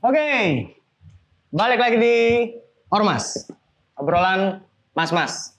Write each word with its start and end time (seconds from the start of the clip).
Oke, 0.00 0.32
balik 1.52 1.76
lagi 1.76 2.00
di 2.00 2.16
Ormas, 2.88 3.52
obrolan 4.00 4.64
mas-mas. 4.96 5.52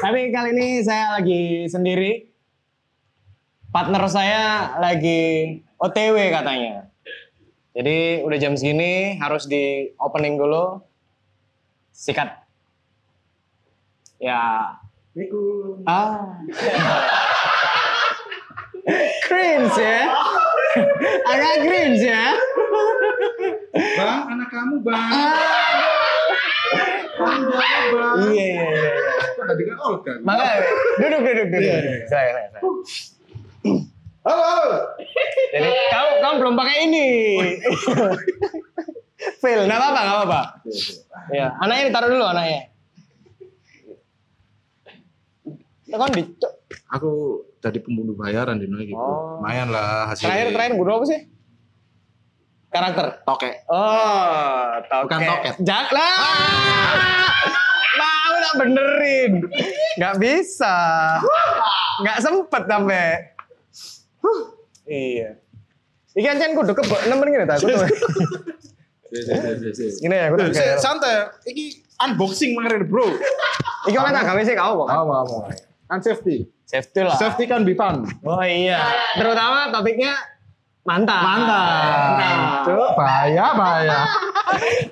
Tapi 0.00 0.32
kali 0.32 0.56
ini 0.56 0.80
saya 0.80 1.20
lagi 1.20 1.68
sendiri. 1.68 2.32
Partner 3.76 4.08
saya 4.08 4.72
lagi 4.80 5.60
OTW 5.76 6.32
katanya. 6.32 6.88
Jadi 7.76 8.24
udah 8.24 8.38
jam 8.40 8.56
segini 8.56 9.20
harus 9.20 9.44
di 9.44 9.92
opening 10.00 10.40
dulu. 10.40 10.80
Sikat. 11.92 12.45
Ya. 14.16 14.72
Ah. 15.84 16.40
cringe 19.26 19.78
ya. 19.80 20.00
Agak 21.26 21.54
cringe 21.64 22.04
ya. 22.04 22.24
Bang, 23.96 24.20
anak 24.32 24.48
kamu 24.48 24.74
bang. 24.84 25.10
Aduh. 27.16 27.60
Iya 28.28 28.28
iya 28.28 28.32
iya. 28.32 28.64
iya. 28.72 28.90
Kok 29.36 29.44
tadi 29.48 29.62
kan 29.64 29.76
all 29.80 29.94
kan? 30.04 30.18
Makanya 30.24 30.56
duduk 31.00 31.20
duduk 31.24 31.46
duduk. 31.48 31.62
Iya, 31.64 31.76
iya. 31.80 31.96
Saya 32.08 32.28
saya. 32.32 32.48
saya. 32.52 32.62
Halo, 34.26 34.42
halo. 34.42 34.78
Jadi 35.54 35.70
kamu 35.92 36.10
kamu 36.20 36.34
belum 36.42 36.54
pakai 36.58 36.76
ini. 36.88 37.08
Phil, 39.40 39.60
nggak 39.64 39.78
apa-apa, 39.80 40.00
nggak 40.00 40.16
apa-apa. 40.22 40.42
Ya, 41.32 41.46
anaknya 41.62 41.84
ditaruh 41.88 42.10
dulu 42.12 42.24
anaknya. 42.26 42.75
Ya 45.86 45.96
kan 46.02 46.10
di 46.10 46.22
Aku 46.90 47.42
jadi 47.62 47.78
pembunuh 47.78 48.14
bayaran 48.18 48.58
di 48.58 48.66
gitu. 48.66 48.98
Oh. 48.98 49.38
Lumayan 49.38 49.70
lah 49.70 50.10
hasilnya. 50.10 50.34
terakhir 50.34 50.48
terakhir 50.54 50.72
guru 50.78 50.90
apa 50.98 51.04
sih? 51.06 51.20
Karakter. 52.70 53.06
Toke. 53.22 53.50
Oh, 53.70 54.82
toket. 54.84 55.04
Bukan 55.06 55.20
toket. 55.22 55.54
Jangan 55.62 55.86
lah. 55.94 56.14
Mau 57.96 58.34
nak 58.36 58.54
benerin. 58.60 59.32
Nggak 59.96 60.14
bisa. 60.20 60.76
Nggak 62.02 62.18
sempet 62.20 62.62
sampai. 62.66 63.06
Huh, 64.20 64.40
Iya. 64.86 65.42
Iki 66.16 66.26
ancen 66.32 66.54
kudu 66.56 66.72
kebok 66.72 67.00
nemen 67.10 67.26
ngene 67.28 67.46
ta. 67.46 67.58
Kudu. 67.58 67.76
Gini 70.02 70.14
ya, 70.14 70.76
Santai. 70.78 71.30
Iki 71.46 71.64
unboxing 72.02 72.54
kemarin 72.54 72.86
bro. 72.86 73.10
Iki 73.90 73.96
oleh 73.96 74.12
tak 74.14 74.24
gawe 74.24 74.42
sih 74.42 74.54
kau 74.54 74.86
kok. 74.86 74.88
Apa 74.90 75.14
apa. 75.26 75.36
Kan 75.86 75.98
safety. 76.02 76.46
Safety 76.66 77.00
lah. 77.06 77.14
Safety 77.14 77.46
kan 77.46 77.62
be 77.62 77.72
fun. 77.72 78.02
Oh 78.26 78.42
iya. 78.42 78.82
Terutama 79.14 79.70
topiknya 79.70 80.18
mantan. 80.82 81.22
Mantan. 81.22 82.36
Tuh. 82.66 82.90
Bahaya 82.94 83.46
bahaya. 83.54 84.00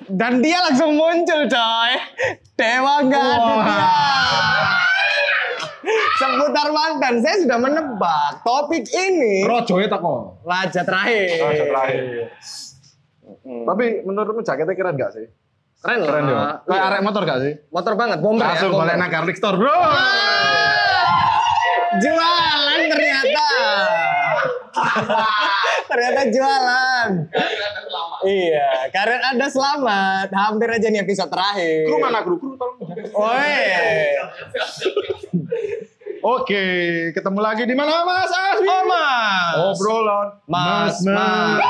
Dan 0.07 0.39
dia 0.39 0.63
langsung 0.63 0.95
muncul 0.95 1.47
coy. 1.47 1.91
Dewa 2.55 3.03
enggak 3.03 3.23
dia. 3.23 3.83
Seputar 6.15 6.71
mantan, 6.71 7.19
saya 7.21 7.43
sudah 7.43 7.59
menebak 7.59 8.41
topik 8.41 8.87
ini 8.87 9.43
Rojo 9.45 9.77
ya 9.77 9.91
toko. 9.91 10.39
raja 10.41 10.81
terakhir. 10.81 11.43
Rojo 11.43 11.63
terakhir. 11.67 12.01
Tapi 13.43 13.85
menurutmu 14.01 14.41
jaketnya 14.41 14.73
keren 14.73 14.95
gak 14.95 15.11
sih? 15.13 15.27
Keren 15.83 15.97
loh. 16.01 16.07
Keren 16.09 16.23
ya. 16.25 16.39
Kayak 16.65 16.83
arek 16.89 17.01
motor 17.03 17.21
gak 17.27 17.39
sih? 17.43 17.53
Motor 17.69 17.93
banget, 17.93 18.17
bomber 18.23 18.47
Langsung 18.47 18.71
ya. 18.73 18.79
balik 18.81 18.95
nang 18.97 19.11
garlic 19.11 19.35
store 19.37 19.57
bro. 19.59 19.75
Jualan 22.01 22.79
ternyata. 22.91 23.47
ternyata 25.89 26.21
jualan. 26.27 27.09
Iya, 28.25 28.69
karet 28.91 29.21
Anda 29.31 29.47
selamat. 29.47 30.27
Hampir 30.33 30.67
aja 30.71 30.87
nih 30.91 31.01
episode 31.05 31.31
terakhir. 31.31 31.87
Kru 31.87 31.97
mana 32.01 32.19
kru? 32.25 32.35
Kru 32.35 32.59
tolong. 32.59 32.79
Woi. 33.15 33.59
Oke, 36.25 36.65
ketemu 37.13 37.39
lagi 37.39 37.63
di 37.69 37.77
mana 37.77 38.01
Mas 38.01 38.33
Aswi? 38.33 38.65
Oh, 38.65 38.83
Mas. 38.89 39.53
Obrolan 39.61 40.29
Mas, 40.49 40.97
Mas. 41.05 41.61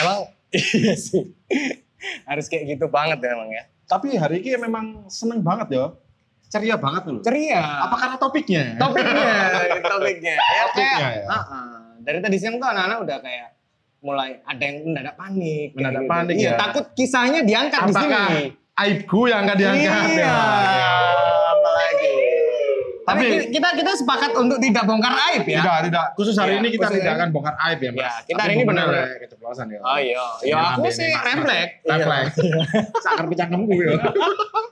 Emang 0.00 0.20
iya 0.50 0.94
sih. 0.96 1.36
Harus 2.24 2.48
kayak 2.48 2.72
gitu 2.72 2.88
banget 2.88 3.20
ya 3.20 3.36
emang 3.36 3.52
ya. 3.52 3.68
Tapi 3.84 4.16
hari 4.16 4.40
ini 4.40 4.56
memang 4.56 5.06
seneng 5.12 5.44
banget 5.44 5.76
ya. 5.76 5.92
Ceria 6.52 6.76
banget 6.76 7.02
loh. 7.08 7.20
Ceria. 7.24 7.88
Apa 7.88 7.96
karena 7.96 8.16
topiknya? 8.16 8.64
topiknya? 8.76 9.36
topiknya. 9.88 10.34
Ya, 10.36 10.60
Topiknya 10.62 10.96
kayak, 11.00 11.12
ya. 11.16 11.26
Ah-ah. 11.26 11.96
Dari 11.98 12.18
tadi 12.20 12.36
siang 12.36 12.60
tuh 12.60 12.68
anak-anak 12.68 12.98
udah 13.00 13.18
kayak 13.18 13.48
mulai 14.02 14.36
ada 14.42 14.60
yang 14.60 14.76
mendadak 14.84 15.14
panik. 15.14 15.72
Mendadak 15.72 16.02
gitu. 16.02 16.10
panik 16.10 16.34
Iya, 16.36 16.44
ya. 16.44 16.56
takut 16.60 16.84
kisahnya 16.92 17.40
diangkat 17.40 17.80
di 17.80 17.88
Apakah 17.88 18.26
sini. 18.28 18.44
aibku 18.74 19.20
yang 19.24 19.40
akan 19.42 19.56
diangkat? 19.56 20.04
Iya. 20.10 20.20
Ya. 20.20 20.36
Apalagi. 21.48 22.16
Tapi 23.02 23.24
Tapi- 23.24 23.50
kita 23.50 23.68
kita 23.72 23.92
sepakat 23.96 24.30
untuk 24.36 24.58
tidak 24.58 24.84
bongkar 24.84 25.14
aib 25.32 25.42
ya. 25.44 25.58
Tidak, 25.58 25.78
tidak. 25.88 26.04
Khusus 26.14 26.36
hari 26.36 26.54
Iya, 26.54 26.60
ini 26.60 26.68
kita 26.70 26.86
tidak 26.86 27.12
akan 27.16 27.28
bongkar 27.30 27.54
aib 27.64 27.78
ya, 27.80 27.90
Mas. 27.90 27.98
Ya, 27.98 28.12
kita 28.22 28.36
Tapi 28.36 28.42
hari 28.42 28.52
ini 28.54 28.64
benar 28.64 28.86
ya, 28.86 29.04
keceplosan 29.18 29.66
ya. 29.66 29.80
Oh 29.80 29.98
iya, 29.98 30.22
ya 30.44 30.56
aku 30.76 30.86
sih 30.86 31.08
refleks. 31.08 31.72
Refleks. 31.82 32.34
Sakar 33.04 33.24
picangkemku 33.26 33.72
ya. 33.80 33.96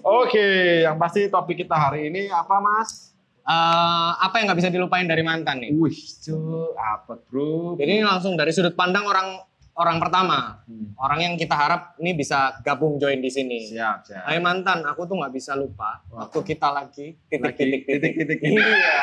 Oke, 0.00 0.48
yang 0.82 0.96
pasti 0.96 1.28
topik 1.28 1.58
kita 1.58 1.76
hari 1.76 2.08
ini 2.08 2.26
apa, 2.26 2.56
Mas? 2.58 3.12
Eh, 3.42 4.10
apa 4.18 4.34
yang 4.36 4.48
nggak 4.48 4.60
bisa 4.60 4.68
dilupain 4.68 5.04
dari 5.04 5.20
mantan 5.20 5.60
nih? 5.60 5.72
Wih, 5.72 5.96
cu, 6.20 6.36
apa, 6.74 7.16
Bro? 7.22 7.76
Jadi 7.76 7.90
ini 7.90 8.04
langsung 8.04 8.36
dari 8.36 8.52
sudut 8.52 8.72
pandang 8.72 9.04
orang 9.04 9.40
orang 9.72 10.02
pertama, 10.02 10.58
Hmm. 10.66 10.90
orang 10.98 11.20
yang 11.22 11.34
kita 11.38 11.54
harap 11.54 11.94
ini 11.96 12.12
bisa 12.12 12.60
gabung 12.60 12.98
join 12.98 13.22
di 13.22 13.30
sini. 13.30 13.62
Siap, 13.62 14.04
siap. 14.04 14.26
Hai 14.26 14.36
mantan, 14.36 14.82
aku 14.82 15.06
tuh 15.06 15.16
nggak 15.16 15.30
bisa 15.30 15.54
lupa 15.54 16.02
Wah. 16.10 16.26
waktu 16.26 16.38
kita 16.44 16.68
lagi 16.68 17.14
titik 17.24 17.40
Lagi 17.46 17.56
titik 17.56 17.82
titik 17.86 18.12
titik, 18.12 18.12
titik, 18.18 18.38
titik. 18.42 18.58
Iya. 18.58 18.96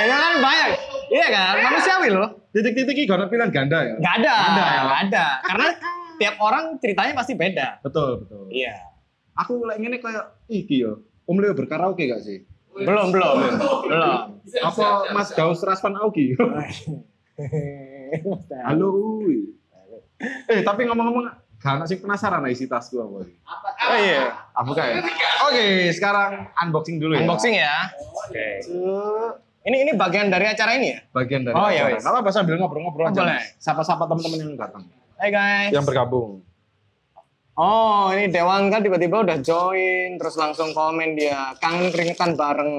Ini 0.00 0.14
kan 0.14 0.34
banyak, 0.40 0.68
iya 1.10 1.26
kan 1.28 1.54
manusiawi 1.60 2.08
loh. 2.08 2.28
Titik-titik 2.48 2.96
ini 2.96 3.04
gak 3.04 3.28
pilihan 3.28 3.50
ganda 3.50 3.78
ya? 3.82 3.94
Nggak 3.98 4.14
ada, 4.24 4.34
Ada 4.40 4.62
ya? 4.62 4.80
ada. 5.04 5.26
Karena 5.44 5.66
tiap 6.16 6.34
orang 6.38 6.64
ceritanya 6.80 7.12
pasti 7.12 7.32
beda. 7.34 7.68
Betul, 7.82 8.24
betul. 8.24 8.46
Iya. 8.48 8.89
Aku 9.40 9.64
lagi 9.64 9.80
ini 9.80 9.96
kayak 9.96 10.44
iki 10.46 10.84
yo. 10.84 11.00
Om 11.24 11.40
Leo 11.40 11.56
berkaraoke 11.56 12.04
gak 12.04 12.20
sih? 12.20 12.44
Belum 12.74 13.08
belum 13.08 13.36
belum. 13.88 14.18
Apa 14.60 15.08
Mas 15.12 15.32
Gaus 15.32 15.62
Raspan 15.62 15.96
Augi? 15.96 16.34
Halo. 18.68 18.90
Eh, 20.50 20.60
tapi 20.60 20.84
ngomong-ngomong 20.84 21.24
gak 21.56 21.88
sih 21.88 22.00
penasaran 22.00 22.44
isi 22.48 22.68
tasku 22.68 23.00
apa 23.00 23.24
iki? 23.24 23.34
Oh 23.80 23.96
iya. 23.96 24.24
Buka 24.60 24.82
ya. 24.84 24.94
Oke, 25.48 25.64
sekarang 25.96 26.52
unboxing 26.58 27.00
dulu 27.00 27.16
ya. 27.16 27.24
Unboxing 27.24 27.54
ya. 27.56 27.74
Oke. 27.96 28.48
Ini 29.60 29.76
ini 29.84 29.92
bagian 29.92 30.32
dari 30.32 30.48
acara 30.48 30.72
ini 30.76 30.96
ya? 30.96 30.98
Bagian 31.12 31.44
dari 31.44 31.52
Oh, 31.52 31.68
iya, 31.68 31.92
wis. 31.92 32.00
Nggak 32.00 32.12
apa-apa 32.16 32.30
sambil 32.32 32.56
ngobrol-ngobrol 32.56 33.12
aja. 33.12 33.20
boleh. 33.24 33.40
Sapa-sapa 33.60 34.08
teman-teman 34.08 34.38
yang 34.40 34.52
datang. 34.56 34.88
Hai 35.20 35.28
guys. 35.28 35.72
Yang 35.72 35.84
bergabung. 35.84 36.40
Oh, 37.58 38.08
ini 38.14 38.30
Dewangga 38.30 38.78
tiba-tiba 38.78 39.26
udah 39.26 39.38
join, 39.42 40.16
terus 40.16 40.38
langsung 40.38 40.70
komen 40.70 41.18
dia, 41.18 41.52
kangen 41.58 41.90
keringetan 41.90 42.38
bareng. 42.38 42.74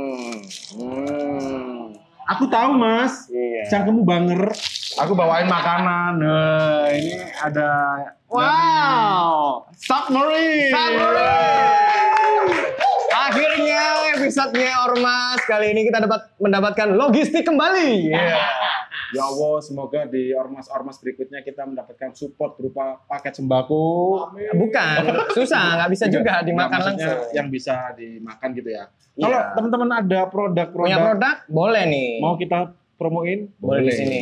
Hmm. 0.74 1.92
Aku 2.32 2.48
tahu, 2.48 2.80
Mas. 2.80 3.28
Iya. 3.28 3.68
Cangkemmu 3.68 4.08
banger. 4.08 4.56
Aku 5.04 5.12
bawain 5.12 5.52
makanan. 5.52 6.24
Nah, 6.24 6.88
ini 6.96 7.20
ada 7.44 7.70
Wow. 8.32 9.68
Submarine. 9.76 10.72
Akhirnya 13.32 13.82
episodenya 14.20 14.76
Ormas 14.92 15.40
kali 15.48 15.72
ini 15.72 15.88
kita 15.88 16.04
dapat 16.04 16.36
mendapatkan 16.36 16.88
logistik 17.00 17.48
kembali. 17.48 18.12
Iya. 18.12 18.36
Ya 19.12 19.24
Allah, 19.24 19.60
semoga 19.64 20.04
di 20.08 20.36
ormas-ormas 20.36 21.00
berikutnya 21.00 21.40
kita 21.40 21.64
mendapatkan 21.64 22.12
support 22.12 22.60
berupa 22.60 23.00
paket 23.08 23.40
sembako. 23.40 23.84
Bukan, 24.56 25.00
susah, 25.32 25.80
nggak 25.80 25.90
bisa 25.96 26.06
juga 26.12 26.44
dimakan 26.44 26.80
langsung. 26.92 27.20
Yang 27.32 27.48
bisa 27.56 27.96
dimakan 27.96 28.50
gitu 28.52 28.70
ya. 28.72 28.92
Iya. 29.16 29.24
Kalau 29.28 29.40
teman-teman 29.56 29.90
ada 29.96 30.20
Punya 30.28 30.32
produk-produk 30.32 31.00
produk? 31.16 31.36
Boleh 31.48 31.84
nih. 31.88 32.12
mau 32.20 32.36
kita 32.36 32.72
promoin, 33.00 33.48
Boleh 33.60 33.88
di 33.88 33.92
sini. 33.96 34.22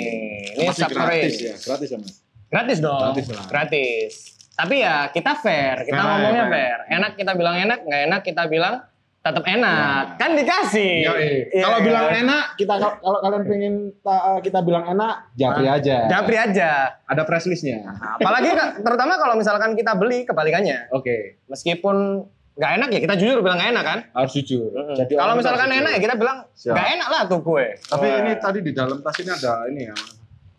Ini 0.57 0.65
Masih 0.69 0.85
gratis 0.85 1.33
ya, 1.37 1.55
gratis 1.65 1.89
ya 1.89 1.97
mas. 1.97 2.13
Gratis 2.49 2.77
dong. 2.81 3.01
Gratis 3.13 3.25
lah. 3.29 3.45
Gratis. 3.49 4.13
Tapi 4.53 4.75
ya 4.85 4.95
kita 5.09 5.33
fair, 5.37 5.85
kita 5.85 5.97
Fair, 5.97 6.09
ngomongnya 6.13 6.45
fair. 6.49 6.77
fair. 6.85 6.97
Enak 6.97 7.11
kita 7.13 7.31
bilang 7.37 7.55
enak, 7.57 7.79
nggak 7.85 8.01
enak 8.09 8.21
kita 8.25 8.43
bilang 8.49 8.75
tetap 9.19 9.43
enak. 9.43 10.15
Kan 10.15 10.31
dikasih. 10.33 10.93
Iya, 11.03 11.13
iya. 11.13 11.61
Kalau 11.61 11.79
bilang 11.81 12.07
enak, 12.07 12.43
kita 12.55 12.73
kalau 12.79 13.19
kalian 13.19 13.43
pengen 13.43 13.73
ta- 13.99 14.39
kita 14.39 14.59
bilang 14.59 14.87
enak, 14.87 15.35
japri 15.35 15.67
aja. 15.67 16.07
Japri 16.07 16.35
aja. 16.35 16.95
Ada 17.03 17.23
press 17.23 17.45
listnya. 17.45 17.83
Apalagi 18.15 18.49
Kak, 18.49 18.79
terutama 18.79 19.15
kalau 19.15 19.35
misalkan 19.35 19.75
kita 19.75 19.93
beli 19.93 20.23
kebalikannya. 20.23 20.87
Oke, 20.89 21.41
Meskipun 21.45 22.23
nggak 22.55 22.71
enak 22.75 22.89
ya 22.91 22.99
kita 22.99 23.15
jujur 23.15 23.39
bilang 23.39 23.55
nggak 23.55 23.71
enak 23.71 23.85
kan. 23.85 23.99
harus 24.13 24.31
jujur. 24.35 24.67
Jadi 24.93 25.15
kalau 25.15 25.31
orang 25.31 25.37
misalkan 25.39 25.69
enak 25.69 25.91
ya 25.95 25.99
kita 26.01 26.15
bilang 26.15 26.37
nggak 26.49 26.87
enak 26.93 27.07
lah 27.07 27.21
tuh 27.25 27.39
kue. 27.39 27.67
Tapi 27.77 28.03
Wah. 28.05 28.19
ini 28.21 28.31
tadi 28.35 28.59
di 28.59 28.71
dalam 28.71 28.99
tas 28.99 29.15
ini 29.15 29.31
ada 29.31 29.53
ini 29.67 29.81
ya. 29.83 29.95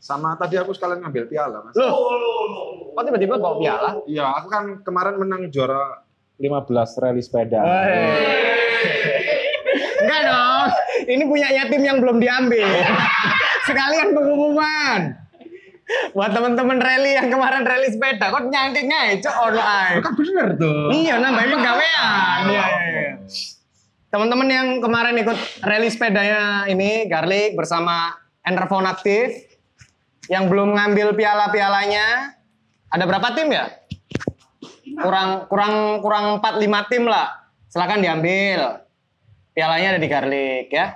Sama 0.00 0.32
tadi 0.32 0.56
aku 0.56 0.72
sekalian 0.72 1.04
ngambil 1.04 1.28
piala, 1.28 1.60
Mas. 1.60 1.76
Loh, 1.76 1.92
kok 2.92 3.04
tiba-tiba 3.04 3.36
bawa 3.36 3.60
piala? 3.60 3.90
Iya, 4.08 4.32
aku 4.32 4.48
kan 4.48 4.64
kemarin 4.80 5.20
menang 5.20 5.52
juara 5.52 6.00
15 6.40 6.72
rally 6.96 7.20
sepeda. 7.20 7.60
Enggak 10.00 10.20
dong, 10.26 10.66
ini 11.06 11.24
punya 11.28 11.48
yatim 11.52 11.82
yang 11.84 11.98
belum 12.00 12.18
diambil. 12.18 12.68
Sekalian 13.68 14.16
pengumuman. 14.16 15.00
Buat 16.14 16.30
temen-temen 16.30 16.78
rally 16.78 17.18
yang 17.18 17.28
kemarin 17.28 17.66
rally 17.66 17.90
sepeda, 17.90 18.30
kok 18.30 18.46
nyangkingnya 18.46 19.18
cok 19.18 19.36
ono 19.50 19.58
ae. 19.58 19.98
Kan 19.98 20.14
bener 20.14 20.46
tuh. 20.54 20.86
Iya, 20.94 21.18
nambahin 21.18 21.50
pegawaian. 21.50 22.40
Iya, 22.46 22.64
iya, 22.64 22.66
iya. 22.86 23.14
Teman-teman 24.10 24.48
yang 24.50 24.68
kemarin 24.82 25.14
ikut 25.22 25.38
rally 25.62 25.90
sepedanya 25.90 26.66
ini 26.66 27.06
Garlic 27.06 27.54
bersama 27.54 28.14
Enderphone 28.42 28.86
Aktif 28.86 29.50
yang 30.26 30.46
belum 30.50 30.78
ngambil 30.78 31.14
piala-pialanya 31.14 32.34
ada 32.90 33.04
berapa 33.06 33.38
tim 33.38 33.54
ya? 33.54 33.70
Kurang 34.98 35.46
kurang 35.46 36.02
kurang 36.02 36.24
4 36.42 36.58
5 36.58 36.90
tim 36.90 37.06
lah. 37.06 37.49
Silakan 37.70 38.02
diambil. 38.02 38.82
Pialanya 39.50 39.94
ada 39.94 40.00
di 40.00 40.08
Garlic 40.08 40.68
ya. 40.68 40.90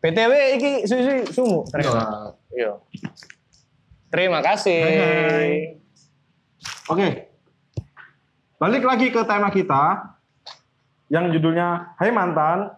BTW 0.00 0.32
iki 0.56 0.70
susu 0.84 1.28
sumu 1.28 1.60
ternyata. 1.68 2.34
Iya. 2.50 2.72
Terima 4.08 4.40
kasih. 4.40 4.80
Hai, 4.82 5.78
Oke. 6.88 7.08
Balik 8.56 8.82
lagi 8.82 9.06
ke 9.08 9.22
tema 9.22 9.48
kita 9.48 10.16
yang 11.06 11.30
judulnya 11.30 11.94
Hai 11.94 12.10
mantan. 12.10 12.74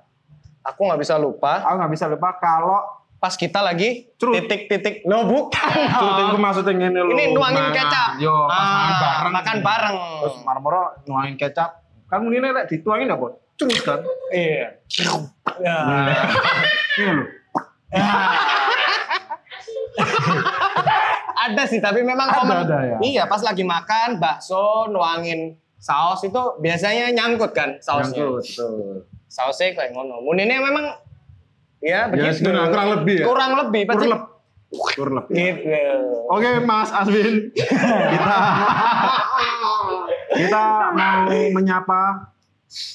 Aku 0.62 0.86
nggak 0.86 1.02
bisa 1.02 1.18
lupa 1.18 1.58
Aku 1.64 1.74
nggak 1.74 1.90
bisa 1.90 2.06
lupa 2.06 2.38
kalau 2.38 2.78
pas 3.18 3.34
kita 3.34 3.58
lagi 3.58 4.10
titik-titik 4.14 5.02
lo 5.02 5.22
bukan 5.24 5.70
Cerut 5.88 6.14
itu 6.22 6.38
maksudnya 6.38 6.72
ngene 6.76 7.00
lho. 7.00 7.10
ini 7.12 7.24
nuangin 7.30 7.58
mangan. 7.60 7.74
kecap 7.76 8.10
Yo, 8.18 8.34
pas 8.46 8.58
Ah, 8.58 8.66
makan 8.66 8.94
bareng. 8.98 9.32
makan 9.32 9.56
bareng 9.60 9.96
Terus 10.20 10.36
marmoro 10.42 10.82
nuangin 11.04 11.34
kecap. 11.36 11.81
Kan 12.12 12.28
ini 12.28 12.44
lek 12.44 12.68
dituangin 12.68 13.08
apa? 13.08 13.32
Cerut 13.56 13.80
kan. 13.80 14.04
iya 14.28 14.76
ya. 15.56 15.80
Ini 16.92 17.08
lho. 17.08 17.24
ada 21.42 21.62
sih 21.66 21.78
tapi 21.78 22.00
memang 22.02 22.28
Ada, 22.28 22.36
komen 22.38 22.56
ada 22.64 22.78
ya? 22.82 22.96
iya 23.02 23.22
pas 23.26 23.40
lagi 23.40 23.60
makan 23.60 24.16
bakso 24.16 24.88
nuangin 24.88 25.52
saus 25.76 26.22
itu 26.22 26.38
biasanya 26.56 27.10
nyangkut 27.10 27.52
kan 27.52 27.76
sausnya 27.78 28.22
Nyangkut, 28.22 28.44
betul. 28.46 28.96
sausnya 29.26 29.74
kayak 29.74 29.92
ngono 29.92 30.22
munine 30.22 30.56
memang 30.56 30.86
ya 31.82 32.06
Ya, 32.06 32.30
begitu 32.30 32.46
kurang 32.46 32.88
lebih 32.94 33.16
ya. 33.18 33.26
kurang 33.26 33.52
lebih 33.58 33.82
pasti 33.84 34.06
Kurlep. 34.06 34.22
Kurlep. 34.72 35.28
ya. 35.28 35.52
gitu 35.52 35.68
Oke 36.28 36.64
Mas 36.64 36.88
Aswin, 36.90 37.52
kita 37.52 38.36
kita 40.32 40.62
mau 40.96 41.28
menyapa 41.28 42.32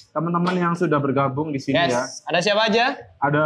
teman-teman 0.09 0.55
yang 0.57 0.73
sudah 0.73 0.97
bergabung 0.97 1.53
di 1.53 1.61
sini 1.61 1.77
yes 1.77 1.93
ya. 1.93 2.03
ada 2.25 2.39
siapa 2.41 2.65
aja 2.65 2.97
Ada 3.21 3.45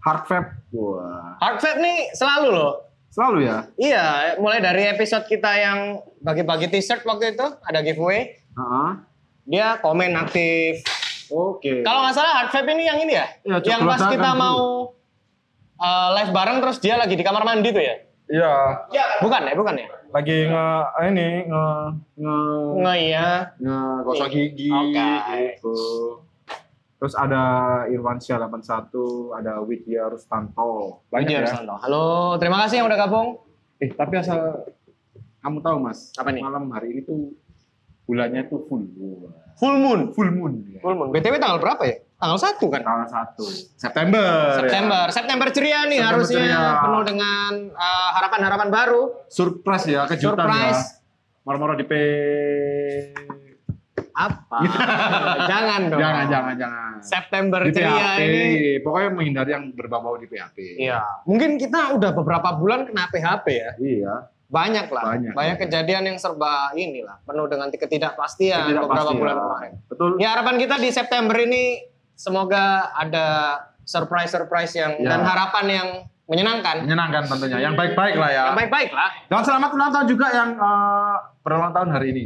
Hard 0.00 0.24
Vape. 0.26 0.50
Wah, 0.72 1.36
hard 1.38 1.60
vape 1.60 1.78
nih 1.78 2.10
selalu 2.10 2.48
loh 2.50 2.74
selalu 3.10 3.42
ya. 3.42 3.66
Iya, 3.74 4.06
mulai 4.38 4.62
dari 4.62 4.86
episode 4.86 5.26
kita 5.26 5.50
yang 5.58 5.98
bagi-bagi 6.22 6.70
t-shirt 6.70 7.02
waktu 7.02 7.34
itu 7.34 7.42
ada 7.60 7.82
giveaway, 7.82 8.38
Heeh. 8.54 8.90
dia 9.44 9.82
komen 9.82 10.14
aktif. 10.14 10.78
Oke. 11.26 11.82
Kalau 11.82 12.06
nggak 12.06 12.14
salah 12.14 12.32
hard 12.38 12.50
vape 12.54 12.70
ini 12.70 12.86
yang 12.86 12.98
ini 13.02 13.18
ya, 13.18 13.26
Iya, 13.42 13.56
yang 13.66 13.82
pas 13.82 13.98
kita 14.06 14.30
kan 14.30 14.38
mau 14.38 14.94
uh, 15.80 16.08
live 16.14 16.30
bareng 16.30 16.60
terus 16.60 16.78
dia 16.78 16.94
lagi 16.94 17.16
di 17.16 17.24
kamar 17.24 17.42
mandi 17.42 17.72
tuh 17.72 17.80
ya? 17.80 17.96
Iya, 18.30 18.54
Bukan 19.18 19.42
ya, 19.42 19.54
bukan 19.58 19.74
ya? 19.74 19.88
lagi 20.10 20.46
nge 20.46 20.66
ini 21.06 21.28
nge 21.46 21.64
nge 22.14 22.36
Nggak 22.78 22.96
iya. 23.00 23.26
nge 23.58 23.78
gosok 24.02 24.28
gigi 24.28 24.70
Oke. 24.70 25.10
gitu. 25.56 25.74
Terus 27.00 27.14
ada 27.16 27.42
Irwansyah 27.88 28.36
81, 28.44 29.32
ada 29.32 29.64
Widya 29.64 30.04
Rustanto. 30.06 31.00
Banyak 31.08 31.26
Widya 31.26 31.38
ya. 31.40 31.44
Rustanto. 31.48 31.74
Halo, 31.80 32.04
terima 32.36 32.60
kasih 32.62 32.82
yang 32.82 32.86
udah 32.86 32.98
gabung. 33.00 33.28
Eh, 33.80 33.88
tapi 33.88 34.20
asal 34.20 34.68
kamu 35.40 35.64
tahu 35.64 35.76
Mas, 35.80 36.12
Apa 36.14 36.28
nih? 36.28 36.44
malam 36.44 36.68
hari 36.68 36.92
ini 36.92 37.00
tuh 37.00 37.32
bulannya 38.04 38.44
tuh 38.46 38.68
full. 38.68 38.84
Wah. 38.92 39.32
Full 39.56 39.76
moon. 39.80 40.00
Full 40.12 40.30
moon. 40.30 40.52
Ya. 40.68 40.84
Full 40.84 40.92
moon. 40.92 41.08
BTW 41.08 41.40
tanggal 41.40 41.56
berapa 41.56 41.82
ya? 41.88 41.99
Tanggal 42.20 42.36
1 42.36 42.60
kan? 42.68 42.80
Tanggal 42.84 43.08
1 43.08 43.80
September. 43.80 44.28
September. 44.60 45.04
September 45.08 45.46
ceria 45.48 45.88
nih 45.88 46.04
September 46.04 46.08
harusnya 46.12 46.44
ceria. 46.52 46.82
penuh 46.84 47.02
dengan 47.08 47.50
uh, 47.72 48.10
harapan-harapan 48.20 48.68
baru. 48.68 49.02
Surprise 49.32 49.88
ya, 49.88 50.04
kejutan 50.04 50.44
Surprise. 50.44 50.84
ya. 50.84 51.00
Moro-moro 51.48 51.72
di 51.80 51.88
P. 51.88 51.92
Apa? 54.12 54.58
jangan 55.50 55.80
dong. 55.88 55.96
Jangan, 55.96 56.24
jangan, 56.28 56.54
jangan. 56.60 56.92
September 57.00 57.60
Di 57.64 57.72
ceria 57.72 58.20
PHP. 58.20 58.20
ini 58.20 58.44
Pokoknya 58.84 59.10
menghindari 59.16 59.50
yang 59.56 59.64
berbau-bau 59.72 60.20
di 60.20 60.28
PHP. 60.28 60.76
Iya. 60.76 61.00
Mungkin 61.24 61.56
kita 61.56 61.96
udah 61.96 62.12
beberapa 62.12 62.52
bulan 62.60 62.84
kena 62.84 63.08
PHP 63.08 63.46
ya. 63.48 63.70
Iya. 63.80 64.14
Banyak 64.50 64.86
lah. 64.92 65.16
Banyak. 65.16 65.32
Banyak 65.32 65.56
kejadian 65.64 66.02
yang 66.04 66.18
serba 66.20 66.74
inilah. 66.76 67.16
Penuh 67.24 67.48
dengan 67.48 67.72
ketidakpastian 67.72 68.76
Tidak 68.76 68.82
beberapa 68.84 69.12
bulan 69.16 69.32
ya. 69.32 69.40
kemarin. 69.40 69.72
Betul. 69.88 70.10
Ya 70.20 70.28
harapan 70.36 70.56
kita 70.60 70.76
di 70.76 70.90
September 70.92 71.36
ini 71.40 71.89
semoga 72.20 72.92
ada 72.92 73.26
surprise-surprise 73.88 74.76
yang 74.76 74.92
Ya. 75.00 75.16
dan 75.16 75.20
harapan 75.24 75.64
yang 75.66 75.88
menyenangkan. 76.28 76.84
Menyenangkan 76.84 77.22
tentunya. 77.26 77.58
Yang 77.64 77.74
baik-baik 77.80 78.14
lah 78.20 78.30
ya. 78.30 78.42
Yang 78.52 78.58
baik-baik 78.60 78.90
lah. 78.92 79.10
Dan 79.26 79.40
selamat 79.42 79.70
ulang 79.72 79.90
tahun 79.90 80.06
juga 80.06 80.26
yang 80.30 80.50
eh, 80.54 81.14
berulang 81.40 81.72
tahun 81.72 81.88
hari 81.90 82.06
ini. 82.12 82.24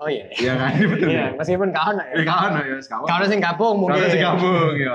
Oh 0.00 0.08
iya. 0.10 0.26
Iya 0.34 0.52
kan? 0.58 0.70
Betul. 0.90 1.06
Iya, 1.06 1.24
meskipun 1.38 1.70
kawan 1.70 1.94
ya. 2.00 2.04
Kawan 2.26 2.50
ya, 2.58 2.76
kawan. 2.82 3.06
Kawan 3.06 3.26
sing 3.30 3.40
gabung 3.44 3.76
mungkin. 3.78 4.00
Kawan 4.00 4.10
si 4.10 4.18
gabung 4.18 4.74
ya. 4.74 4.94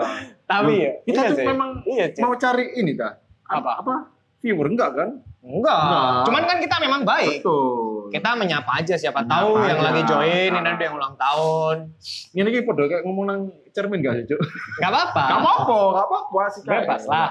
Tapi 0.50 0.74
ya, 0.82 0.92
kita 1.06 1.22
iya 1.22 1.30
tuh 1.30 1.38
sih. 1.38 1.46
memang 1.46 1.70
iya, 1.86 2.06
mau 2.20 2.34
cari 2.36 2.66
ini 2.74 2.92
dah. 2.98 3.14
Apa? 3.48 3.72
Apa? 3.86 3.96
Viewer 4.40 4.68
enggak 4.68 4.92
kan? 4.94 5.10
Enggak. 5.40 5.80
Enggak. 5.82 6.12
Cuman 6.26 6.44
kan 6.46 6.58
kita 6.60 6.76
memang 6.78 7.02
baik. 7.04 7.40
Betul. 7.40 8.08
Kita 8.10 8.30
menyapa 8.34 8.72
aja 8.76 8.96
siapa 8.96 9.20
Menyapa 9.20 9.36
tahu 9.38 9.50
yang 9.62 9.78
aja. 9.78 9.86
lagi 9.86 10.02
join 10.04 10.50
ini 10.52 10.70
ada 10.70 10.82
yang 10.82 10.96
ulang 10.96 11.16
tahun. 11.16 11.76
Ini 12.32 12.48
iki 12.48 12.62
podo 12.64 12.84
kayak 12.86 13.04
ngomong 13.04 13.26
nang 13.26 13.42
cermin 13.70 14.00
gak 14.00 14.18
sih, 14.18 14.26
Cuk? 14.26 14.40
Gak 14.78 14.90
apa-apa. 14.90 15.24
Gak 15.26 15.40
apa-apa, 15.40 15.78
gak 15.94 16.06
apa-apa 16.06 16.42
sih. 16.50 16.62
Bebas 16.64 17.04
lah. 17.06 17.30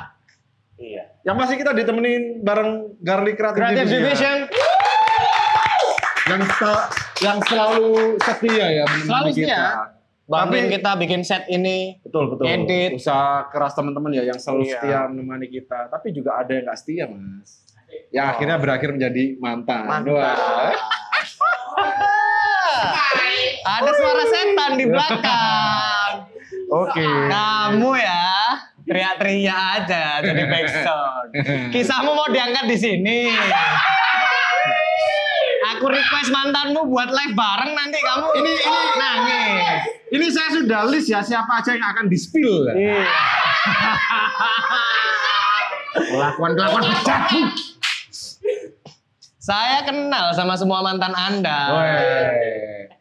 Iya. 0.76 1.02
Yang 1.24 1.36
pasti 1.36 1.54
kita 1.56 1.72
ditemenin 1.72 2.22
bareng 2.40 2.70
Garlic 2.98 3.34
Creative, 3.34 3.58
Creative 3.58 3.88
Division. 3.88 4.36
Division 4.46 4.66
Yang 6.28 6.42
se- 6.54 6.88
yang 7.18 7.38
selalu 7.42 7.88
setia 8.20 8.66
ya 8.70 8.84
Selalu 9.02 9.28
kita. 9.34 9.97
Bantuin 10.28 10.68
Tapi- 10.68 10.74
kita 10.76 10.90
bikin 10.94 11.20
set 11.24 11.48
ini. 11.48 11.96
Betul 11.98 12.28
betul. 12.30 12.44
Edit. 12.44 12.94
Usaha 12.94 13.48
keras 13.48 13.72
teman-teman 13.72 14.12
ya 14.12 14.22
yang 14.24 14.36
selalu 14.36 14.62
Iya. 14.62 14.72
setia 14.76 15.00
menemani 15.08 15.48
kita. 15.48 15.88
Tapi 15.88 16.12
juga 16.12 16.36
ada 16.36 16.52
yang 16.52 16.68
nggak 16.68 16.78
setia 16.78 17.08
mas. 17.08 17.64
Yang 18.12 18.24
Oh. 18.24 18.32
akhirnya 18.36 18.56
berakhir 18.58 18.88
menjadi 18.92 19.24
mantan. 19.38 19.82
Mantap. 19.82 20.12
Wah. 20.12 20.72
Ada 23.68 23.90
suara 23.92 24.24
setan 24.24 24.70
di 24.74 24.84
belakang. 24.84 26.12
Oke. 26.68 27.04
Kamu 27.04 27.90
ya 27.94 28.24
teriak-teriak 28.84 29.60
aja 29.76 30.04
jadi 30.20 30.42
backsound. 30.44 31.28
Kisahmu 31.74 32.10
mau 32.10 32.28
diangkat 32.28 32.64
di 32.66 32.76
sini. 32.76 33.18
Aku 35.78 35.86
request 35.86 36.28
mantanmu 36.28 36.80
buat 36.84 37.06
live 37.06 37.32
bareng 37.32 37.70
nanti 37.70 37.98
kamu 37.98 38.26
Ini 38.34 38.50
ini 38.52 38.82
nangis. 38.98 39.78
ini 40.10 40.26
saya 40.26 40.48
sudah 40.52 40.80
list 40.84 41.06
ya 41.06 41.22
siapa 41.22 41.46
aja 41.54 41.70
yang 41.70 41.86
akan 41.88 42.06
di 42.06 42.18
spill. 42.18 42.66
Iya. 42.68 43.06
Kelakuan 45.94 46.52
kelakuan 46.54 46.82
pecabu. 46.84 47.40
Saya 49.38 49.80
kenal 49.80 50.34
sama 50.34 50.54
semua 50.54 50.82
mantan 50.82 51.14
Anda. 51.14 51.60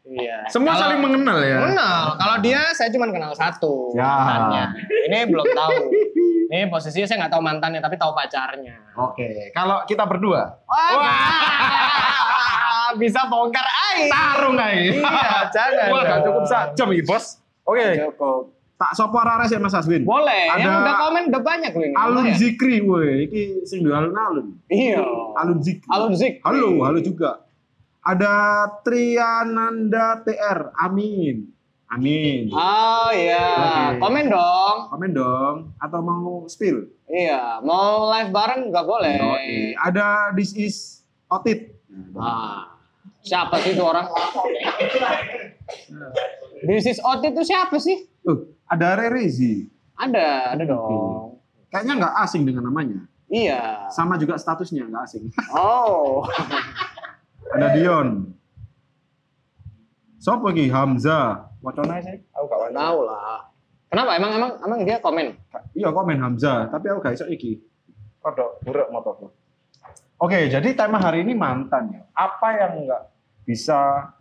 Iya. 0.08 0.48
Semua 0.48 0.72
Kalau- 0.72 0.82
saling 0.88 1.00
mengenal 1.02 1.38
ya. 1.42 1.58
Kenal. 1.64 2.04
Kalau 2.16 2.36
dia 2.40 2.62
saya 2.72 2.88
cuma 2.88 3.10
kenal 3.10 3.34
satu 3.34 3.92
Ya. 3.92 4.06
mantannya. 4.06 4.64
Ini 5.04 5.28
belum 5.28 5.46
tahu. 5.52 5.76
Ini 6.48 6.72
posisinya 6.72 7.04
saya 7.04 7.18
nggak 7.20 7.34
tahu 7.34 7.44
mantannya 7.44 7.82
tapi 7.82 8.00
tahu 8.00 8.16
pacarnya. 8.16 8.80
Oke, 8.96 9.52
kalau 9.52 9.84
kita 9.84 10.08
berdua 10.08 10.48
Wah, 10.64 12.17
bisa 12.96 13.28
bongkar 13.28 13.68
air. 13.92 14.08
tarung 14.08 14.56
aja. 14.56 14.80
Iya, 14.80 15.36
jangan 15.52 15.88
Wah, 15.92 16.02
gak 16.06 16.20
cukup 16.24 16.44
sejam 16.48 16.88
nih 16.88 17.04
bos. 17.04 17.26
Oke, 17.68 18.00
Cukup. 18.00 18.56
tak 18.78 18.92
sopo 18.96 19.18
arek 19.20 19.52
sih 19.52 19.60
Mas 19.60 19.76
Aswin. 19.76 20.08
Boleh. 20.08 20.48
Ada 20.48 20.62
Yang 20.64 20.76
udah 20.80 20.96
komen 20.96 21.24
udah 21.28 21.42
banyak 21.44 21.72
loh 21.76 21.84
ini. 21.84 21.96
Alun. 21.98 22.26
Zikri, 22.32 22.76
woi, 22.80 23.28
iki 23.28 23.42
sing 23.68 23.84
duwe 23.84 23.92
alun-alun. 23.92 24.56
Iya. 24.72 25.04
Alun 25.36 25.60
Zikri. 25.60 25.90
Alun 25.92 26.14
Zik. 26.16 26.40
Halo, 26.46 26.80
halo 26.86 27.00
juga. 27.04 27.44
Ada 28.00 28.32
Triananda 28.86 30.24
TR. 30.24 30.72
Amin. 30.80 31.52
Amin. 31.88 32.52
Oh 32.52 33.10
iya. 33.12 33.48
Oke. 33.58 33.84
Komen 34.00 34.26
dong. 34.28 34.78
Komen 34.92 35.12
dong 35.12 35.56
atau 35.76 36.00
mau 36.00 36.44
spill? 36.46 36.88
Iya. 37.08 37.60
Mau 37.64 38.08
live 38.12 38.32
bareng 38.32 38.72
nggak 38.72 38.86
boleh. 38.86 39.16
Yoi. 39.18 39.52
Ada 39.76 40.32
this 40.36 40.52
is 40.54 41.04
Otit. 41.28 41.76
Ah. 42.16 42.77
Siapa 43.28 43.60
sih 43.60 43.76
itu 43.76 43.84
orang? 43.84 44.08
Bisnis 46.64 47.04
Ot 47.04 47.20
itu 47.20 47.42
siapa 47.44 47.76
sih? 47.76 48.08
Oh, 48.24 48.48
ada 48.72 48.96
Rerezi. 48.96 49.68
Ada, 50.00 50.56
ada 50.56 50.64
dong. 50.64 51.44
Kayaknya 51.68 51.94
nggak 52.00 52.16
asing 52.24 52.48
dengan 52.48 52.72
namanya. 52.72 53.04
Iya. 53.28 53.92
Sama 53.92 54.16
juga 54.16 54.40
statusnya 54.40 54.88
nggak 54.88 55.04
asing. 55.04 55.24
Oh. 55.52 56.24
ada 57.56 57.68
Dion. 57.76 58.32
Sopo 60.24 60.48
iki 60.56 60.72
Hamzah. 60.72 61.52
Wacana 61.60 62.00
sih? 62.00 62.16
Aku 62.32 62.46
gak 62.48 62.72
Tahu 62.72 63.00
lah. 63.04 63.52
Kenapa? 63.88 64.12
Emang 64.20 64.32
emang 64.36 64.52
emang 64.64 64.80
dia 64.84 65.00
komen? 65.00 65.36
Iya 65.76 65.92
komen 65.92 66.20
Hamzah, 66.20 66.68
tapi 66.68 66.92
aku 66.92 67.00
gak 67.04 67.16
iso 67.16 67.26
iki. 67.28 67.60
Kodok 68.20 68.64
buruk 68.64 68.88
motorku. 68.92 69.28
Oke, 70.18 70.50
jadi 70.50 70.74
tema 70.74 70.98
hari 70.98 71.22
ini 71.22 71.38
mantan 71.38 71.94
ya. 71.94 72.02
Apa 72.18 72.48
yang 72.58 72.90
nggak 72.90 73.04
bisa 73.48 74.12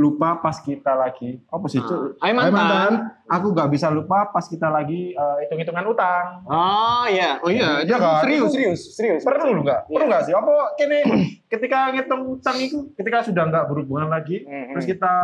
lupa 0.00 0.40
pas 0.40 0.56
kita 0.56 0.96
lagi 0.96 1.44
apa 1.44 1.66
sih 1.68 1.76
itu? 1.76 2.16
Ah, 2.16 2.32
ayo 2.32 2.32
mantan. 2.32 2.92
Aku 3.28 3.52
nggak 3.52 3.68
bisa 3.68 3.92
lupa 3.92 4.32
pas 4.32 4.48
kita 4.48 4.72
lagi 4.72 5.12
eh, 5.12 5.36
hitung-hitungan 5.44 5.84
utang. 5.84 6.40
Oh 6.48 7.04
iya, 7.04 7.36
oh 7.36 7.52
iya, 7.52 7.84
Iya 7.84 7.96
kan? 8.00 8.24
serius, 8.24 8.48
Itu- 8.48 8.54
serius, 8.56 8.80
serius. 8.96 9.20
Perlu 9.20 9.60
nggak? 9.60 9.80
Iya. 9.84 9.92
Perlu 9.92 10.04
nggak 10.08 10.22
sih? 10.24 10.32
Apa 10.32 10.54
kini 10.74 10.98
ketika 11.52 11.92
ngitung 11.92 12.22
utang 12.32 12.56
itu, 12.56 12.88
ketika 12.96 13.20
sudah 13.20 13.44
nggak 13.44 13.68
berhubungan 13.68 14.08
lagi, 14.08 14.40
Mhm. 14.40 14.72
terus 14.72 14.86
kita 14.88 15.14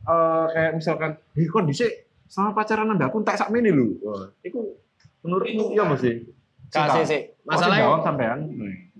eh, 0.00 0.46
kayak 0.50 0.72
misalkan, 0.76 1.10
"Ih, 1.32 1.44
kok 1.44 1.64
dhisik 1.64 1.92
sama 2.24 2.52
pacaran 2.52 2.88
ambek 2.88 3.08
aku 3.08 3.20
tak 3.20 3.36
sak 3.36 3.48
lho." 3.48 4.00
Wah, 4.00 4.32
iku 4.40 4.76
menurutmu 5.20 5.72
iya 5.72 5.84
apa 5.84 5.96
sih? 5.96 6.28
Kasih 6.68 7.04
sih. 7.04 7.20
Masalahnya 7.44 7.84
jawab 7.84 8.00
sampean. 8.00 8.38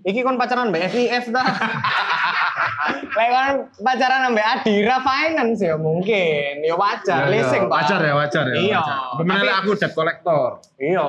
Iki 0.02 0.20
kon 0.20 0.34
pacaran 0.34 0.68
mbak 0.68 0.88
FIF 0.88 1.28
dah. 1.28 1.44
Lek 3.10 3.28
kon 3.28 3.48
pacaran 3.78 4.30
mbak 4.30 4.46
Adira 4.56 4.96
Finance 4.98 5.60
ya 5.60 5.76
mungkin, 5.76 6.60
ya 6.60 6.74
wajar, 6.74 7.28
leasing 7.28 7.66
Pak. 7.66 7.74
wajar 7.76 8.00
ya, 8.00 8.14
wajar 8.14 8.44
ya. 8.46 8.56
Iya. 8.56 8.80
Pemenang 9.16 9.56
aku 9.60 9.70
debt 9.74 9.92
collector. 9.92 10.48
Iya. 10.76 11.04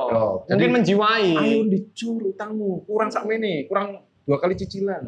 Mungkin 0.46 0.58
jadi- 0.60 0.74
menjiwai. 0.74 1.30
Ayo 1.34 1.60
dicur 1.66 2.20
utangmu, 2.26 2.84
kurang 2.84 3.10
sak 3.10 3.24
mene, 3.24 3.66
kurang 3.66 3.96
dua 4.22 4.38
kali 4.38 4.54
cicilan. 4.54 5.02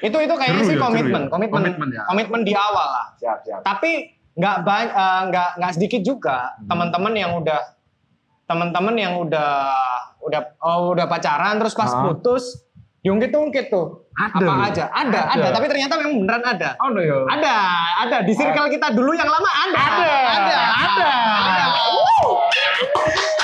Itu 0.00 0.16
itu 0.16 0.34
kayaknya 0.34 0.62
sih 0.64 0.76
ya, 0.76 0.80
komitmen, 0.80 1.22
ya. 1.24 1.28
komitmen, 1.28 1.60
Komitmen 1.62 1.88
ya. 1.90 2.02
komitmen 2.06 2.40
di 2.42 2.52
awal 2.52 2.88
lah. 2.90 3.06
Siap, 3.16 3.38
siap. 3.42 3.60
Tapi 3.62 3.90
nggak 4.32 4.56
banyak, 4.62 4.92
nggak 5.28 5.48
nggak 5.58 5.72
sedikit 5.74 6.00
juga 6.00 6.54
Hmm. 6.54 6.68
teman-teman 6.68 7.12
yang 7.12 7.32
udah 7.34 7.60
teman-teman 8.46 8.94
yang 8.94 9.14
udah 9.16 9.52
udah 10.20 10.40
oh, 10.58 10.90
udah 10.90 11.06
pacaran 11.06 11.54
terus 11.56 11.72
pas 11.72 11.86
Ah. 11.88 12.02
putus 12.04 12.66
diungkit-ungkit 13.00 13.66
tuh 13.66 14.04
Ada 14.12 14.36
apa 14.38 14.52
aja 14.66 14.84
ada, 14.86 15.20
Ada. 15.26 15.40
ada 15.40 15.46
tapi 15.50 15.66
ternyata 15.66 15.96
memang 15.96 16.20
beneran 16.20 16.44
ada 16.46 16.70
Oh, 16.78 16.90
no, 16.90 17.00
yo. 17.00 17.24
ada 17.26 17.54
ada 17.98 18.16
di 18.20 18.32
circle 18.32 18.68
kita 18.68 18.92
dulu 18.92 19.12
yang 19.12 19.24
lama 19.24 19.48
ada 19.48 19.80
Ada. 19.80 20.12
ada 20.28 20.58
ada 20.76 21.10
ada 21.40 21.68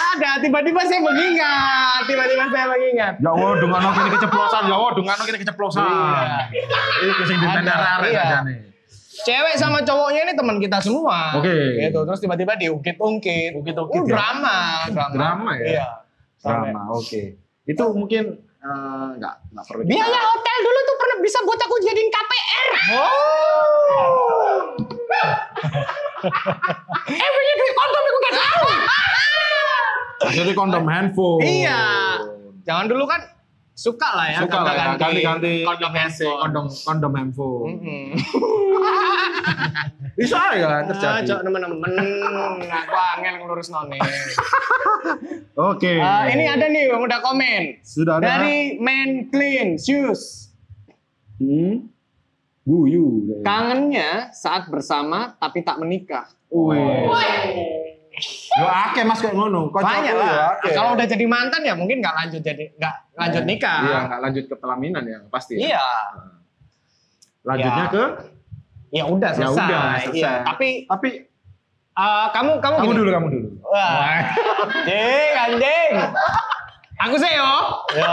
ada 0.07 0.31
tiba-tiba 0.39 0.81
saya 0.83 1.01
mengingat 1.01 2.01
tiba-tiba 2.05 2.45
saya 2.49 2.67
mengingat 2.69 3.15
Ya 3.17 3.31
Allah, 3.31 3.53
dengan 3.57 3.81
kene 3.91 4.11
keceplosan, 4.11 4.63
ya 4.63 4.75
Allah, 4.75 4.93
dengan 4.95 5.17
kene 5.19 5.39
keceplosan. 5.39 5.83
Iya. 5.83 6.69
Ini 6.99 7.23
sing 7.23 7.39
ditanya 7.39 7.73
Ada, 7.75 7.89
arek 7.97 8.11
iya. 8.11 8.23
aja 8.23 8.39
nih. 8.43 8.59
cewek 9.19 9.55
sama 9.57 9.81
cowoknya 9.81 10.21
ini 10.23 10.35
teman 10.35 10.57
kita 10.57 10.79
semua 10.79 11.33
Oke. 11.35 11.81
gitu 11.81 12.05
terus 12.05 12.21
tiba-tiba 12.21 12.53
diungkit-ungkit 12.55 13.57
Ungkit-ungkit 13.57 13.99
Uh, 13.99 14.05
ya? 14.05 14.13
drama 14.13 14.57
drama 14.87 15.13
Drama 15.15 15.51
ya? 15.57 15.65
iya 15.67 15.87
Drama, 16.39 16.81
oke. 16.93 17.23
Itu 17.65 17.85
mungkin 17.91 18.46
eh, 18.67 19.07
nggak 19.17 19.35
nggak 19.49 19.65
perlu 19.65 19.83
kita- 19.83 19.93
Biaya 19.95 20.21
hotel 20.21 20.57
dulu 20.61 20.79
tuh 20.83 20.97
pernah 20.97 21.19
bisa 21.21 21.39
buat 21.41 21.61
aku 21.61 21.75
jadiin 21.81 22.09
KPR. 22.09 22.69
Oh. 22.89 24.59
eh 27.07 27.29
punya 27.29 27.55
duit 27.55 27.75
kondom 27.75 28.03
aku 28.03 28.19
gak 28.21 28.35
tahu. 28.37 28.67
Jadi 30.29 30.53
kondom 30.53 30.85
handphone. 30.85 31.41
Iya. 31.41 31.81
Jangan 32.65 32.87
dulu 32.87 33.07
kan 33.07 33.21
suka 33.77 34.09
lah 34.17 34.27
ya. 34.33 34.41
Suka 34.41 34.65
lah 34.65 34.73
ya, 34.73 34.85
ganti-ganti 34.97 35.69
kondom 35.69 35.93
handphone. 35.93 36.41
kondom 36.41 36.67
kondom 36.73 37.13
handphone. 37.13 37.77
Mm-mm. 37.77 38.17
Bisa 40.17 40.57
ya 40.57 40.81
terjadi. 40.89 41.29
cok 41.29 41.41
temen-temen, 41.45 41.93
aku 42.73 42.97
angel 42.97 43.35
ngelurus 43.45 43.69
noni. 43.69 44.01
Oke. 45.71 46.01
Eh, 46.01 46.25
ini 46.33 46.49
ada 46.49 46.73
nih 46.73 46.89
yang 46.89 47.05
udah 47.05 47.21
komen 47.21 47.85
sudah 47.85 48.17
ada. 48.17 48.41
dari 48.41 48.81
Man 48.81 49.29
Clean 49.29 49.77
Shoes. 49.77 50.49
Hmm. 51.37 51.93
Guyu. 52.65 53.45
Kangennya 53.45 54.33
saat 54.33 54.73
bersama 54.73 55.37
tapi 55.37 55.61
tak 55.63 55.79
menikah. 55.79 56.27
Wih. 56.49 57.13
Yo 58.53 58.65
akeh 58.65 59.03
Mas 59.03 59.21
kayak 59.21 59.33
ngono. 59.33 59.69
Banyak 59.69 60.09
yo 60.09 60.17
lah. 60.17 60.57
akeh. 60.57 60.73
Kalau 60.73 60.97
udah 60.97 61.05
jadi 61.05 61.25
mantan 61.25 61.61
ya 61.61 61.73
mungkin 61.73 62.01
nggak 62.01 62.15
lanjut 62.17 62.41
jadi 62.41 62.65
nggak 62.73 62.95
lanjut 63.15 63.43
nikah. 63.45 63.81
Iya, 63.83 63.99
nggak 64.07 64.21
lanjut 64.21 64.45
ke 64.47 64.55
pelaminan 64.55 65.03
ya, 65.05 65.19
pasti. 65.29 65.55
ya. 65.55 65.61
Iya. 65.71 65.89
Lanjutnya 67.43 67.85
Ya. 67.85 67.93
ke 67.93 68.05
Ya 68.89 69.05
udah 69.05 69.31
Ya 69.31 69.37
selesai. 69.45 69.67
udah, 69.67 69.83
selesai. 70.01 70.15
Iya. 70.15 70.33
Tapi 70.43 70.69
tapi 70.87 71.09
eh, 71.93 72.27
kamu 72.33 72.53
kamu 72.57 72.75
kamu 72.77 72.87
gini. 72.87 72.99
dulu, 72.99 73.11
kamu 73.13 73.27
dulu. 73.29 73.49
Wah. 73.67 74.19
Anjing, 74.65 75.33
anjing. 75.37 75.93
Aku 76.99 77.15
sih 77.19 77.29
yo. 77.29 77.53
Ya. 77.93 78.11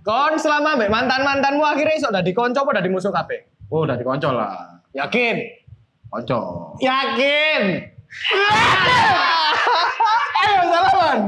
Kon 0.00 0.32
selama 0.34 0.80
mantan-mantanmu 0.80 1.60
akhirnya 1.60 1.92
iso 1.94 2.08
dadi 2.08 2.32
konco 2.32 2.64
apa 2.64 2.80
dadi 2.80 2.88
musuh 2.88 3.12
kabeh? 3.12 3.68
Oh, 3.68 3.84
udah 3.84 3.94
dikoncol 3.94 4.32
lah. 4.32 4.80
Yakin? 4.90 5.36
Konco. 6.08 6.72
Yakin. 6.80 7.84
Ayo 10.40 10.60
salaman. 10.66 11.18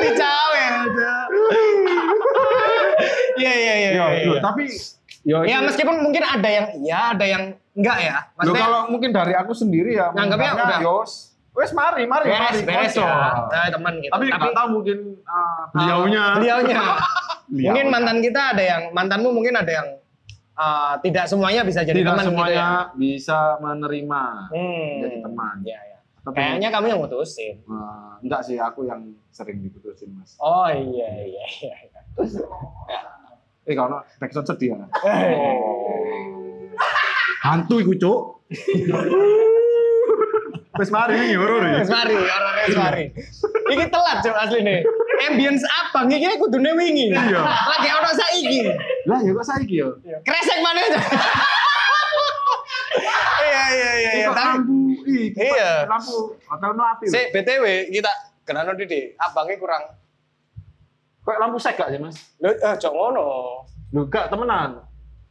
Dicawe 0.00 0.60
aja. 0.60 1.12
Iya 3.34 3.52
iya 3.52 3.74
iya. 3.74 3.90
Yo, 3.94 4.04
iya, 4.08 4.22
iya. 4.24 4.40
tapi 4.40 4.64
yo 5.24 5.38
Ya 5.44 5.58
ini- 5.60 5.66
meskipun 5.68 5.96
mungkin 6.00 6.22
ada 6.22 6.48
yang 6.48 6.66
iya, 6.80 7.00
ada 7.16 7.24
yang 7.24 7.42
enggak 7.74 7.98
ya. 8.00 8.16
Loh, 8.20 8.32
Maksudnya 8.38 8.62
kalau 8.64 8.80
mungkin 8.92 9.10
dari 9.10 9.32
aku 9.34 9.52
sendiri 9.56 9.96
ya, 9.96 10.12
Nganggapnya 10.12 10.50
udah. 10.54 10.80
Yos, 10.84 11.12
wes 11.54 11.70
mari, 11.72 12.04
mari, 12.04 12.28
beres 12.28 12.40
mari, 12.40 12.60
beres 12.62 12.94
ya. 12.94 13.08
Nah, 13.48 13.68
teman 13.72 13.94
gitu. 14.00 14.12
Tapi 14.12 14.24
nggak 14.28 14.52
tahu 14.54 14.68
mungkin 14.70 14.98
uh, 15.24 15.62
beliaunya. 15.72 16.24
beliaunya. 16.38 16.80
Beliaunya. 17.44 17.70
mungkin 17.76 17.86
mantan 17.92 18.18
kita 18.24 18.56
ada 18.56 18.62
yang 18.64 18.82
mantanmu 18.96 19.28
mungkin 19.28 19.52
ada 19.52 19.68
yang 19.68 19.88
uh, 20.54 20.94
tidak 20.98 21.24
semuanya 21.24 21.62
bisa 21.62 21.80
jadi 21.80 21.96
tidak 21.96 22.10
teman 22.10 22.20
gitu 22.20 22.28
semuanya 22.30 22.56
ya. 22.56 22.68
bisa 22.94 23.38
menerima 23.58 24.22
Hmm. 24.48 24.90
jadi 25.00 25.16
teman. 25.20 25.56
Iya, 25.62 25.78
iya. 25.82 25.98
Tapi 26.24 26.34
Kayaknya 26.34 26.68
kamu 26.70 26.84
yang 26.88 27.00
mutusin. 27.00 27.54
uh, 27.66 28.16
enggak 28.18 28.40
sih, 28.40 28.56
aku 28.56 28.84
yang 28.84 29.00
sering 29.28 29.60
diputusin 29.60 30.08
mas. 30.10 30.34
Oh 30.38 30.66
iya 30.66 31.08
iya 31.20 31.44
iya. 31.60 31.74
iya. 31.76 32.00
Eh 33.64 33.72
kalau 33.72 34.00
backsound 34.16 34.46
sedih 34.46 34.72
ya. 34.72 34.76
Hantu 37.44 37.78
iku 37.78 37.92
cuk. 37.94 38.18
Wes 40.74 40.90
mari 40.90 41.14
horor 41.38 41.62
ya. 41.62 41.78
Wes 41.78 41.88
mari, 41.88 42.14
wes 42.18 42.74
mari. 42.74 43.04
Iki 43.70 43.84
telat 43.88 44.18
cok 44.20 44.34
asli 44.34 44.60
nih. 44.60 44.82
Ambience 45.30 45.62
apa? 45.94 46.10
Iki 46.10 46.36
kudune 46.36 46.70
wingi. 46.74 47.06
Iya. 47.08 47.40
Lagi 47.44 47.88
ono 47.90 48.10
saiki. 48.10 48.58
Lah 49.06 49.18
ya 49.20 49.30
kok 49.30 49.46
saiki 49.46 49.74
ya. 49.78 49.88
Kresek 50.20 50.58
mana 50.58 50.80
aja. 50.86 50.98
Iya 53.44 53.62
iya 53.70 53.90
iya. 53.94 54.10
Iya. 54.16 54.28
lampu, 54.30 54.78
ih, 55.04 55.26
Iya. 55.34 55.70
lampu 55.86 56.34
hotel 56.38 56.70
no 56.74 56.82
api. 56.84 57.04
si 57.06 57.20
BTW 57.30 57.64
kita 57.90 58.10
kenapa 58.42 58.74
Didi? 58.74 59.14
Abangnya 59.16 59.56
kurang. 59.58 59.82
Kok 61.22 61.38
lampu 61.38 61.56
sek 61.56 61.74
gak 61.74 61.90
sih 61.90 61.98
mas? 61.98 62.16
Lo 62.38 62.50
eh 62.50 62.74
cok 62.76 62.92
ngono. 62.92 63.26
Lu 63.90 64.06
gak 64.06 64.30
temenan. 64.30 64.82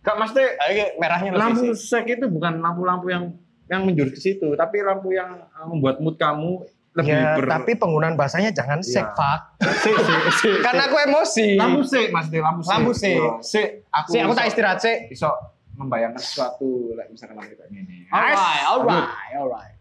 Gak 0.04 0.16
mesti 0.20 0.44
Ah, 0.60 0.68
Iki 0.68 1.00
merahnya 1.00 1.30
lampu 1.34 1.72
sek 1.72 2.08
itu 2.10 2.26
bukan 2.28 2.60
lampu-lampu 2.60 3.08
yang 3.08 3.32
yang 3.72 3.88
menjurus 3.88 4.12
ke 4.12 4.22
situ, 4.22 4.52
tapi 4.60 4.84
lampu 4.84 5.16
yang 5.16 5.40
uh, 5.56 5.66
membuat 5.66 6.04
mood 6.04 6.20
kamu 6.20 6.68
lebih 6.94 7.10
Ya, 7.10 7.34
ber... 7.36 7.46
tapi 7.50 7.72
penggunaan 7.74 8.14
bahasanya 8.14 8.50
jangan 8.50 8.78
Iya. 8.80 8.92
sek, 8.94 9.08
Pak. 9.14 9.40
sik 9.82 9.98
sik 9.98 10.22
sik. 10.38 10.58
Karena 10.66 10.86
aku 10.86 10.98
emosi. 11.02 11.48
lampu 11.58 11.82
sik 11.82 12.08
mas 12.10 12.30
lampu 12.30 12.62
sik. 12.62 12.70
Lampu 12.70 12.92
sik. 12.94 13.18
Iya, 13.18 13.32
Sik 13.42 13.68
aku 13.90 14.08
Sik, 14.10 14.20
aku 14.22 14.34
tak 14.34 14.46
istirahat 14.48 14.78
sik. 14.78 14.98
Iso 15.10 15.30
membayangkan 15.74 16.22
sesuatu 16.22 16.94
like 16.94 17.10
misalkan 17.10 17.34
lagi 17.36 17.54
kayak 17.54 17.70
gini. 17.70 18.06
Alright, 18.08 18.38
alright, 18.64 19.10
alright. 19.34 19.74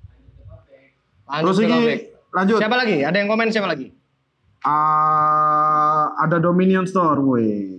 Lanjut 1.23 1.45
Terus 1.45 1.59
ini 1.63 1.81
lanjut. 2.31 2.59
Siapa 2.59 2.77
lagi? 2.77 2.97
Ada 3.05 3.17
yang 3.19 3.29
komen 3.29 3.53
siapa 3.53 3.69
lagi? 3.69 3.93
Ah, 4.63 6.17
ada 6.17 6.39
Dominion 6.39 6.87
Store, 6.87 7.19
woi. 7.19 7.77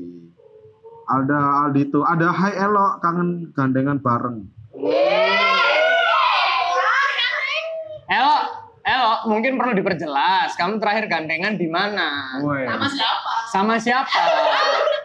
Ada 1.04 1.40
Aldito, 1.66 2.02
ada 2.02 2.30
Hai 2.30 2.54
Elo 2.56 2.96
kangen 3.00 3.50
gandengan 3.52 3.98
bareng. 3.98 4.46
Elo, 8.06 8.38
Elo, 8.84 9.32
mungkin 9.32 9.56
perlu 9.56 9.72
diperjelas. 9.74 10.60
Kamu 10.60 10.76
terakhir 10.76 11.08
gandengan 11.08 11.56
di 11.56 11.72
mana? 11.72 12.36
Woi. 12.44 12.68
Sama 13.48 13.80
siapa? 13.80 14.20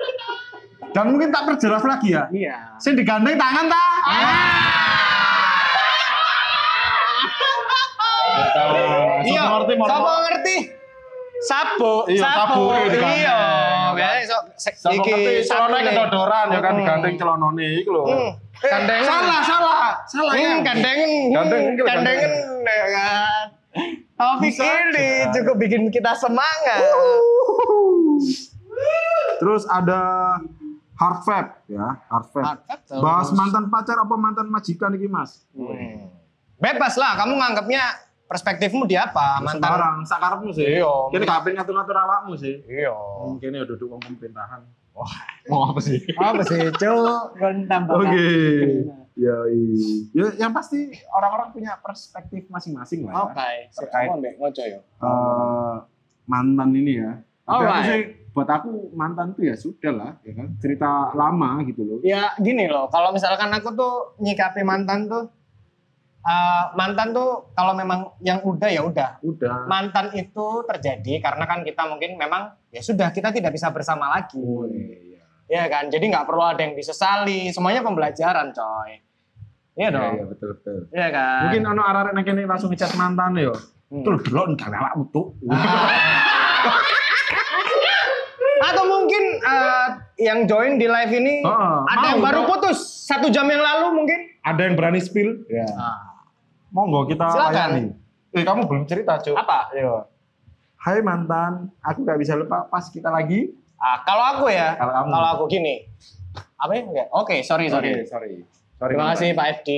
Dan 0.95 1.15
mungkin 1.15 1.31
tak 1.31 1.47
perjelas 1.47 1.87
lagi 1.87 2.11
ya. 2.11 2.27
Iya. 2.27 2.75
Sing 2.83 2.99
digandeng 2.99 3.39
tangan 3.39 3.71
ta? 3.71 3.85
Iya, 9.23 9.43
ngerti 9.47 9.73
Sopo 9.79 10.13
ngerti? 10.25 10.57
Sabu, 11.39 12.03
Iya, 12.11 12.23
sabu, 12.35 12.63
iya. 12.75 12.99
Iya, 12.99 13.39
biasanya 13.95 14.27
sok 14.27 14.43
Sama 14.75 14.95
iki 14.99 15.13
ngerti 15.15 15.47
celana 15.47 15.79
kedodoran 15.87 16.47
ya 16.51 16.59
kan 16.59 16.73
Hmm. 16.75 16.81
digandeng 16.83 17.15
celonone 17.15 17.67
iku 17.79 17.91
lho. 17.95 18.03
Hmm. 18.11 18.31
Gandengan. 18.59 19.07
Salah, 19.07 19.41
salah. 19.47 19.77
Salah 20.11 20.33
ya. 20.35 20.51
Hmm, 20.51 20.67
gandengan. 20.67 21.11
Gandeng, 21.31 21.63
lho, 21.79 21.85
gandengan 21.87 22.31
ya 22.67 22.87
kan. 22.91 23.47
Topik 24.19 24.51
Bisa 24.51 24.65
ini 24.65 25.29
aja. 25.29 25.31
cukup 25.31 25.57
bikin 25.63 25.93
kita 25.95 26.17
semangat. 26.17 26.83
Terus 29.39 29.63
ada 29.71 30.01
hard 30.99 31.19
ya, 31.71 31.87
hard 32.11 32.27
terus. 32.35 32.49
Bahas 32.99 33.31
mantan 33.31 33.71
pacar 33.71 33.95
apa 34.03 34.15
mantan 34.19 34.51
majikan 34.51 34.91
iki, 34.99 35.07
Mas? 35.07 35.47
Hmm. 35.55 36.11
Bebas 36.59 36.99
lah, 36.99 37.15
kamu 37.15 37.39
nganggapnya 37.39 37.83
perspektifmu 38.27 38.85
di 38.91 38.99
apa? 38.99 39.39
Mantan. 39.39 39.63
Sembarang, 39.63 39.97
sakarepmu 40.03 40.51
sih. 40.51 40.67
Iya. 40.67 40.93
Kini 41.15 41.25
kabeh 41.25 41.51
ngatur-ngatur 41.55 41.97
awakmu 41.97 42.35
sih. 42.35 42.61
Iya. 42.67 42.99
Mungkin 43.31 43.55
ya 43.55 43.63
duduk 43.63 43.95
wong 43.95 44.03
pemerintahan. 44.03 44.67
Wah, 44.99 45.15
mau 45.47 45.71
apa 45.71 45.79
sih? 45.79 46.03
Apa 46.19 46.43
sih, 46.43 46.59
Cuk? 46.75 47.39
Kan 47.39 47.71
tambah. 47.71 47.95
Oke. 48.03 48.27
Ya, 49.19 49.35
ya, 50.15 50.27
yang 50.39 50.55
pasti 50.55 50.95
orang-orang 51.11 51.51
punya 51.51 51.75
perspektif 51.83 52.47
masing-masing 52.47 53.03
lah. 53.03 53.13
ya. 53.13 53.23
Oke. 53.27 53.51
Terkait- 53.75 54.15
Mbak 54.15 54.35
ngoco 54.39 54.63
ya. 54.63 54.79
Eh, 54.79 55.75
mantan 56.25 56.71
ini 56.73 57.03
ya. 57.03 57.13
Alright. 57.43 58.15
buat 58.29 58.47
aku 58.47 58.95
mantan 58.95 59.35
tuh 59.35 59.51
ya 59.51 59.59
sudah 59.59 59.91
lah, 59.91 60.13
ya 60.23 60.31
kan. 60.31 60.55
Cerita 60.63 61.11
lama 61.11 61.59
gitu 61.67 61.83
loh. 61.83 61.99
Ya 62.07 62.31
gini 62.39 62.71
loh, 62.71 62.87
kalau 62.87 63.11
misalkan 63.11 63.51
aku 63.51 63.75
tuh 63.75 64.15
nyikapi 64.23 64.63
mantan 64.63 65.11
tuh 65.11 65.27
eh, 66.21 66.65
mantan 66.79 67.11
tuh 67.11 67.51
kalau 67.53 67.75
memang 67.75 68.15
yang 68.23 68.39
udah 68.39 68.71
ya 68.71 68.87
udah. 68.87 69.19
Udah. 69.27 69.67
Mantan 69.67 70.15
itu 70.15 70.47
terjadi 70.63 71.19
karena 71.19 71.43
kan 71.43 71.67
kita 71.67 71.83
mungkin 71.91 72.15
memang 72.15 72.55
ya 72.71 72.79
sudah 72.79 73.11
kita 73.11 73.35
tidak 73.35 73.51
bisa 73.51 73.75
bersama 73.75 74.07
lagi. 74.13 74.39
Oh, 74.39 74.63
iya. 74.71 75.19
Ya 75.49 75.65
kan? 75.67 75.89
Jadi 75.89 76.07
nggak 76.07 76.29
perlu 76.29 76.45
ada 76.45 76.61
yang 76.61 76.77
disesali, 76.77 77.49
semuanya 77.51 77.81
pembelajaran, 77.81 78.53
coy. 78.53 79.01
Iya 79.79 79.89
dong. 79.95 80.13
Iya, 80.19 80.25
betul 80.27 80.49
betul. 80.59 80.79
Iya 80.91 81.09
kan? 81.15 81.41
Mungkin 81.47 81.63
ono 81.71 81.83
arek 81.87 82.13
nek 82.19 82.25
kene 82.27 82.43
langsung 82.51 82.75
ngechat 82.75 82.99
mantan 82.99 83.39
yo. 83.39 83.55
Hmm. 83.89 84.03
Tuh 84.03 84.19
delok 84.27 84.59
gawe 84.59 84.75
awakmu 84.75 85.05
tuh. 85.15 85.27
Atau 88.59 88.85
mungkin 88.91 89.23
eh, 89.39 89.87
yang 90.19 90.51
join 90.51 90.83
di 90.83 90.91
live 90.91 91.13
ini 91.15 91.47
ada 91.87 92.07
yang 92.11 92.21
baru 92.21 92.43
putus 92.51 93.07
satu 93.07 93.31
jam 93.31 93.47
yang 93.47 93.63
lalu 93.63 94.03
mungkin. 94.03 94.19
Ada 94.43 94.67
yang 94.67 94.75
berani 94.75 94.99
spill? 94.99 95.47
Ya. 95.47 95.71
Monggo 96.75 97.07
kita 97.07 97.31
Silakan. 97.31 97.55
layani. 97.55 97.83
Eh 98.35 98.45
kamu 98.45 98.69
belum 98.69 98.85
cerita, 98.85 99.17
Cuk. 99.23 99.39
Apa? 99.39 99.73
Ayo. 99.73 100.05
Hai 100.79 101.01
mantan, 101.01 101.73
aku 101.81 102.05
gak 102.05 102.21
bisa 102.21 102.37
lupa 102.37 102.69
pas 102.69 102.85
kita 102.93 103.09
lagi. 103.09 103.51
Ah, 103.79 104.03
kalau 104.03 104.25
aku 104.37 104.51
ya, 104.51 104.75
Kalau 104.75 105.39
aku 105.39 105.45
gini. 105.49 105.87
Apa 106.59 106.75
ya? 106.75 106.83
Enggak. 106.83 107.09
Oke, 107.15 107.41
sorry, 107.47 107.71
sorry. 107.71 107.95
Oke, 107.95 108.05
sorry. 108.11 108.43
Sorry. 108.79 108.95
Terima 108.95 109.07
kasih 109.15 109.29
Pak 109.35 109.47
FD. 109.61 109.71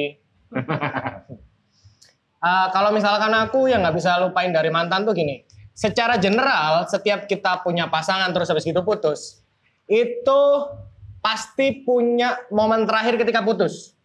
Ah, 2.40 2.68
kalau 2.74 2.92
misalkan 2.92 3.32
aku 3.32 3.68
yang 3.72 3.80
nggak 3.80 3.96
bisa 3.96 4.20
lupain 4.20 4.52
dari 4.52 4.68
mantan 4.68 5.08
tuh 5.08 5.16
gini. 5.16 5.40
Secara 5.72 6.20
general, 6.20 6.84
setiap 6.84 7.24
kita 7.24 7.64
punya 7.64 7.88
pasangan 7.88 8.28
terus 8.36 8.52
habis 8.52 8.68
gitu 8.68 8.84
putus, 8.84 9.40
itu 9.88 10.40
pasti 11.24 11.80
punya 11.80 12.36
momen 12.52 12.84
terakhir 12.84 13.16
ketika 13.16 13.40
putus. 13.40 13.96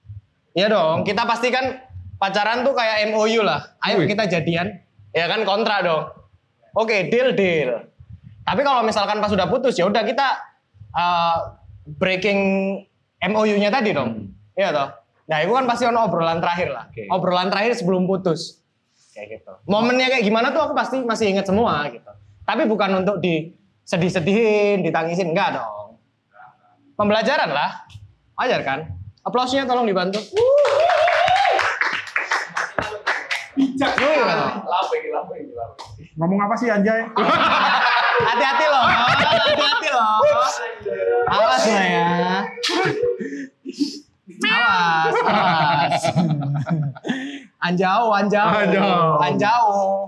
Iya 0.56 0.72
dong, 0.72 1.04
kita 1.04 1.28
pasti 1.28 1.52
kan 1.52 1.84
pacaran 2.16 2.64
tuh 2.64 2.72
kayak 2.72 3.12
MOU 3.12 3.44
lah. 3.44 3.76
Ayo 3.84 4.08
kita 4.08 4.24
jadian. 4.32 4.80
Ya 5.12 5.28
kan 5.28 5.44
kontra 5.44 5.84
dong. 5.84 6.16
Oke, 6.76 7.12
deal 7.12 7.36
deal. 7.36 7.92
Tapi 8.48 8.62
kalau 8.64 8.84
misalkan 8.88 9.20
pas 9.20 9.32
sudah 9.32 9.48
putus 9.52 9.76
ya 9.76 9.88
udah 9.88 10.04
kita 10.08 10.28
uh, 10.96 11.60
breaking 12.00 12.40
MOU-nya 13.20 13.68
tadi 13.72 13.92
dong. 13.92 14.35
Iya 14.56 14.70
toh. 14.72 14.90
Nah, 15.26 15.38
itu 15.42 15.52
kan 15.52 15.66
pasti 15.68 15.84
ono 15.90 16.06
obrolan 16.08 16.40
terakhir 16.40 16.70
lah. 16.72 16.86
Oke. 16.88 17.10
Obrolan 17.12 17.50
terakhir 17.52 17.76
sebelum 17.76 18.08
putus. 18.08 18.64
Kayak 19.12 19.40
gitu. 19.42 19.52
Momennya 19.68 20.08
kayak 20.12 20.24
gimana 20.24 20.52
tuh 20.52 20.70
aku 20.70 20.74
pasti 20.76 21.02
masih 21.04 21.32
ingat 21.32 21.48
semua 21.48 21.88
gitu. 21.92 22.12
Tapi 22.46 22.64
bukan 22.70 23.04
untuk 23.04 23.18
di 23.20 23.52
sedih-sedihin, 23.84 24.86
ditangisin 24.86 25.34
enggak 25.34 25.58
dong. 25.60 25.98
Pembelajaran 26.96 27.52
lah. 27.52 27.84
Wajar 28.38 28.62
kan? 28.64 28.80
Aplausnya 29.26 29.66
tolong 29.66 29.88
dibantu. 29.90 30.22
Bijak. 33.56 33.94
Ngomong 36.16 36.40
apa 36.44 36.56
sih 36.60 36.68
Anjay? 36.70 37.02
Hati-hati 38.28 38.66
loh, 38.72 38.86
hati-hati 38.88 39.90
loh. 39.92 40.24
Awas 41.28 41.64
lah 41.68 41.84
ya. 41.84 42.08
Awas, 44.44 45.16
awas. 45.22 46.04
Anjau, 47.62 48.04
anjau. 48.12 48.46
Anjau. 48.46 48.90
Anjau. 49.18 49.66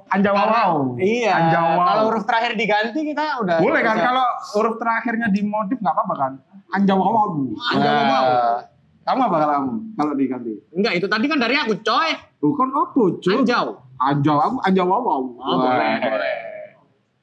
Anjawawau. 0.07 0.73
Karena- 0.93 1.01
Iya. 1.01 1.33
Anjawau. 1.33 1.77
Kalau 1.81 2.03
huruf 2.11 2.23
terakhir 2.25 2.51
diganti 2.53 2.99
kita 3.01 3.25
udah 3.41 3.57
Boleh 3.59 3.81
kan 3.81 3.97
kalau 3.97 4.25
huruf 4.53 4.75
terakhirnya 4.77 5.27
dimodif 5.31 5.77
nggak 5.79 5.93
apa-apa 5.93 6.13
kan? 6.15 6.31
Anjawawau. 6.69 7.47
Anjawawau. 7.73 8.25
Nah, 8.27 8.59
Kamu 9.07 9.21
apa 9.23 9.37
kamu? 9.39 9.71
Kalau 9.95 10.13
diganti? 10.19 10.51
Enggak, 10.75 10.93
itu 10.99 11.07
tadi 11.07 11.25
kan 11.31 11.39
dari 11.39 11.55
aku, 11.55 11.79
coy. 11.79 12.11
Bukan 12.43 12.67
apa, 12.75 13.01
cuy? 13.23 13.35
Anjau. 13.39 13.65
Anjaw, 13.97 14.37
aku 14.37 14.57
anjawawau. 14.61 15.21
Oh, 15.39 15.55
boleh, 15.63 15.95
boleh. 16.03 16.35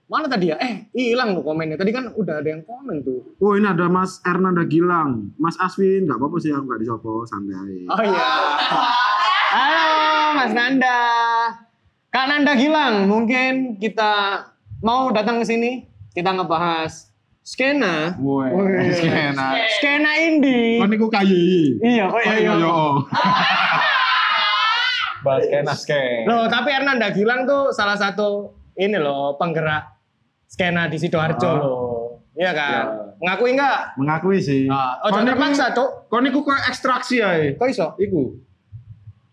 Mana 0.05 0.29
tadi 0.29 0.53
ya? 0.53 0.61
Eh, 0.61 0.93
hilang 0.93 1.33
tuh 1.33 1.41
komennya. 1.41 1.81
Tadi 1.81 1.89
kan 1.89 2.13
udah 2.13 2.45
ada 2.45 2.49
yang 2.53 2.61
komen 2.61 3.01
tuh. 3.01 3.25
Oh 3.41 3.57
ini 3.57 3.65
ada 3.65 3.89
Mas 3.89 4.21
Ernanda 4.21 4.61
Gilang, 4.69 5.33
Mas 5.41 5.57
Aswin, 5.57 6.05
nggak 6.05 6.21
apa-apa 6.21 6.37
sih 6.45 6.53
aku 6.53 6.65
nggak 6.69 6.81
disopo, 6.85 7.25
santai. 7.25 7.89
Oh 7.89 8.01
iya. 8.05 8.29
Halo 9.57 9.89
Mas 10.37 10.53
Nanda. 10.53 11.01
Kak 12.13 12.27
Nanda 12.29 12.53
Gilang, 12.53 13.09
mungkin 13.09 13.81
kita 13.81 14.45
mau 14.85 15.09
datang 15.09 15.41
ke 15.41 15.49
sini. 15.49 15.89
Kita 16.13 16.37
ngebahas 16.37 17.09
skena. 17.41 18.15
Woi, 18.21 18.53
skena. 18.93 19.57
Skena 19.81 20.11
indie. 20.21 20.85
Kan 20.85 20.93
iku 20.93 21.09
kayi. 21.09 21.81
Iya, 21.81 22.13
oh 22.13 22.21
iya. 22.21 22.55
iya. 22.55 22.71
Bahas 25.25 25.43
skena 25.49 25.73
skena. 25.73 26.29
Loh, 26.29 26.45
tapi 26.53 26.77
Ernanda 26.77 27.09
Gilang 27.09 27.49
tuh 27.49 27.73
salah 27.73 27.97
satu 27.97 28.53
ini 28.77 28.99
loh 28.99 29.39
penggerak 29.41 29.94
skena 30.55 30.87
di 30.87 30.97
Sidoarjo 30.97 31.43
Ah. 31.45 31.59
loh. 31.59 31.83
Iya 32.33 32.51
kan? 32.51 32.71
Iya. 32.71 32.83
Ngakui 33.21 33.51
enggak? 33.53 33.79
Mengakui 33.95 34.39
sih. 34.39 34.67
Ah, 34.67 34.99
oh, 35.01 35.09
jangan 35.09 35.23
niku- 35.25 35.31
terpaksa, 35.35 35.67
Cuk. 35.71 35.91
Kon 36.07 36.23
niku 36.23 36.39
kok 36.41 36.63
ekstraksi 36.65 37.17
ae. 37.21 37.55
Kok 37.55 37.69
iso? 37.69 37.87
Iku. 37.97 38.39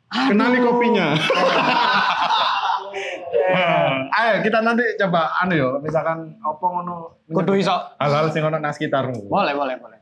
Kenali 0.07 0.57
kopinya. 0.59 1.13
Ayo 4.11 4.43
kita 4.43 4.59
nanti 4.59 4.83
coba 4.97 5.31
anu 5.37 5.53
yo, 5.55 5.69
misalkan 5.79 6.35
opo 6.41 6.65
ngono 6.69 7.23
Kudu 7.25 7.55
iso. 7.55 7.71
hal-hal 7.97 8.27
sing 8.29 8.43
ono 8.43 8.57
nang 8.57 8.69
sekitarmu. 8.69 9.27
Boleh, 9.27 9.53
boleh, 9.53 9.75
boleh. 9.77 9.99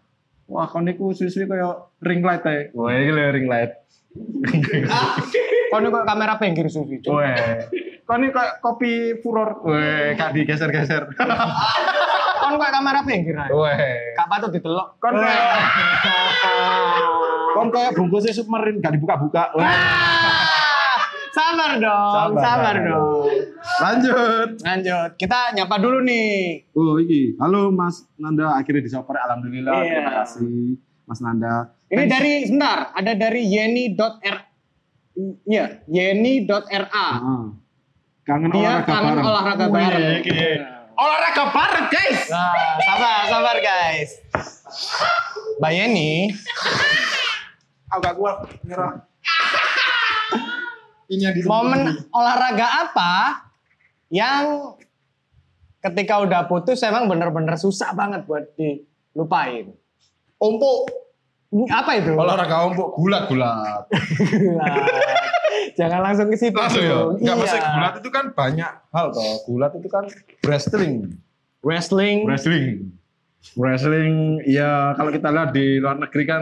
Wah, 0.48 0.66
kon 0.66 0.82
niku 0.82 1.14
suwi-suwi 1.14 1.46
kaya 1.46 1.70
ring 2.02 2.20
light 2.20 2.42
ae. 2.44 2.74
Wah, 2.74 2.90
iki 2.92 3.12
lho 3.12 3.30
ring 3.30 3.46
light. 3.46 3.72
Ini 5.70 5.88
kok 5.88 6.04
kamera 6.04 6.36
pinggir 6.36 6.66
sufi, 6.68 6.98
Cuk. 7.00 7.14
Kon 8.10 8.26
iki 8.26 8.34
kayak 8.34 8.58
kopi 8.58 9.22
furor. 9.22 9.62
Weh, 9.70 10.18
gak 10.18 10.34
digeser-geser. 10.34 11.14
Kon 12.42 12.58
kok 12.58 12.72
kamera 12.74 13.06
pinggir 13.06 13.38
ae. 13.38 13.54
Weh. 13.54 14.18
Gak 14.18 14.26
patut 14.26 14.50
ditelok. 14.50 14.98
Kon 14.98 15.14
kayak 15.14 15.46
kon 17.54 17.70
kayak 17.70 17.94
bungkusnya 17.94 18.34
submarine 18.34 18.82
gak 18.82 18.98
dibuka-buka. 18.98 19.54
Ah, 19.54 21.06
sabar 21.30 21.78
dong, 21.78 22.34
Sabar, 22.34 22.76
dong. 22.82 23.30
Lanjut. 23.78 24.50
Lanjut, 24.58 25.10
kita 25.14 25.54
nyapa 25.54 25.78
dulu 25.78 26.02
nih. 26.02 26.66
Oh, 26.74 26.98
iki. 26.98 27.38
Halo 27.38 27.70
Mas 27.70 28.10
Nanda, 28.18 28.58
akhirnya 28.58 28.90
disopor 28.90 29.22
alhamdulillah. 29.22 29.86
Iya. 29.86 29.94
Terima 30.02 30.14
kasih. 30.26 30.82
Mas 31.06 31.20
Nanda. 31.22 31.78
Ini 31.94 32.10
dari 32.10 32.34
sebentar, 32.50 32.90
ada 32.90 33.14
dari 33.14 33.46
yeni.r 33.46 34.38
Iya, 35.46 35.84
yeni.ra. 35.86 36.90
Ah. 36.90 37.54
Kangen 38.30 38.50
Dia 38.54 38.62
olahraga 38.62 38.86
kangen 38.86 39.10
bareng. 39.10 39.26
olahraga 39.26 39.66
Wih, 39.66 39.74
bareng. 39.74 40.20
iki. 40.22 40.40
Olahraga 40.94 41.44
bareng, 41.50 41.88
guys. 41.90 42.22
Nah, 42.30 42.54
sabar, 42.86 43.18
sabar 43.26 43.58
guys. 43.58 44.10
Mbak 45.58 45.72
Yeni, 45.74 46.12
Aku 47.90 48.00
gak 48.06 48.16
kuat 48.22 48.38
nyerah. 48.62 49.02
Ini 51.10 51.26
yang 51.26 51.34
di 51.34 51.42
momen 51.42 52.06
olahraga 52.14 52.86
apa 52.86 53.14
yang 54.14 54.78
ketika 55.82 56.22
udah 56.22 56.46
putus 56.46 56.86
emang 56.86 57.10
bener-bener 57.10 57.58
susah 57.58 57.98
banget 57.98 58.30
buat 58.30 58.46
dilupain? 58.54 59.74
ompok. 60.38 61.09
Ini 61.50 61.66
Apa 61.66 61.92
itu? 61.98 62.14
Olahraga 62.14 62.62
ompok 62.62 62.94
gulat-gulat. 62.94 63.90
Gulat. 63.90 64.86
Jangan 65.74 66.00
langsung 66.04 66.28
ke 66.30 66.38
situ. 66.38 66.54
Langsung 66.54 66.84
ya. 66.84 66.98
Enggak 67.10 67.26
Iya. 67.26 67.34
maksudnya 67.36 67.70
gulat 67.72 67.94
itu 67.98 68.10
kan 68.12 68.26
banyak 68.32 68.72
hal 68.94 69.06
toh. 69.10 69.36
Gulat 69.44 69.72
itu 69.74 69.88
kan 69.88 70.04
wrestling. 70.46 70.94
Wrestling. 71.60 72.18
Wrestling. 72.24 72.66
Wrestling 73.56 74.14
ya 74.46 74.94
kalau 74.94 75.10
kita 75.10 75.28
lihat 75.28 75.50
di 75.50 75.80
luar 75.80 75.98
negeri 75.98 76.24
kan 76.24 76.42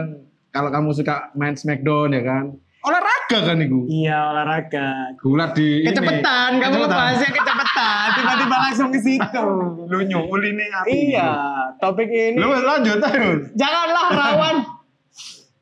kalau 0.50 0.68
kamu 0.68 0.92
suka 0.92 1.32
main 1.32 1.56
Smackdown 1.56 2.12
ya 2.12 2.22
kan. 2.22 2.44
Olahraga 2.78 3.38
kan 3.44 3.56
itu. 3.58 3.88
Iya 3.88 4.18
olahraga. 4.28 4.88
Gulat 5.16 5.50
di 5.52 5.82
ini. 5.82 5.88
Kecepetan, 5.88 6.50
kamu 6.52 6.68
Kecepetan. 6.68 6.84
ngebahasnya 6.84 7.30
kecepetan. 7.32 8.06
Tiba-tiba 8.12 8.56
langsung 8.60 8.88
ke 8.88 8.98
situ. 8.98 9.44
Lu 9.84 9.98
nyuul 10.00 10.42
ini 10.46 10.64
api. 10.68 10.90
Iya, 11.10 11.30
topik 11.76 12.06
ini. 12.06 12.36
Lu 12.36 12.48
lanjut 12.52 13.00
ayo. 13.02 13.28
Janganlah 13.56 14.04
rawan. 14.10 14.56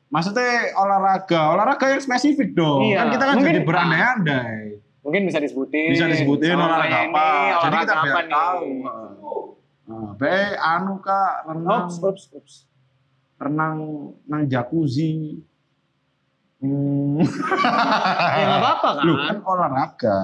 Maksudnya 0.07 0.71
olahraga, 0.73 1.41
olahraga 1.51 1.85
yang 1.89 1.99
spesifik 1.99 2.55
dong. 2.55 2.79
Iya. 2.81 2.97
Kan 2.97 3.07
kita 3.11 3.23
kan 3.23 3.35
Mungkin- 3.35 3.49
jadi 3.53 3.61
berandai-andai. 3.61 4.59
Mungkin 5.03 5.21
bisa 5.23 5.39
disebutin. 5.39 5.89
Bisa 5.91 6.05
disebutin 6.05 6.51
Sama 6.51 6.65
olahraga 6.65 6.97
ini, 6.97 7.11
apa. 7.11 7.25
Jadi 7.27 7.51
olahraga 7.53 7.79
kita 7.81 7.95
biar 8.01 8.15
nih? 8.17 8.27
tahu. 8.29 8.65
Nah, 9.87 10.09
be 10.13 10.35
anu 10.57 10.93
kak 10.99 11.33
renang, 11.45 11.85
Ups, 11.85 11.95
ups, 12.01 12.23
ups. 12.33 12.53
renang 13.37 13.75
nang 14.23 14.41
jacuzzi. 14.45 15.39
Hmm. 16.57 17.21
Ya 17.21 18.43
nggak 18.43 18.59
apa-apa 18.59 18.89
kan? 18.95 19.03
Lu 19.05 19.13
kan 19.15 19.37
olahraga, 19.39 20.19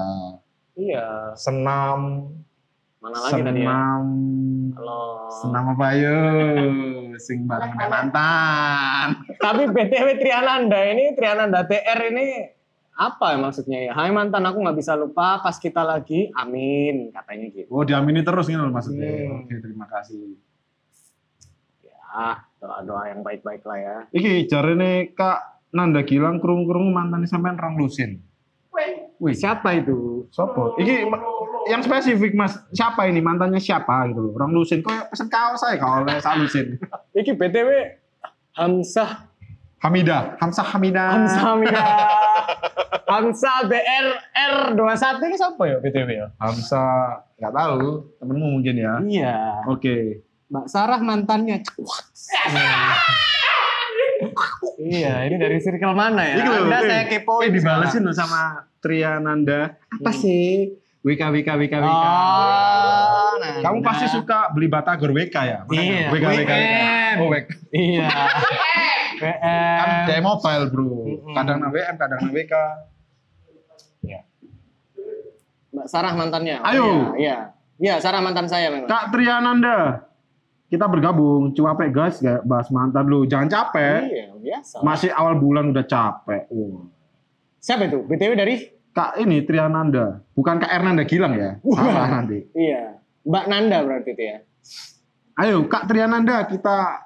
Iya. 0.73 1.31
senam, 1.33 1.99
Mana 2.97 3.17
lagi 3.21 3.39
tadi 3.39 3.61
ya? 3.61 3.69
senam, 3.69 4.03
senam 5.31 5.63
apa 5.71 5.87
yo? 5.93 6.17
Sing 7.19 7.45
bareng 7.45 7.73
mantan. 7.75 9.07
tapi 9.45 9.69
BTW 9.69 10.07
Triananda 10.17 10.79
ini 10.89 11.13
Triananda 11.13 11.65
TR 11.65 11.99
ini 12.13 12.27
apa 12.93 13.33
ya 13.33 13.37
maksudnya 13.41 13.79
ya? 13.89 13.91
Hai 13.97 14.13
mantan 14.13 14.45
aku 14.45 14.61
nggak 14.61 14.77
bisa 14.77 14.93
lupa 14.93 15.41
pas 15.41 15.57
kita 15.57 15.81
lagi 15.81 16.29
amin 16.37 17.09
katanya 17.09 17.47
gitu. 17.49 17.69
Oh 17.73 17.81
diamini 17.81 18.21
terus 18.21 18.45
gitu 18.45 18.61
loh 18.61 18.73
maksudnya. 18.73 19.09
Hmm. 19.29 19.45
Oke 19.45 19.53
terima 19.57 19.85
kasih. 19.89 20.37
Ya 21.81 22.45
doa-doa 22.61 23.09
yang 23.09 23.25
baik-baik 23.25 23.65
lah 23.65 23.77
ya. 23.81 23.97
Iki 24.13 24.45
jarene 24.45 25.11
Kak 25.17 25.65
Nanda 25.73 26.05
Gilang 26.05 26.37
krung-krung 26.37 26.93
mantan 26.93 27.25
sampean 27.25 27.57
Rong 27.57 27.81
Lusin. 27.81 28.21
Wih 29.21 29.35
siapa 29.37 29.77
itu? 29.77 30.27
Sopo? 30.33 30.75
Iki 30.75 31.07
yang 31.69 31.79
spesifik 31.79 32.35
Mas, 32.35 32.59
siapa 32.75 33.07
ini 33.07 33.23
mantannya 33.23 33.61
siapa 33.61 34.11
gitu 34.11 34.19
loh. 34.19 34.33
Rong 34.35 34.51
Lusin 34.51 34.83
kok 34.83 35.13
pesen 35.13 35.31
kaos 35.31 35.63
saya 35.63 35.79
kalau 35.79 36.03
oleh 36.03 36.19
Sa 36.19 36.35
Lusin. 36.35 36.75
Iki 37.15 37.37
BTW 37.39 37.69
Hamzah 38.53 39.31
Hamida, 39.79 40.39
Hamzah 40.39 40.63
Hamida. 40.63 41.03
Hamzah 41.11 41.41
Hamida. 41.43 41.83
Hamzah 43.13 43.57
BR 43.69 44.07
R21 44.73 45.21
ini 45.27 45.35
siapa 45.37 45.63
ya 45.69 45.77
BTW 45.83 46.09
ya? 46.09 46.27
Hamzah 46.39 47.21
nggak 47.37 47.53
tahu, 47.53 47.85
temenmu 48.17 48.47
mungkin 48.59 48.75
ya. 48.79 48.93
Iya. 49.03 49.35
Oke. 49.69 50.23
Mbak 50.49 50.65
Sarah 50.69 51.01
mantannya. 51.01 51.61
iya, 54.89 55.13
ini 55.27 55.35
dari 55.39 55.57
circle 55.63 55.95
mana 55.95 56.21
ya? 56.23 56.35
Loh, 56.43 56.67
Anda 56.67 56.79
eh, 56.79 56.87
saya 56.87 57.03
kepoin 57.07 57.47
Eh 57.47 57.51
dibalesin 57.55 58.01
loh 58.03 58.15
sama 58.15 58.67
Triananda. 58.83 59.79
Apa 59.89 60.11
sih? 60.11 60.75
Wika 61.03 61.31
Wika 61.31 61.59
Wika 61.59 61.77
Wika. 61.83 62.09
Oh, 62.09 63.31
nah, 63.39 63.59
Kamu 63.59 63.79
nah. 63.79 63.85
pasti 63.85 64.07
suka 64.07 64.51
beli 64.55 64.71
batagor 64.71 65.11
WK 65.11 65.35
ya? 65.35 65.59
Makanya 65.67 65.83
Iya, 65.83 66.07
WK 66.11 66.25
WK. 66.25 66.51
Oh, 67.19 67.27
WK. 67.31 67.47
Iya. 67.71 68.07
Kan 69.23 69.87
WM. 69.87 70.07
kayak 70.09 70.23
mobile, 70.23 70.65
Bro. 70.67 70.87
Kadang 71.31 71.57
na 71.63 71.67
WM, 71.71 71.95
kadang 71.95 72.19
na 72.23 72.29
WK. 72.31 72.53
Mbak 75.73 75.87
Sarah 75.89 76.13
mantannya. 76.13 76.61
Oh, 76.61 76.69
Ayo. 76.69 76.85
Iya, 76.85 77.01
iya. 77.17 77.37
Iya, 77.81 77.95
Sarah 77.97 78.21
mantan 78.21 78.45
saya 78.45 78.69
memang. 78.69 78.85
Kak 78.85 79.09
Triananda. 79.09 80.05
Kita 80.73 80.89
bergabung, 80.89 81.53
capek 81.53 81.93
guys, 81.93 82.17
gak 82.17 82.41
bahas 82.43 82.65
mantan 82.73 83.05
lu. 83.05 83.29
Jangan 83.29 83.45
capek. 83.45 84.09
Iya, 84.09 84.25
biasa. 84.33 84.81
Masih 84.81 85.13
awal 85.13 85.37
bulan 85.37 85.69
udah 85.69 85.85
capek. 85.85 86.49
Wah. 86.49 86.89
Siapa 87.61 87.85
itu? 87.85 88.01
BTW 88.01 88.33
dari? 88.33 88.55
Kak 88.89 89.21
ini 89.21 89.45
Triananda, 89.45 90.25
bukan 90.33 90.57
Kak 90.57 90.73
Ernanda 90.73 91.05
Gilang 91.05 91.37
ya. 91.37 91.61
Salah 91.61 92.09
nanti. 92.11 92.41
Iya. 92.53 92.97
Mbak 93.21 93.45
Nanda 93.45 93.77
berarti 93.85 94.09
itu 94.11 94.23
ya. 94.23 94.37
Ayo 95.35 95.65
Kak 95.65 95.85
Triananda 95.85 96.45
kita 96.45 97.05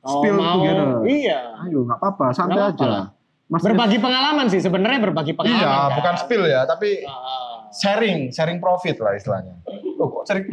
Oh, 0.00 0.20
spill 0.20 0.36
mau. 0.36 0.60
together. 0.60 1.02
Iya. 1.02 1.40
Ayo 1.66 1.78
nggak 1.82 1.98
apa-apa, 1.98 2.26
santai 2.30 2.52
Nggak 2.52 2.68
apa-apa 2.68 2.84
aja. 2.84 2.94
lah. 2.94 3.06
Mas 3.46 3.62
Berbagi 3.64 3.98
pengalaman 3.98 4.46
sih 4.46 4.60
sebenarnya 4.60 5.00
berbagi 5.02 5.32
pengalaman. 5.32 5.60
Iya, 5.60 5.72
kan? 5.72 5.96
bukan 5.96 6.14
spill 6.16 6.44
ya, 6.44 6.60
tapi 6.62 7.00
Ah, 7.02 7.66
sharing, 7.72 8.28
sharing 8.28 8.60
profit 8.60 8.96
lah 8.98 9.12
istilahnya. 9.12 9.56
Oh, 9.96 10.08
kok 10.12 10.24
sharing? 10.26 10.46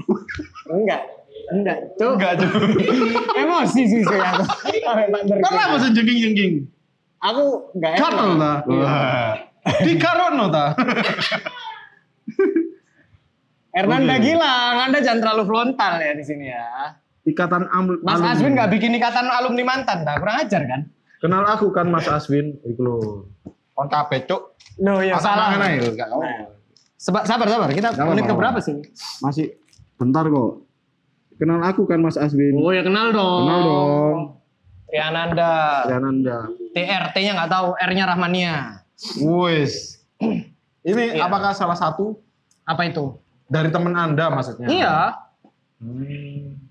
enggak. 0.70 1.02
Enggak. 1.52 1.78
Tuh. 2.00 2.16
Enggak 2.16 2.40
aja. 2.40 2.48
Emosi 3.44 3.82
sih 3.84 4.02
saya 4.08 4.32
tak. 4.40 4.48
Karena 5.44 5.62
apa 5.68 5.76
sih 5.84 5.90
jengking-jengking? 5.92 6.54
Aku 7.20 7.44
enggak 7.76 7.92
enak. 7.98 8.04
Gatel 8.04 8.32
ta. 8.40 8.54
Di 9.84 9.94
karono 10.00 10.46
ta. 10.48 10.66
Hernanda 13.74 14.16
Oke. 14.16 14.24
Gilang, 14.24 14.76
Anda 14.86 15.02
jangan 15.02 15.20
terlalu 15.26 15.44
frontal 15.50 15.94
ya 15.98 16.14
di 16.14 16.24
sini 16.24 16.46
ya. 16.46 16.94
Ikatan 17.26 17.66
am 17.74 17.98
Mas 18.06 18.22
alumni. 18.22 18.32
Aswin 18.38 18.52
nggak 18.54 18.70
bikin 18.70 18.92
ikatan 18.94 19.26
alumni 19.34 19.64
mantan, 19.66 20.06
dah 20.06 20.14
kurang 20.22 20.38
ajar 20.38 20.62
kan? 20.70 20.82
Kenal 21.18 21.42
aku 21.48 21.74
kan 21.74 21.90
Mas 21.90 22.06
Aswin, 22.06 22.60
iku 22.62 22.82
lho. 22.84 22.96
On 23.74 23.90
kabeh, 23.90 24.30
Cuk. 24.30 24.54
Loh 24.78 25.02
ya 25.02 25.18
salah. 25.18 25.58
gak 25.58 26.06
apa. 26.06 26.54
Seba- 26.94 27.26
sabar 27.26 27.48
sabar, 27.50 27.68
kita 27.74 27.90
menit 28.06 28.30
ke 28.30 28.36
berapa 28.38 28.60
sih? 28.62 28.78
Masih 29.26 29.58
bentar 29.98 30.28
kok. 30.30 30.62
Kenal 31.44 31.60
aku 31.60 31.84
kan 31.84 32.00
Mas 32.00 32.16
Aswin. 32.16 32.56
Oh 32.56 32.72
ya 32.72 32.88
kenal 32.88 33.12
dong. 33.12 33.44
Kenal 33.44 33.60
dong. 33.60 34.18
Triananda. 34.88 35.52
Triananda. 35.84 36.38
TR, 36.72 37.04
T-nya 37.12 37.36
nggak 37.36 37.52
tahu, 37.52 37.68
R-nya 37.76 38.06
Rahmania. 38.08 38.56
Wis. 39.20 40.00
Ini 40.80 41.20
Iya. 41.20 41.28
apakah 41.28 41.52
salah 41.52 41.76
satu 41.76 42.16
Apa 42.64 42.88
itu? 42.88 43.20
dari 43.52 43.68
teman 43.76 43.92
Anda 43.92 44.32
maksudnya? 44.32 44.72
Iya. 44.72 44.96
Hmm. 45.84 46.64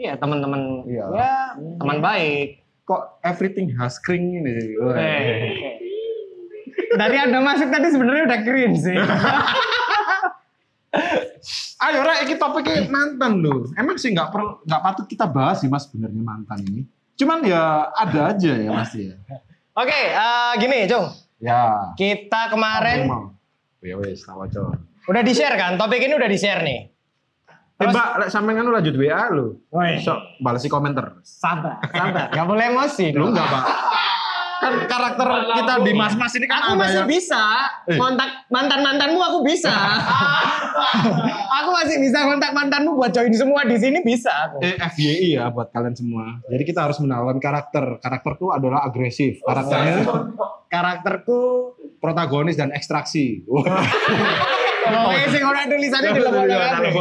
Iya 0.00 0.16
teman-teman. 0.16 0.88
Iya. 0.88 1.04
Ya, 1.12 1.36
teman 1.76 2.00
baik. 2.00 2.64
Kok 2.88 3.20
everything 3.20 3.68
has 3.76 4.00
kring 4.00 4.40
ini. 4.40 4.72
Eh. 4.96 5.52
Dari 6.96 7.16
Anda 7.20 7.44
masuk 7.44 7.68
tadi 7.68 7.92
sebenarnya 7.92 8.24
udah 8.24 8.40
cringe 8.40 8.80
sih. 8.80 8.96
Ayo 11.78 12.00
Ra, 12.00 12.24
ini 12.24 12.34
topiknya 12.40 12.88
mantan 12.88 13.44
loh. 13.44 13.68
Emang 13.76 14.00
sih 14.00 14.10
nggak 14.10 14.32
perlu 14.32 14.64
nggak 14.64 14.82
patut 14.82 15.06
kita 15.06 15.28
bahas 15.28 15.60
sih 15.60 15.68
mas 15.68 15.86
sebenarnya 15.86 16.22
mantan 16.24 16.58
ini. 16.64 16.82
Cuman 17.18 17.44
ya 17.44 17.92
ada 17.92 18.32
aja 18.32 18.52
ya 18.56 18.70
pasti 18.72 19.10
ya. 19.10 19.16
Oke, 19.78 19.94
eh, 19.94 20.52
gini, 20.58 20.90
Cung. 20.90 21.06
Ya. 21.38 21.94
Kita 21.94 22.50
kemarin 22.50 23.06
Emang. 23.06 23.24
Ya 23.78 23.94
tahu 23.94 24.42
aja. 24.42 24.74
udah 25.08 25.22
di-share 25.22 25.54
kan? 25.54 25.78
Topik 25.78 26.02
ini 26.02 26.18
udah 26.18 26.26
di-share 26.26 26.66
nih. 26.66 26.80
Eh 27.78 27.86
mbak, 27.86 28.08
lek 28.18 28.28
sampean 28.34 28.58
kan 28.58 28.66
lanjut 28.66 28.98
WA 28.98 29.30
lo. 29.30 29.62
Woi, 29.70 30.02
So, 30.02 30.18
balesi 30.42 30.66
komentar. 30.66 31.22
sabar, 31.22 31.78
sabar. 31.86 32.26
Gak 32.34 32.46
boleh 32.50 32.74
emosi. 32.74 33.14
Lu 33.14 33.30
enggak 33.30 33.46
pak? 33.46 33.64
Kan 34.58 34.74
karakter 34.84 35.26
kita 35.54 35.74
di 35.80 35.92
mas-mas 35.92 36.32
ini 36.34 36.46
kan 36.46 36.58
Aku 36.66 36.74
masih 36.74 37.02
yang... 37.02 37.08
bisa 37.08 37.42
Eh. 37.86 37.94
kontak 37.94 38.44
mantan-mantanmu 38.48 39.16
aku 39.16 39.38
bisa. 39.40 39.70
aku 41.58 41.68
masih 41.72 41.96
bisa 41.98 42.26
kontak 42.26 42.50
mantanmu 42.50 42.92
buat 42.92 43.10
join 43.10 43.30
semua 43.30 43.62
di 43.64 43.78
sini 43.78 44.02
bisa 44.02 44.28
aku. 44.28 44.60
Eh, 44.60 44.76
FYI 44.76 45.28
ya 45.34 45.48
buat 45.48 45.70
kalian 45.70 45.94
semua. 45.94 46.42
Jadi 46.44 46.62
kita 46.64 46.84
harus 46.84 46.98
mengenalkan 46.98 47.38
karakter. 47.38 47.84
Karakterku 47.98 48.50
adalah 48.50 48.82
agresif. 48.82 49.40
Karakternya 49.40 50.04
Karakterku 50.68 51.40
protagonis 51.96 52.54
dan 52.54 52.70
ekstraksi. 52.70 53.46
Wah. 53.46 53.64
Pokoknya 54.84 55.28
sing 55.34 55.42
ora 55.42 55.60
tulisannya 55.64 56.10
di 56.12 56.20
lembaga 56.20 56.56
kabeh. 56.76 56.92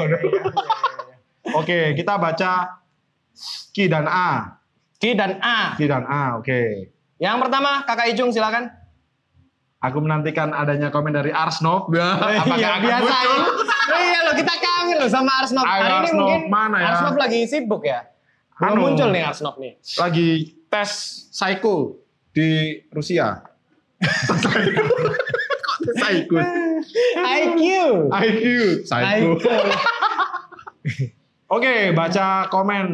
Oke, 1.56 1.80
kita 1.96 2.14
baca 2.16 2.52
Ki 3.72 3.86
dan 3.86 4.06
A. 4.06 4.58
Q 4.98 5.14
dan 5.14 5.38
A. 5.40 5.78
Q 5.78 5.86
dan 5.86 6.04
A, 6.04 6.42
oke. 6.42 6.97
Yang 7.18 7.38
pertama, 7.46 7.82
Kakak 7.86 8.14
Icung 8.14 8.30
silakan. 8.30 8.70
Aku 9.78 10.02
menantikan 10.02 10.50
adanya 10.58 10.90
komen 10.90 11.14
dari 11.14 11.30
Arsnov. 11.30 11.90
Apakah 11.94 12.58
iya, 12.58 12.78
akan 12.78 12.82
biasa. 12.82 13.16
muncul? 13.30 13.54
Oh 13.88 14.02
iya 14.02 14.20
loh, 14.26 14.34
kita 14.34 14.54
kangen 14.58 14.98
loh 15.02 15.10
sama 15.10 15.32
Arsnov. 15.42 15.66
Ayo, 15.66 15.70
Hari 15.70 15.86
ini 15.86 15.98
Arsnov, 16.02 16.26
mungkin 16.26 16.42
mana 16.50 16.78
ya? 16.82 16.88
Arsnov 16.94 17.16
lagi 17.18 17.40
sibuk 17.46 17.82
ya. 17.86 18.00
Belum 18.58 18.74
Anu. 18.74 18.82
muncul 18.90 19.10
nih 19.14 19.24
Arsnov 19.26 19.56
nih. 19.62 19.74
Lagi 20.02 20.30
tes 20.68 20.90
psycho 21.30 22.02
di 22.34 22.82
Rusia. 22.90 23.46
Kok 24.30 24.38
tes 25.86 25.94
psycho? 25.94 26.38
IQ. 27.18 27.62
IQ. 28.10 28.46
Psycho. 28.82 29.30
IQ. 29.38 29.46
Oke, 31.56 31.96
baca 31.96 32.50
komen 32.52 32.88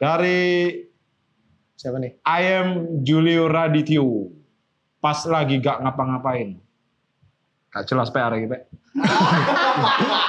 dari 0.00 0.72
Siapa 1.78 1.96
nih? 1.96 2.18
I 2.20 2.42
am 2.58 2.68
Julio 3.00 3.46
Radityo. 3.46 4.34
Pas 4.98 5.22
lagi 5.24 5.62
gak 5.62 5.78
ngapa-ngapain. 5.78 6.58
Gak 7.70 7.86
jelas 7.86 8.10
PR 8.10 8.34
lagi, 8.34 8.46
Pak. 8.50 8.60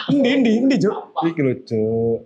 Ini, 0.09 0.29
ini, 0.35 0.51
ini, 0.61 0.75
Cuk. 0.77 0.93
Iki 1.25 1.41
lho, 1.41 1.53
Cuk. 1.65 2.19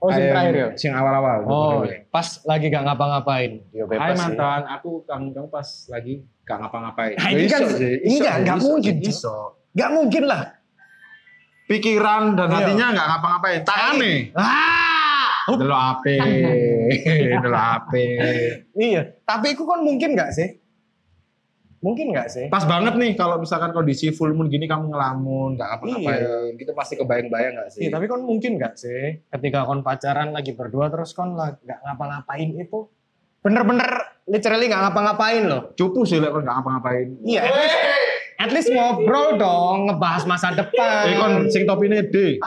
Oh, 0.00 0.08
sing 0.10 0.24
am- 0.24 0.30
terakhir 0.32 0.54
ya? 0.56 0.66
Sing 0.74 0.90
awal-awal. 0.90 1.38
Oh, 1.44 1.84
pas 2.08 2.24
lagi 2.42 2.66
gak 2.66 2.82
ngapa-ngapain. 2.82 3.60
Yo 3.70 3.84
Hai 3.84 3.90
bebas 3.92 4.08
sih. 4.08 4.20
mantan, 4.24 4.60
aku 4.66 4.90
kangen 5.04 5.30
kamu 5.30 5.48
pas 5.48 5.68
lagi 5.86 6.14
gak 6.42 6.58
ngapa-ngapain. 6.58 7.14
Nah, 7.14 7.28
ini 7.30 7.44
kan- 7.46 7.68
enggak 7.68 8.56
iso 8.58 8.66
mungkin. 8.66 8.94
Iso. 8.98 9.36
Gak 9.72 9.90
mungkin 9.92 10.24
lah. 10.24 10.56
Pikiran 11.68 12.34
dan 12.34 12.48
Iya. 12.48 12.56
hatinya 12.58 12.86
gak 12.90 13.06
ngapa-ngapain. 13.08 13.60
Tangane. 13.62 14.12
Ah! 14.34 14.81
Delok 15.50 15.80
HP. 15.80 16.04
Delok 17.42 17.64
HP. 17.66 17.92
Iya, 18.78 19.02
tapi 19.26 19.58
itu 19.58 19.64
kan 19.66 19.82
mungkin 19.82 20.14
gak 20.14 20.30
sih? 20.34 20.62
Mungkin 21.82 22.14
gak 22.14 22.30
sih? 22.30 22.46
Pas 22.46 22.62
banget 22.62 22.94
nih 22.94 23.18
kalau 23.18 23.42
misalkan 23.42 23.74
kondisi 23.74 24.14
full 24.14 24.30
moon 24.38 24.46
gini 24.46 24.70
kamu 24.70 24.94
ngelamun, 24.94 25.58
gak 25.58 25.66
ngapa-ngapain. 25.66 26.54
Gitu 26.54 26.70
pasti 26.78 26.94
kebayang-bayang 26.94 27.58
gak 27.58 27.70
sih? 27.74 27.82
Iya, 27.82 27.98
tapi 27.98 28.06
kan 28.06 28.22
mungkin 28.22 28.54
gak 28.54 28.78
sih? 28.78 29.18
Ketika 29.26 29.66
kon 29.66 29.82
pacaran 29.82 30.30
lagi 30.30 30.54
berdua 30.54 30.94
terus 30.94 31.10
kon 31.10 31.34
lah 31.34 31.58
gak 31.58 31.82
ngapa-ngapain 31.82 32.54
itu 32.54 32.86
bener-bener 33.42 33.90
literally 34.30 34.70
gak 34.70 34.78
ngapa-ngapain 34.78 35.42
loh. 35.42 35.74
Cupu 35.74 36.06
sih 36.06 36.22
lek 36.22 36.30
kon 36.30 36.46
gak 36.46 36.62
ngapa-ngapain. 36.62 37.18
Iya, 37.26 37.40
at 37.42 37.54
least, 37.58 37.78
at 38.38 38.50
least 38.54 38.68
ngobrol 38.70 39.34
dong, 39.34 39.90
ngebahas 39.90 40.22
masa 40.30 40.54
depan. 40.54 41.10
Eh 41.10 41.18
kon 41.18 41.34
sing 41.50 41.66
topine 41.66 42.06
D. 42.06 42.38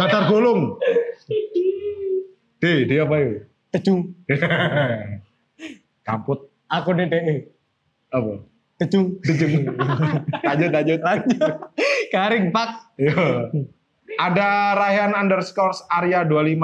Datar 0.00 0.32
gulung. 0.32 0.80
D, 2.58 2.84
D 2.84 2.98
apa 2.98 3.14
ya? 3.16 3.28
Tejung, 3.70 4.00
Kamput 6.02 6.38
aku 6.66 6.90
DDE. 6.92 7.52
apa? 8.08 8.32
Tejung. 8.78 9.18
Lanjut, 10.46 10.70
lanjut. 10.70 11.00
Lanjut. 11.00 11.38
Garing 12.08 12.48
pak. 12.48 12.70
Iya. 12.96 13.50
Ada 14.16 14.48
Rayhan 14.72 15.12
underscore 15.12 15.74
Arya 15.88 16.22
25. 16.22 16.56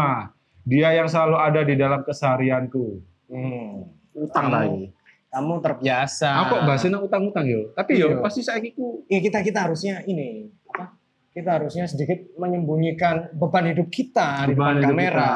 Dia 0.64 0.94
yang 0.94 1.04
selalu 1.04 1.36
ada 1.36 1.60
di 1.60 1.74
dalam 1.74 2.00
keseharianku. 2.00 3.02
Hmm. 3.28 3.90
Utang 4.14 4.46
Kamu- 4.46 4.54
lagi. 4.56 4.84
Kamu 5.26 5.54
terbiasa. 5.60 6.30
Aku 6.46 6.62
bahasnya 6.62 6.94
utang-utang 6.96 7.42
yo. 7.44 7.74
Tapi 7.74 7.98
yo 7.98 8.06
Iya. 8.08 8.22
pasti 8.22 8.40
saya 8.40 8.62
ku 8.70 9.02
Iya 9.04 9.18
kita 9.20 9.42
kita 9.42 9.66
harusnya 9.66 10.00
ini 10.04 10.46
apa? 10.64 10.94
Kita 11.28 11.58
harusnya 11.58 11.84
sedikit 11.84 12.30
menyembunyikan 12.36 13.34
beban 13.34 13.66
hidup 13.66 13.90
kita 13.90 14.46
di 14.46 14.54
depan 14.54 14.54
beban 14.54 14.74
hidup 14.78 14.88
kamera. 14.88 15.10
kita. 15.10 15.32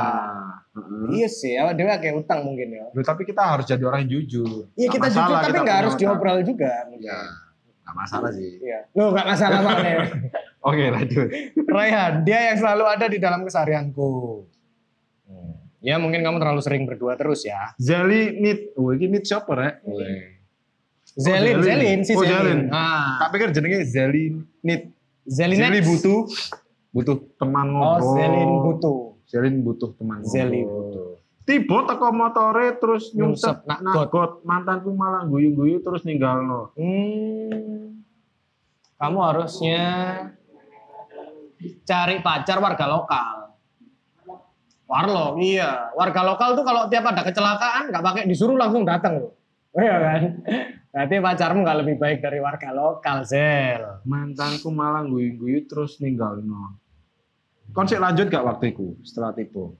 Heeh. 0.78 1.18
Iya 1.18 1.28
sih, 1.28 1.52
dewa 1.74 1.98
kayak 1.98 2.14
utang 2.22 2.46
mungkin 2.46 2.70
ya. 2.70 2.86
Loh, 2.94 3.02
tapi 3.02 3.26
kita 3.26 3.42
harus 3.42 3.66
jadi 3.66 3.82
orang 3.82 4.06
yang 4.06 4.10
jujur. 4.22 4.70
Iya 4.78 4.88
kita 4.88 5.06
jujur 5.10 5.34
tapi 5.42 5.58
nggak 5.58 5.78
harus 5.82 5.94
diobrol 5.98 6.38
juga. 6.46 6.86
Ya, 7.02 7.18
nggak 7.82 7.94
masalah 7.98 8.30
sih. 8.30 8.62
Iya. 8.62 8.86
Lo 8.94 9.10
nggak 9.10 9.26
masalah 9.26 9.58
banget. 9.66 9.98
Oke 10.68 10.84
lanjut. 10.90 11.28
Raihan, 11.66 12.12
dia 12.22 12.38
yang 12.52 12.56
selalu 12.58 12.84
ada 12.86 13.06
di 13.06 13.18
dalam 13.18 13.42
keseharianku. 13.42 14.42
Hmm. 15.26 15.54
Ya 15.78 15.94
mungkin 15.96 16.26
kamu 16.26 16.42
terlalu 16.42 16.60
sering 16.62 16.82
berdua 16.86 17.14
terus 17.14 17.46
ya. 17.46 17.74
Zelly 17.78 18.34
Nit. 18.38 18.74
Oh, 18.74 18.90
ini 18.90 19.06
Nit 19.06 19.24
siapa 19.26 19.50
rek? 19.54 19.74
Zelin, 21.18 21.58
Zelin. 21.62 21.64
Zelin, 21.64 21.98
si 22.02 22.12
Oh, 22.14 22.22
Zelin. 22.22 22.34
Zelin. 22.34 22.60
Ah. 22.74 23.22
Tak 23.26 23.28
pikir 23.34 23.48
jenenge 23.54 23.86
Zelly 23.86 24.34
Nit. 24.62 24.90
Zelin 25.28 25.58
butuh 25.84 26.26
butuh 26.88 27.16
teman 27.38 27.68
Oh, 27.70 28.00
ngobrol. 28.00 28.14
Zelin 28.18 28.50
butuh. 28.66 29.00
Zelin 29.28 29.60
butuh 29.60 29.92
teman 30.00 30.24
ngobrol. 30.24 30.64
butuh. 30.64 31.08
Tiba 31.44 31.78
teko 31.84 32.08
motore 32.12 32.76
terus 32.76 33.12
Nyungsep 33.16 33.64
nakgot. 33.64 33.84
nakgot 33.84 34.32
mantanku 34.44 34.92
malah 34.92 35.24
guyu-guyu 35.28 35.80
terus 35.84 36.04
ninggalno. 36.04 36.72
Hmm. 36.76 38.04
Kamu 38.96 39.18
harusnya 39.20 39.84
cari 41.84 42.20
pacar 42.24 42.58
warga 42.60 42.88
lokal. 42.88 43.36
Warlo, 44.88 45.36
iya. 45.44 45.92
Warga 45.92 46.24
lokal 46.24 46.56
tuh 46.56 46.64
kalau 46.64 46.88
tiap 46.88 47.04
ada 47.04 47.20
kecelakaan 47.20 47.92
nggak 47.92 48.04
pakai 48.04 48.22
disuruh 48.24 48.56
langsung 48.56 48.88
datang 48.88 49.20
loh. 49.20 49.32
Iya 49.76 49.96
kan? 50.00 50.22
Berarti 50.88 51.14
pacarmu 51.20 51.60
nggak 51.64 51.78
lebih 51.84 51.96
baik 52.00 52.18
dari 52.24 52.40
warga 52.40 52.72
lokal, 52.72 53.28
Zel. 53.28 54.00
Mantanku 54.08 54.72
malah 54.72 55.04
guyu-guyu 55.04 55.68
terus 55.68 56.00
ninggalno. 56.00 56.80
Kon 56.80 56.87
sik 57.84 58.00
lanjut 58.00 58.26
gak 58.26 58.42
waktu 58.42 58.72
itu 58.72 58.96
setelah 59.02 59.30
tipu? 59.30 59.76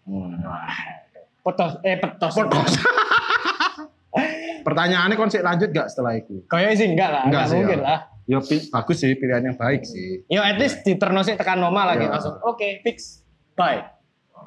Petos, 1.41 1.73
eh 1.81 1.97
petos. 1.97 2.33
Petos. 2.33 2.73
Pertanyaannya 4.61 5.17
kon 5.17 5.27
sik 5.27 5.41
lanjut 5.41 5.69
gak 5.71 5.89
setelah 5.89 6.15
itu? 6.15 6.45
Kayaknya 6.47 6.77
sih 6.77 6.87
enggak 6.87 7.09
lah, 7.09 7.23
Enggak 7.25 7.41
enggak, 7.41 7.45
sih, 7.49 7.59
mungkin 7.59 7.81
ya. 7.81 7.87
lah. 7.87 7.99
Ya 8.29 8.39
pi- 8.39 8.69
bagus 8.69 8.97
sih 8.99 9.13
pilihan 9.15 9.43
yang 9.43 9.57
baik 9.57 9.83
sih. 9.83 10.21
Yo 10.27 10.39
at 10.39 10.55
least 10.55 10.85
di 10.85 10.95
ternosik 10.95 11.35
tekan 11.35 11.57
normal 11.57 11.97
lagi 11.97 12.05
Ya. 12.05 12.13
langsung. 12.13 12.37
Oke, 12.43 12.83
fix. 12.83 13.25
Bye. 13.55 13.89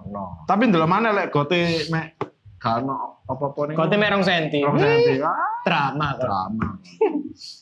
No. 0.05 0.45
Tapi 0.45 0.69
ndelok 0.69 0.85
mana 0.85 1.09
lek 1.11 1.29
gote 1.29 1.57
mek 1.89 2.13
gak 2.55 2.79
ono 2.79 3.25
apa-apa 3.25 3.59
ning. 3.67 3.75
Tim 3.79 3.97
merong 3.99 4.21
senti. 4.21 4.61
Rong 4.61 4.77
senti. 4.77 5.17
Ah, 5.17 5.33
Drama 5.61 6.07
kok. 6.13 6.21
drama. 6.21 6.67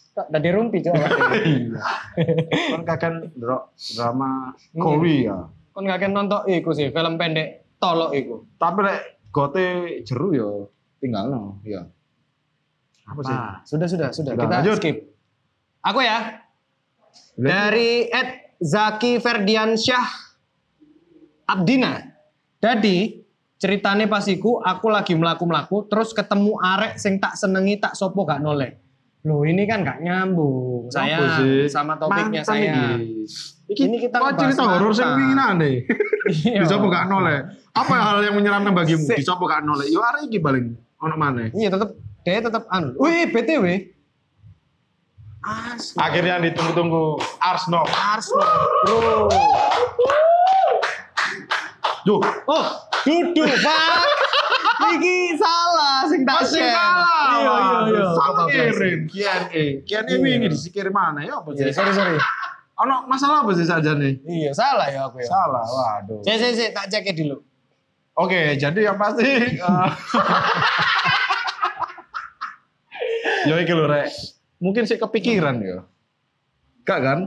Kok 0.10 0.28
Tadi 0.28 0.50
rumpi 0.52 0.84
coba. 0.84 1.00
Iya. 1.40 1.80
Kakek 2.84 3.10
ndelok 3.32 3.64
drama. 3.96 4.52
Korea. 4.74 5.38
Kon 5.74 5.86
gak 5.86 6.02
kan 6.02 6.12
nonton 6.12 6.44
iku 6.50 6.74
sih, 6.74 6.90
film 6.90 7.16
pendek 7.16 7.78
tolok 7.80 8.12
iku. 8.18 8.36
Tapi 8.58 8.80
lek 8.84 9.00
gote 9.30 9.68
jeru 10.04 10.34
yo 10.36 10.50
tinggalno, 11.00 11.62
ya. 11.64 11.86
Apa 13.10 13.22
sih? 13.26 13.34
Ah, 13.34 13.56
sudah 13.66 13.88
sudah 13.90 14.10
sudah. 14.14 14.34
Sudah, 14.36 14.46
Kita 14.46 14.56
lanjut. 14.62 14.76
skip. 14.78 14.98
Aku 15.82 16.00
ya. 16.04 16.44
Dari 17.40 18.06
Ed 18.12 18.60
Zaki 18.62 19.18
Ferdiansyah 19.18 20.06
Abdina. 21.50 22.06
Jadi 22.60 23.24
ceritane 23.56 24.06
pas 24.06 24.28
iku 24.28 24.60
aku 24.60 24.92
lagi 24.92 25.16
melaku-melaku 25.16 25.88
terus 25.88 26.12
ketemu 26.12 26.60
arek 26.60 27.00
sing 27.00 27.18
tak 27.18 27.40
senengi 27.40 27.80
tak 27.80 27.96
sopo 27.96 28.28
gak 28.28 28.44
noleh. 28.44 28.76
Loh 29.20 29.44
ini 29.44 29.68
kan 29.68 29.84
gak 29.84 30.00
nyambung 30.00 30.88
saya 30.88 31.20
sama 31.68 32.00
topiknya 32.00 32.40
Mantan 32.40 32.48
saya. 32.48 32.96
iki. 32.96 33.28
Iki 33.70 33.84
Ini 33.86 33.98
kita 34.00 34.16
kok 34.16 34.26
ngebahas 34.32 34.42
cerita 34.48 34.64
horor 34.66 34.92
sing 34.96 35.10
winginan 35.12 35.60
deh. 35.60 35.76
Dicoba 36.56 36.86
gak 36.90 37.06
noleh. 37.06 37.40
Apa 37.76 37.94
hal 37.94 38.18
yang 38.24 38.36
menyeramkan 38.36 38.72
bagimu? 38.72 39.04
Dicoba 39.06 39.44
gak 39.50 39.62
noleh. 39.62 39.92
Yo 39.92 40.00
arek 40.00 40.24
iki 40.26 40.40
paling 40.40 40.72
ono 40.98 41.16
maneh. 41.16 41.52
Iya 41.52 41.68
tetap 41.70 42.00
dia 42.24 42.40
tetap 42.40 42.64
anu. 42.72 42.96
Wih 42.96 43.28
BTW. 43.28 43.66
As. 45.40 45.96
Akhirnya 45.96 46.40
ditunggu-tunggu 46.40 47.16
Arsenal. 47.40 47.88
Arsenal, 47.88 48.60
bro. 48.84 49.32
Duh, 52.04 52.20
Oh, 52.44 52.66
duduk, 53.04 53.52
Pak. 53.60 54.02
Iki 54.90 55.18
salah 55.36 56.08
sing 56.08 56.22
tak 56.24 56.42
share. 56.46 56.72
kalah. 56.72 57.28
Iya, 57.30 57.54
iya, 57.54 57.78
iya. 57.86 58.06
Salah 58.12 58.46
kirim 58.48 59.00
Q&A. 59.06 59.66
Q&A 59.84 60.02
Iya. 60.02 60.16
wingi 60.18 60.48
disikir 60.48 60.88
mana 60.90 61.20
ya 61.22 61.38
apa 61.38 61.52
Iya, 61.52 61.68
sih? 61.68 61.76
sorry, 61.76 61.92
sorry. 61.92 62.16
Ono 62.80 63.04
masalah 63.06 63.44
apa 63.44 63.52
sih 63.54 63.68
saja 63.68 63.92
nih? 63.94 64.24
Iya, 64.24 64.52
salah 64.52 64.88
ya 64.88 65.04
aku 65.06 65.20
ya. 65.20 65.28
Salah, 65.28 65.64
waduh. 65.64 66.24
Cek, 66.24 66.36
cek, 66.38 66.52
cek, 66.56 66.70
tak 66.72 66.86
cek 66.88 67.12
dulu. 67.14 67.44
Oke, 68.16 68.56
jadi 68.56 68.80
yang 68.82 68.96
pasti 68.96 69.24
eh, 69.24 69.60
Ya 73.48 73.56
iki 73.58 73.72
lho, 73.72 73.84
Rek. 73.84 74.12
Mungkin 74.60 74.84
sih 74.84 74.96
kepikiran 74.96 75.56
ya. 75.60 75.88
Enggak 76.84 77.00
kan? 77.00 77.20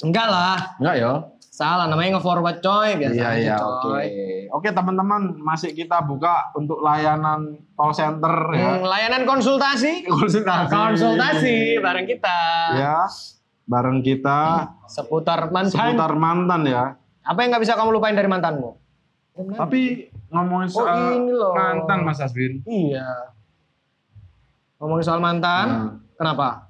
Enggak 0.00 0.26
lah, 0.26 0.56
Enggak 0.80 0.96
ya? 0.96 1.12
Salah. 1.50 1.84
Namanya 1.84 2.16
nge-forward 2.16 2.58
coy, 2.58 2.94
biasa 2.96 3.12
Iya, 3.12 3.26
aja 3.28 3.36
iya, 3.36 3.56
coy. 3.58 4.06
oke. 4.06 4.06
Oke, 4.52 4.68
teman-teman, 4.70 5.20
masih 5.36 5.70
kita 5.70 6.00
buka 6.00 6.54
untuk 6.54 6.78
layanan 6.78 7.44
call 7.72 7.90
center 7.90 8.30
ya. 8.50 8.70
Hmm, 8.72 8.82
layanan 8.84 9.22
konsultasi. 9.24 10.06
Konsultasi. 10.08 10.70
Konsultasi 10.70 11.56
bareng 11.76 12.06
kita. 12.06 12.38
Ya, 12.72 13.02
bareng 13.64 13.98
kita 14.00 14.70
Seputar 14.86 15.50
mantan. 15.50 15.70
seputar 15.70 16.12
mantan 16.12 16.62
ya. 16.64 16.84
Apa 17.20 17.38
yang 17.40 17.50
nggak 17.50 17.62
bisa 17.62 17.74
kamu 17.74 17.92
lupain 17.92 18.14
dari 18.14 18.26
mantanmu? 18.26 18.78
Tapi 19.52 20.06
ngomongin 20.28 20.68
Oh, 20.68 20.74
soal 20.80 20.98
ini 21.16 21.32
loh. 21.32 21.52
mantan 21.52 21.98
Mas 22.02 22.18
Aswin. 22.18 22.62
Iya. 22.64 23.34
Ngomongin 24.76 25.04
soal 25.04 25.20
mantan, 25.20 25.66
Nah. 25.68 25.92
kenapa? 26.14 26.69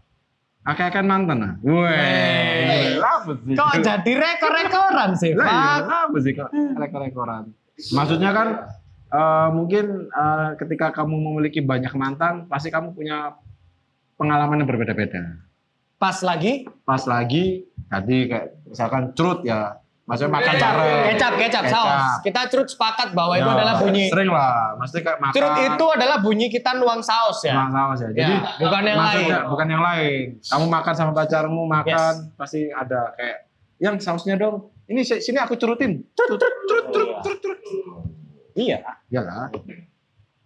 Akeh-akehan 0.61 1.09
mantan 1.09 1.39
nah. 1.41 1.53
Weh, 1.65 3.01
sih? 3.49 3.57
Kok 3.57 3.75
jadi 3.81 4.13
rekor-rekoran 4.13 5.11
sih, 5.17 5.33
Lah, 5.33 5.49
iya, 5.49 5.73
Pak? 5.81 6.05
apa 6.13 6.17
sih 6.21 6.33
kok 6.37 6.51
rekor-rekoran? 6.53 7.45
Maksudnya 7.97 8.31
kan 8.37 8.49
eh, 9.09 9.49
mungkin 9.57 10.13
eh, 10.13 10.51
ketika 10.61 10.93
kamu 10.93 11.17
memiliki 11.17 11.65
banyak 11.65 11.97
mantan, 11.97 12.45
pasti 12.45 12.69
kamu 12.69 12.93
punya 12.93 13.41
pengalaman 14.21 14.61
yang 14.61 14.69
berbeda-beda. 14.69 15.41
Pas 15.97 16.21
lagi 16.21 16.69
Pas 16.85 17.05
lagi 17.09 17.65
tadi 17.89 18.29
kayak 18.29 18.69
misalkan 18.69 19.17
truth 19.17 19.45
ya, 19.49 19.81
maksudnya 20.11 20.33
makan 20.33 20.55
bareng. 20.57 21.03
kecap, 21.09 21.33
kecap, 21.39 21.65
saus. 21.69 22.03
Kita 22.21 22.41
cerut 22.47 22.67
sepakat 22.67 23.09
bahwa 23.11 23.35
itu 23.35 23.45
Ya, 23.45 23.55
adalah 23.55 23.75
bunyi. 23.79 24.05
Sering 24.07 24.27
lah, 24.29 24.75
maksudnya 24.75 25.03
kayak 25.05 25.19
makan. 25.21 25.33
Cerut 25.33 25.55
itu 25.57 25.87
adalah 25.89 26.17
bunyi 26.19 26.47
kita 26.49 26.71
nuang 26.75 26.99
saus 27.01 27.39
ya. 27.41 27.55
Nuang 27.55 27.71
saus 27.71 27.99
ya. 28.01 28.09
Ya, 28.09 28.17
Jadi 28.17 28.35
bukan 28.59 28.83
yang 28.83 28.99
lain. 28.99 29.29
bukan 29.47 29.67
yang 29.69 29.83
lain. 29.83 30.27
Kamu 30.43 30.65
makan 30.67 30.93
sama 30.93 31.13
pacarmu 31.13 31.63
makan 31.65 32.13
pasti 32.35 32.67
ada 32.69 33.15
kayak 33.15 33.47
yang 33.79 33.95
sausnya 33.97 34.35
dong. 34.35 34.69
Ini 34.85 35.01
si- 35.01 35.23
sini 35.23 35.39
aku 35.39 35.55
cerutin. 35.55 36.03
Cerut 36.13 36.35
cerut 36.35 36.57
cerut 36.67 36.87
cerut 36.91 37.09
cerut. 37.23 37.39
cerut. 37.39 37.61
Iya. 38.53 38.83
Iya 39.07 39.23
kan? 39.23 39.49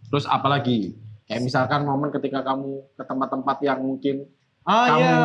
Terus 0.07 0.25
apalagi? 0.27 0.93
Kayak 1.25 1.41
misalkan 1.43 1.83
momen 1.83 2.13
ketika 2.13 2.45
kamu 2.45 2.85
ke 2.93 3.03
tempat-tempat 3.03 3.57
yang 3.63 3.81
mungkin 3.81 4.29
Oh 4.63 4.85
Kamu 4.87 4.97
iya, 4.99 5.17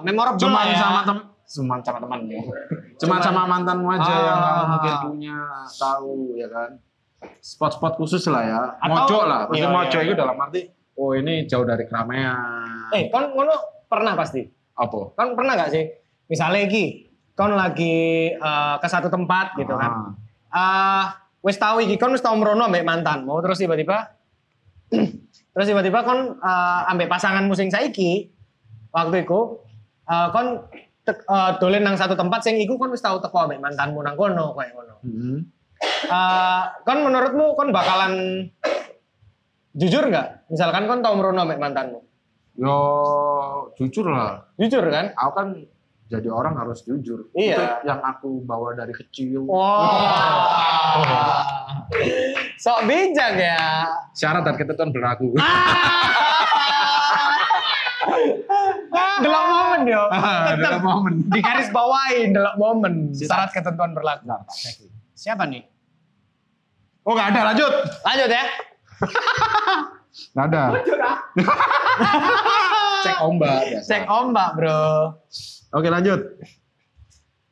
memorable 0.00 0.38
cuma 0.40 0.62
lah 0.62 0.66
ya. 0.68 0.78
sama 0.78 1.00
cuma 1.46 1.78
sama 1.80 1.98
temanmu. 2.00 2.38
Cuma 2.96 3.18
Cuman- 3.18 3.22
sama 3.22 3.42
mantanmu 3.44 3.88
aja 3.90 4.12
yang 4.12 4.38
kamu 4.38 4.54
Ah. 4.54 4.66
mungkin 4.68 4.94
punya 5.04 5.36
tahu 5.74 6.12
ya 6.34 6.48
kan. 6.48 6.70
Spot-spot 7.38 7.96
khusus 7.96 8.24
lah 8.26 8.42
ya. 8.42 8.60
Atau- 8.78 8.90
Mojo 8.90 9.18
lah. 9.24 9.40
Maksudnya 9.46 9.64
Iya, 9.64 9.76
mojo 9.76 9.98
iya, 9.98 10.04
itu 10.04 10.12
iya. 10.12 10.20
dalam 10.20 10.36
arti 10.38 10.60
oh 10.94 11.10
ini 11.12 11.34
jauh 11.44 11.62
dari 11.62 11.84
keramaian. 11.84 12.88
Eh, 12.90 13.08
kon 13.08 13.30
ngono 13.30 13.54
pernah 13.84 14.14
pasti. 14.14 14.42
apa? 14.74 15.14
Kon 15.14 15.34
pernah 15.34 15.54
nggak 15.54 15.70
sih? 15.70 15.84
Misalnya 16.26 16.66
iki, 16.66 17.06
kon 17.32 17.54
lagi 17.54 17.94
eh, 18.28 18.74
ke 18.76 18.88
satu 18.88 19.06
tempat 19.06 19.54
gitu 19.54 19.70
kan. 19.72 19.90
Ah. 19.90 20.10
Ah, 20.50 21.04
wis 21.40 21.54
tahu 21.56 21.78
iki 21.78 21.94
kon 21.94 22.10
wis 22.10 22.20
tau 22.20 22.34
merono 22.34 22.64
ambek 22.64 22.82
mantanmu 22.82 23.38
terus 23.38 23.58
tiba-tiba 23.58 24.14
terus 25.54 25.66
tiba-tiba 25.66 26.02
kon 26.02 26.36
eh, 26.36 26.90
ambek 26.90 27.06
pasanganmu 27.06 27.52
sing 27.52 27.68
saiki 27.68 28.30
waktu 28.90 29.22
iku 29.22 29.62
eh, 30.04 30.28
kon 30.30 30.66
tek- 31.04 31.24
eh, 31.28 31.50
dolen 31.60 31.84
nang 31.84 31.96
satu 32.00 32.16
tempat 32.16 32.40
sing 32.42 32.56
iku 32.58 32.80
kon 32.80 32.90
wis 32.90 33.04
tau 33.04 33.20
teko 33.20 33.44
ambek 33.44 33.60
mantanmu 33.60 34.00
nang 34.00 34.16
kono 34.16 34.56
kayak 34.56 34.72
ngono. 34.74 34.94
Hmm. 35.04 35.38
Eh, 35.84 36.62
kon 36.82 36.98
menurutmu 37.04 37.52
kon 37.54 37.68
bakalan 37.70 38.12
jujur 39.76 40.08
nggak? 40.08 40.48
Misalkan 40.48 40.88
kon 40.88 41.04
tau 41.04 41.14
merono 41.14 41.44
ambek 41.44 41.60
mantanmu. 41.60 42.00
Yo 42.56 42.76
jujur 43.76 44.08
lah. 44.08 44.48
Jujur 44.56 44.88
kan? 44.88 45.12
Aku 45.12 45.32
kan 45.36 45.48
jadi 46.08 46.28
orang 46.32 46.56
harus 46.56 46.84
jujur. 46.86 47.28
Iya. 47.36 47.56
Itu 47.56 47.64
yang 47.88 48.00
aku 48.00 48.40
bawa 48.44 48.72
dari 48.76 48.94
kecil. 48.96 49.44
Wow. 49.44 51.02
Sok 52.56 52.86
bijak 52.86 53.34
ya. 53.36 53.88
Syarat 54.14 54.46
dan 54.46 54.56
ketentuan 54.56 54.94
berlaku. 54.94 55.34
Delok 59.24 59.44
momen 59.50 59.80
yo. 59.88 60.02
Ah, 60.14 60.54
Tetep 60.54 60.62
dalam 60.62 60.82
momen. 60.82 61.14
di 61.28 61.40
garis 61.40 61.68
bawain 61.70 62.28
delok 62.30 62.54
momen. 62.56 62.94
Syarat 63.14 63.50
ketentuan 63.50 63.92
berlaku. 63.92 64.26
Siapa 65.14 65.44
nih? 65.46 65.62
Oh 67.04 67.12
nggak 67.12 67.36
ada 67.36 67.40
lanjut. 67.52 67.72
Lanjut 68.02 68.30
ya. 68.30 68.44
Nggak 70.34 70.46
ada. 70.46 70.62
Cek 73.02 73.18
ombak. 73.18 73.58
biasa. 73.66 73.86
Cek 73.90 74.04
ombak, 74.06 74.48
Bro. 74.54 74.82
Oke 75.74 75.88
lanjut. 75.90 76.20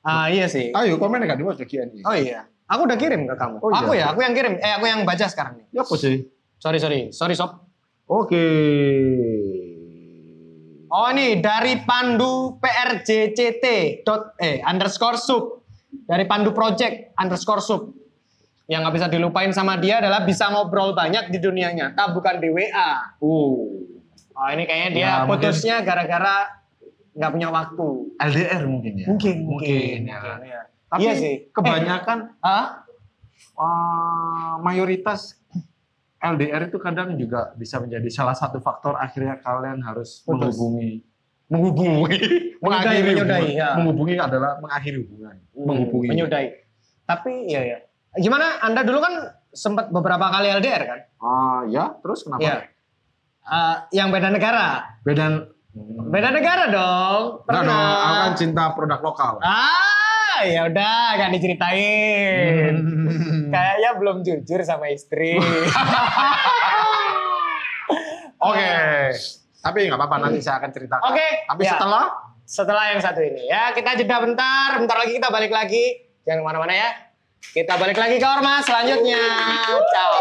Ah 0.02 0.30
iya 0.30 0.46
sih. 0.46 0.70
Ayo 0.70 0.94
komen 0.98 1.22
nggak 1.22 1.38
dua 1.42 1.58
cekian 1.58 1.90
Oh 2.06 2.14
iya. 2.14 2.46
Aku 2.70 2.88
udah 2.88 2.96
kirim 2.96 3.28
ke 3.28 3.34
kamu. 3.36 3.60
Oh, 3.60 3.68
iya. 3.68 3.78
Aku 3.84 3.90
ya, 3.92 4.04
aku 4.14 4.20
yang 4.24 4.32
kirim. 4.32 4.54
Eh, 4.56 4.72
aku 4.80 4.86
yang 4.88 5.04
baca 5.04 5.26
sekarang 5.28 5.60
nih. 5.60 5.66
Ya 5.76 5.84
apa 5.84 5.94
sih? 5.98 6.24
Sorry, 6.56 6.78
sorry. 6.80 7.00
Sorry, 7.12 7.34
Sob. 7.36 7.60
Oke. 8.08 8.46
Oh 10.92 11.08
ini 11.08 11.40
dari 11.40 11.80
Pandu 11.80 12.60
PRJCT 12.60 13.64
dot 14.04 14.36
eh 14.36 14.60
underscore 14.60 15.16
sub 15.16 15.64
dari 16.04 16.28
Pandu 16.28 16.52
Project 16.52 17.16
underscore 17.16 17.64
sub 17.64 17.96
yang 18.68 18.84
nggak 18.84 19.00
bisa 19.00 19.08
dilupain 19.08 19.48
sama 19.56 19.80
dia 19.80 20.04
adalah 20.04 20.20
bisa 20.22 20.52
ngobrol 20.52 20.92
banyak 20.92 21.32
di 21.32 21.40
dunia 21.40 21.72
nyata 21.72 22.12
bukan 22.12 22.36
di 22.38 22.48
WA. 22.52 23.16
Uh. 23.24 23.88
Oh 24.32 24.48
ini 24.52 24.64
kayaknya 24.64 24.90
dia 24.92 25.04
Ya, 25.04 25.12
putusnya 25.24 25.76
gara-gara 25.80 26.60
nggak 27.12 27.30
punya 27.32 27.48
waktu. 27.48 27.88
LDR 28.20 28.62
mungkin 28.68 28.92
ya. 28.96 29.06
Mungkin, 29.08 29.36
Mungkin, 29.44 29.68
mungkin, 29.72 30.00
ya. 30.08 30.18
mungkin, 30.20 30.40
ya. 30.44 30.60
Tapi 30.92 31.00
Iya 31.04 31.12
sih. 31.16 31.34
kebanyakan 31.52 32.18
Hah? 32.44 32.84
uh, 33.56 34.52
mayoritas 34.60 35.40
LDR 36.22 36.62
itu 36.64 36.78
kadang 36.78 37.14
juga 37.14 37.50
bisa 37.52 37.76
menjadi 37.76 38.06
salah 38.08 38.32
satu 38.32 38.58
faktor 38.58 38.94
akhirnya 38.94 39.36
kalian 39.36 39.82
harus 39.82 40.22
Putus. 40.22 40.54
menghubungi 40.54 41.02
menghubungi 41.48 42.18
mengakhiri 42.64 43.10
menyudahi, 43.10 43.42
hubungan. 43.44 43.58
ya. 43.58 43.68
menghubungi 43.74 44.14
adalah 44.16 44.50
mengakhiri 44.56 44.98
hubungan 45.02 45.34
menghubungi 45.52 46.08
Menyudahi. 46.08 46.48
Tapi 47.02 47.32
ya 47.46 47.60
ya. 47.60 47.78
Gimana? 48.14 48.60
Anda 48.60 48.80
dulu 48.82 48.98
kan 48.98 49.14
sempat 49.50 49.90
beberapa 49.90 50.30
kali 50.30 50.48
LDR 50.54 50.82
kan? 50.82 50.98
ah 51.18 51.60
ya 51.66 51.90
terus 51.98 52.22
kenapa 52.22 52.40
Iya. 52.40 52.56
Eh, 53.42 53.76
yang 53.92 54.08
beda 54.08 54.30
negara. 54.30 54.86
beda 55.02 55.50
Beda 56.06 56.28
negara 56.30 56.68
dong. 56.68 57.42
Enggak 57.42 57.64
dong, 57.64 57.74
aku 57.74 58.04
Pernah. 58.04 58.22
kan 58.22 58.32
cinta 58.36 58.64
produk 58.70 59.00
lokal 59.00 59.32
Ah, 59.40 59.64
ya 60.46 60.60
udah, 60.68 61.16
gak 61.18 61.30
diceritain. 61.34 62.74
Hmm. 62.78 63.50
Kayaknya 63.52 63.90
belum 63.98 64.16
jujur 64.26 64.60
sama 64.64 64.90
istri. 64.90 65.38
Oke. 68.42 68.74
Tapi 69.62 69.78
nggak 69.86 69.98
apa-apa 69.98 70.16
nanti 70.18 70.42
saya 70.42 70.58
akan 70.58 70.70
ceritakan. 70.74 71.06
Oke, 71.06 71.26
Tapi 71.46 71.62
ya. 71.62 71.78
setelah 71.78 72.04
Setelah 72.42 72.84
yang 72.92 73.00
satu 73.00 73.22
ini 73.22 73.48
ya, 73.48 73.70
kita 73.72 73.94
jeda 73.94 74.18
bentar. 74.18 74.76
Bentar 74.76 74.98
lagi 74.98 75.14
kita 75.14 75.30
balik 75.30 75.54
lagi. 75.54 76.10
Jangan 76.26 76.42
ke 76.42 76.44
mana-mana 76.44 76.74
ya. 76.74 76.90
Kita 77.38 77.78
balik 77.78 77.96
lagi 77.96 78.18
ke 78.18 78.26
Ormas 78.26 78.66
selanjutnya. 78.66 79.22
Ciao. 79.64 80.14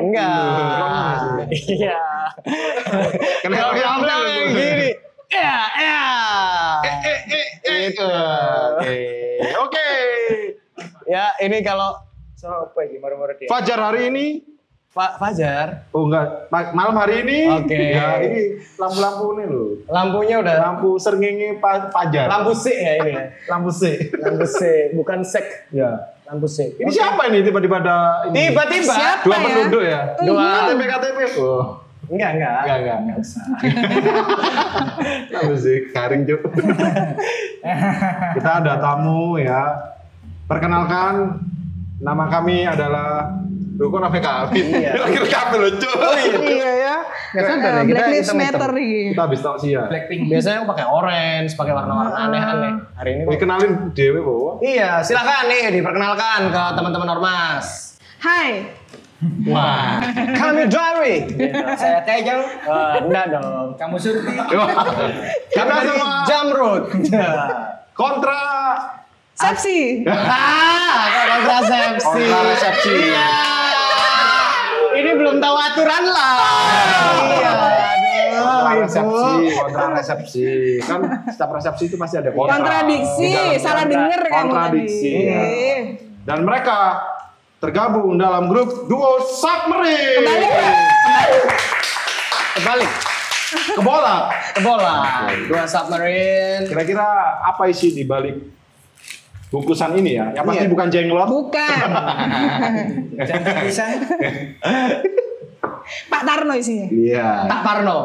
Enggak. 0.00 1.48
Iya. 1.50 2.00
Kenapa 3.40 3.70
bilang 3.72 4.00
yang 4.24 4.48
gini. 4.50 4.90
Ya, 5.28 5.56
ya. 5.74 6.00
Itu. 7.84 8.08
Oke. 8.72 8.98
Oke. 9.58 9.88
Ya, 11.04 11.32
ini 11.38 11.60
kalau 11.60 11.96
siapa 12.32 12.80
ini 12.84 12.96
baru-baru 12.96 13.36
dia? 13.36 13.48
Fajar 13.48 13.78
hari 13.82 14.08
ini 14.08 14.26
Pak 14.88 15.20
Fajar. 15.20 15.84
Oh 15.90 16.04
enggak, 16.04 16.48
Ma- 16.48 16.72
malam 16.72 16.96
hari 16.96 17.20
ini. 17.22 17.38
Oke. 17.54 17.76
Ya, 17.92 18.18
ini 18.20 18.40
lampu-lampu 18.74 19.24
ini 19.32 19.44
loh. 19.46 19.68
Lampunya 19.86 20.36
udah 20.38 20.54
Lampu 20.60 20.96
serngingi 20.96 21.58
pa- 21.58 21.88
fajar. 21.88 22.26
lampu 22.26 22.52
C 22.52 22.72
ya 22.72 22.92
ini 22.98 23.12
ya. 23.12 23.24
lampu 23.46 23.70
C. 23.70 23.82
Lampu 24.16 24.44
C, 24.44 24.60
bukan 24.92 25.20
sek. 25.22 25.68
Ya. 25.70 26.16
Lampu 26.28 26.44
C. 26.44 26.76
Ini 26.76 26.92
siapa 26.92 27.24
ini 27.32 27.40
tiba-tiba 27.40 27.80
ada 27.80 28.28
ini? 28.28 28.52
Tiba-tiba 28.52 28.92
Siapa 28.92 29.24
Dua 29.24 29.32
ya? 29.32 29.44
penduduk 29.48 29.82
ya? 29.82 30.00
Dua. 30.20 30.44
KTP 30.68 30.80
KTP. 30.84 31.18
Oh. 31.40 31.64
Enggak, 32.08 32.30
enggak. 32.36 32.52
Enggak, 32.60 32.76
enggak. 32.84 32.96
Enggak 33.00 33.18
usah. 33.24 33.44
Lampu 35.32 35.54
C 35.56 35.64
garing 35.88 36.22
Cuk. 36.28 36.40
Kita 38.36 38.50
ada 38.60 38.72
tamu 38.76 39.40
ya. 39.40 39.62
Perkenalkan 40.44 41.40
nama 42.00 42.24
kami 42.28 42.68
adalah 42.68 43.32
Rukun 43.78 44.02
Afe 44.02 44.18
Kami. 44.18 44.58
Iya. 44.74 44.90
Akhir 44.98 45.24
kami 45.30 45.54
loh, 45.62 45.70
Cuk. 45.78 45.96
Iya 46.42 46.70
ya. 46.74 46.96
Nggak 47.30 47.44
sadar 47.46 47.70
ya, 47.70 47.82
kita 47.86 47.94
Black 47.94 48.08
Lives. 48.10 48.30
Matter 48.34 48.70
nih. 48.74 48.90
Kita 49.14 49.22
habis 49.22 49.40
tau 49.40 49.54
sih 49.54 49.70
ya. 49.70 49.86
Blackpink 49.86 50.20
biasanya 50.26 50.56
aku 50.58 50.66
pakai 50.74 50.86
orange, 50.90 51.50
pakai 51.54 51.72
warna-warna 51.78 52.18
aneh-aneh. 52.26 52.72
Hari 52.98 53.10
ini 53.14 53.22
kok. 53.22 53.30
Dikenalin 53.38 53.72
Dewi 53.94 54.18
bawa. 54.18 54.52
Iya, 54.58 54.90
silakan 55.06 55.46
nih 55.46 55.64
diperkenalkan 55.70 56.40
ke 56.50 56.62
teman-teman 56.74 57.08
Ormas. 57.14 57.66
Hai. 58.18 58.66
Wah, 59.50 59.98
kami 60.14 60.66
Dari. 60.66 61.14
Saya 61.74 62.02
Tejang. 62.02 62.38
Wah, 62.66 62.98
enggak 62.98 63.30
dong. 63.30 63.74
Kamu 63.74 63.94
Surti. 63.94 64.30
Kita 65.50 65.58
Kami 65.58 65.70
dari 65.70 65.86
semua 65.86 66.12
Jamrut. 66.26 66.82
kontra 67.94 68.42
Sepsi. 69.38 70.02
Ah, 70.06 71.02
kontrasepsi. 71.30 72.06
Kontrasepsi. 72.26 72.90
Iya. 72.90 73.57
Belum 75.38 75.44
tahu 75.44 75.56
aturan 75.56 76.02
lah. 76.04 76.36
Iya. 77.30 77.50
Aduh, 78.68 78.80
resepsi, 78.80 79.32
kontra 79.54 79.84
resepsi. 79.94 80.42
Kan 80.80 81.00
setiap 81.26 81.50
resepsi 81.52 81.82
itu 81.86 81.94
pasti 81.94 82.16
ada 82.16 82.30
kontra. 82.30 82.56
Kontradiksi. 82.56 83.24
Iya, 83.24 83.56
Salah 83.56 83.80
kontra- 83.80 83.92
denger 83.94 84.20
kamu 84.24 84.32
Kontradiksi. 84.48 85.08
tadi. 85.08 85.24
ya. 85.24 85.40
Iya. 85.40 85.76
Dan 86.24 86.38
mereka 86.42 86.76
tergabung 87.58 88.14
dalam 88.14 88.46
grup 88.46 88.84
duo 88.84 89.18
Submarine. 89.22 90.18
Kembali, 90.18 90.46
Pak. 90.48 90.66
Kebalik. 92.52 92.90
Ke 93.48 93.80
bola. 93.80 94.16
Ke 94.52 94.60
bola. 94.60 94.94
Dua 95.46 95.62
submarine. 95.64 96.66
Kira-kira 96.66 97.06
apa 97.40 97.62
isi 97.64 97.92
di 97.92 98.02
balik 98.02 98.34
bungkusan 99.48 99.94
ini 99.94 100.10
ya? 100.14 100.26
Yang 100.34 100.44
pasti 100.44 100.60
Iya. 100.60 100.68
bukan 100.68 100.86
jenglot. 100.90 101.26
Bukan. 101.26 101.88
Pak 106.06 106.22
Tarno 106.22 106.52
isinya. 106.52 106.88
Iya. 106.88 107.46
Tak 107.46 107.60
Parno. 107.60 107.98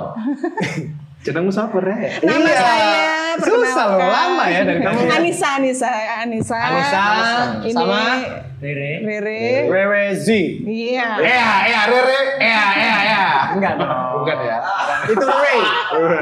Jenengmu 1.23 1.49
siapa, 1.49 1.77
Rek? 1.77 2.19
Nama 2.19 2.35
Iya. 2.37 2.59
saya 2.59 3.03
Susah 3.33 3.85
loh, 3.89 3.99
lama 4.03 4.45
ya 4.45 4.61
dari 4.61 4.77
kamu. 4.77 5.07
Anissa, 5.09 5.55
Anissa, 5.55 5.89
Anissa. 6.19 6.57
Anissa, 6.59 7.03
Ini 7.63 7.71
sama 7.71 7.99
Rere. 8.59 8.91
Rere 9.65 10.03
Z. 10.13 10.27
Iya. 10.61 11.07
Iya, 11.17 11.47
iya, 11.65 11.81
Rere. 11.87 12.19
Iya, 12.37 12.65
iya, 12.73 12.95
iya. 13.01 13.23
Enggak 13.55 13.73
dong. 13.75 14.19
Bukan 14.19 14.37
ya? 14.37 14.57
Itu 15.05 15.25
Ray. 15.25 15.59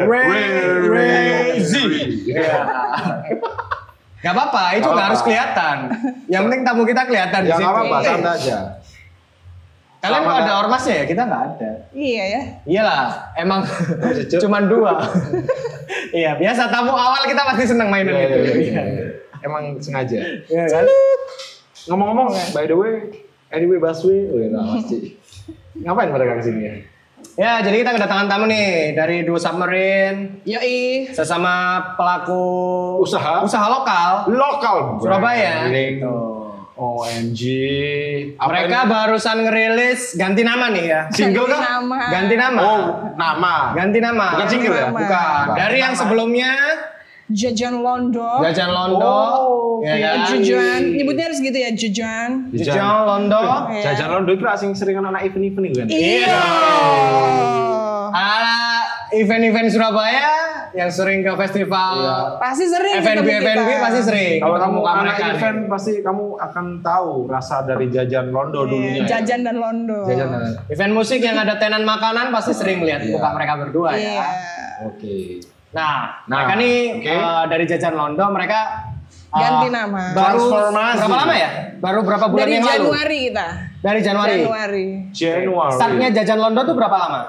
Ray. 0.05 0.30
Ray 0.86 1.30
Z. 1.59 1.74
Iya. 2.24 2.62
Gak 4.22 4.34
apa-apa, 4.34 4.78
itu 4.78 4.86
Gak 4.86 4.93
nggak 4.93 5.07
harus 5.07 5.22
kelihatan. 5.22 5.78
Yang 6.30 6.41
penting 6.45 6.62
tamu 6.62 6.86
kita 6.86 7.01
kelihatan 7.03 7.39
di 7.41 7.49
Ya 7.49 7.57
situ. 7.57 7.66
nggak 7.66 7.74
apa-apa, 7.74 7.97
Iya. 7.97 8.05
santai 8.07 8.34
aja. 8.38 8.57
Kalian 10.02 10.22
kok 10.26 10.38
ada 10.41 10.54
ormasnya 10.66 10.93
ya? 10.97 11.06
Kita 11.06 11.22
nggak 11.30 11.41
ada. 11.45 11.72
Iya 11.93 12.24
ya. 12.26 12.41
Iyalah, 12.66 13.06
emang 13.38 13.62
cuman 14.41 14.64
dua. 14.66 14.93
iya, 16.18 16.34
biasa 16.34 16.74
tamu 16.74 16.89
awal 16.89 17.22
kita 17.24 17.45
pasti 17.45 17.70
seneng 17.70 17.93
mainan 17.93 18.18
Iya, 18.18 18.26
itu. 18.26 18.38
iya, 18.41 18.54
iya, 18.58 18.82
iya. 18.82 19.06
Emang 19.45 19.78
sengaja. 19.78 20.18
Iya 20.49 20.66
kan? 20.68 20.86
Ngomong-ngomong, 21.86 22.34
by 22.49 22.66
the 22.66 22.74
way, 22.74 22.93
anyway 23.49 23.78
Baswe, 23.78 24.26
oh 24.30 24.38
ya 24.38 24.49
pasti. 24.74 25.18
Ngapain 25.78 26.10
mereka 26.10 26.41
ke 26.41 26.43
sini 26.45 26.62
ya? 26.62 26.74
Ya, 27.38 27.54
jadi 27.62 27.86
kita 27.86 27.93
kedatangan 27.95 28.26
tamu 28.26 28.49
nih 28.49 28.97
dari 28.97 29.22
Duo 29.22 29.38
Submarine, 29.38 30.41
Yoi. 30.43 31.06
sesama 31.14 31.78
pelaku 31.93 32.41
Usaha? 32.97 33.45
usaha 33.45 33.70
lokal 33.70 34.26
Lokal 34.34 34.97
Surabaya. 34.97 35.70
Gitu. 35.70 36.40
OMG. 36.82 37.41
Apa 38.36 38.49
Mereka 38.49 38.77
ini? 38.79 38.89
barusan 38.89 39.38
ngerilis 39.39 40.01
ganti 40.15 40.41
nama 40.41 40.65
nih 40.67 40.86
ya. 40.88 41.01
single 41.09 41.45
Ganti 41.45 41.53
kah? 41.53 41.61
nama. 41.77 41.99
Ganti 42.09 42.36
nama. 42.36 42.59
Oh, 42.59 42.82
nama. 43.13 43.55
Ganti 43.71 43.99
nama. 43.99 44.27
Bukan 44.34 44.47
single 44.49 44.73
ya? 44.73 44.86
nama. 44.88 44.97
Bukan. 44.97 45.43
Dari 45.55 45.77
yang 45.79 45.93
sebelumnya 45.93 46.53
Jajan 47.32 47.79
Londo. 47.79 48.43
Jajan 48.43 48.67
Londo, 48.67 49.07
Oh, 49.07 49.79
ya 49.79 49.95
Iya, 49.95 50.09
kan? 50.19 50.27
Jajan. 50.36 50.82
Nyebutnya 50.91 51.25
harus 51.29 51.39
gitu 51.39 51.55
ya, 51.55 51.69
Jajan. 51.71 52.29
Jajan 52.51 52.84
Londo. 53.07 53.43
Iya. 53.71 53.82
Jajan 53.88 54.07
Londo 54.11 54.32
itu 54.34 54.43
asing 54.43 54.73
sering 54.73 54.99
anak 54.99 55.23
event-event 55.23 55.71
kan? 55.71 55.88
Iya. 55.88 56.39
Ala 58.11 58.80
event-event 59.14 59.68
Surabaya 59.68 60.28
yang 60.72 60.88
sering 60.88 61.20
ke 61.20 61.32
festival 61.38 61.93
Iya. 61.97 62.16
Pasti 62.38 62.66
sering 62.66 62.95
FNB. 62.97 63.28
FNB 63.28 63.70
pasti 63.78 64.01
sering. 64.01 64.38
Kalau 64.38 64.55
kamu 64.57 64.78
anak 64.82 65.03
mereka 65.03 65.20
nih. 65.22 65.36
event 65.36 65.59
pasti 65.68 65.91
kamu 65.99 66.26
akan 66.38 66.66
tahu 66.80 67.12
rasa 67.26 67.55
dari 67.62 67.86
jajan 67.88 68.30
Londo 68.30 68.62
Iya, 68.62 68.70
dulunya. 68.70 68.91
ya. 68.97 69.07
Jajan 69.12 69.39
dan 69.41 69.55
Londo. 69.57 69.99
Jajan 70.05 70.28
dan 70.30 70.41
Event 70.66 70.93
musik 70.93 71.20
yang 71.20 71.36
ada 71.36 71.55
tenan 71.55 71.84
makanan 71.84 72.32
pasti 72.32 72.53
sering 72.53 72.82
lihat 72.82 73.01
Iya. 73.01 73.12
muka 73.12 73.30
mereka 73.32 73.53
berdua 73.57 73.89
Iya. 73.93 74.16
ya. 74.16 74.26
Oke. 74.86 75.43
Nah, 75.72 76.24
Nah, 76.26 76.36
mereka 76.38 76.53
nih 76.57 76.76
oke. 76.97 77.12
eh, 77.12 77.43
dari 77.47 77.64
Jajan 77.66 77.93
Londo 77.93 78.26
mereka 78.28 78.59
eh, 79.30 79.38
Ganti 79.38 79.68
nama. 79.70 80.12
Baru 80.12 80.43
Transformasi. 80.45 80.97
berapa 80.97 81.16
lama 81.18 81.34
ya? 81.34 81.49
Baru 81.78 81.99
berapa 82.01 82.26
bulan 82.28 82.43
Dari 82.43 82.53
yang 82.53 82.64
lalu? 82.66 82.84
Januari 82.86 83.20
kita. 83.26 83.47
Dari 83.82 83.99
Januari. 83.99 84.36
Januari. 84.38 84.86
Januari. 85.09 85.74
Startnya 85.74 86.07
Jajan 86.12 86.38
Londo 86.38 86.62
tuh 86.64 86.76
berapa 86.76 86.97
lama? 86.97 87.22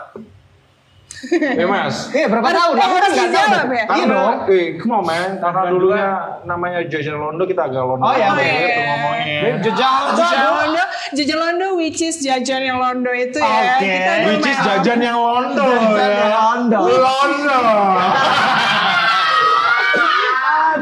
Ya 1.31 1.66
mas. 1.66 2.11
Iya, 2.11 2.27
berapa 2.33 2.43
tahun? 2.45 2.75
eh, 2.75 2.83
Aku 2.83 2.93
kan 2.93 3.03
harus 3.05 3.14
nggak 3.14 3.31
tahu. 3.31 3.70
ya? 3.70 3.85
Iya 3.87 4.05
dong. 4.05 4.35
eh, 4.49 4.66
come 4.75 4.93
on 4.93 5.03
man, 5.03 5.31
karena 5.39 5.62
dulunya 5.66 6.09
namanya 6.43 6.79
Jajan 6.85 7.14
Londo 7.14 7.45
kita 7.45 7.62
agak 7.64 7.79
Londo. 7.81 8.03
Oh, 8.03 8.11
iya, 8.11 8.27
Londo 8.29 8.43
iya. 8.43 8.59
gitu 8.61 8.81
ngomongnya. 8.83 9.41
Jajan 9.61 10.03
Jajan 10.12 10.41
Londo, 10.49 10.83
Jajan 11.12 11.39
Londo 11.39 11.66
which 11.75 12.01
is 12.01 12.16
jajan 12.18 12.61
yang 12.61 12.77
Londo 12.77 13.11
itu 13.11 13.39
ya. 13.39 13.79
Oke. 13.79 13.87
Kita 13.87 14.12
Which 14.27 14.47
is 14.47 14.59
jajan 14.59 14.99
yang 15.01 15.14
Londo. 15.16 15.62
Jajan 15.62 15.95
ya. 15.95 16.18
yang 16.18 16.33
Londo. 16.33 16.81
Londo. 16.83 17.59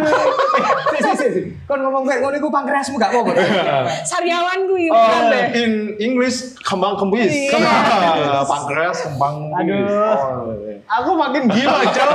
Si, 0.90 0.98
si, 0.98 1.12
si, 1.16 1.26
si. 1.30 1.40
Kon 1.70 1.86
ngomong 1.86 2.02
kayak 2.02 2.26
ngono 2.26 2.34
iku 2.34 2.50
pankreasmu 2.50 2.98
gak 2.98 3.14
apa-apa. 3.14 3.30
Sariawanku 4.10 4.74
itu 4.74 4.90
Oh, 4.90 5.06
kan 5.06 5.54
in 5.54 5.94
English 6.02 6.58
kembang 6.66 6.98
kembis. 6.98 7.30
Iya. 7.30 7.54
Kembang. 7.54 8.42
Pankreas 8.42 8.98
kembang 9.06 9.54
kembis. 9.54 9.86
Aduh. 9.86 10.18
Oh, 10.18 10.50
iya. 10.66 10.74
Aku 10.98 11.10
makin 11.14 11.46
gila, 11.46 11.78
Cok. 11.94 12.10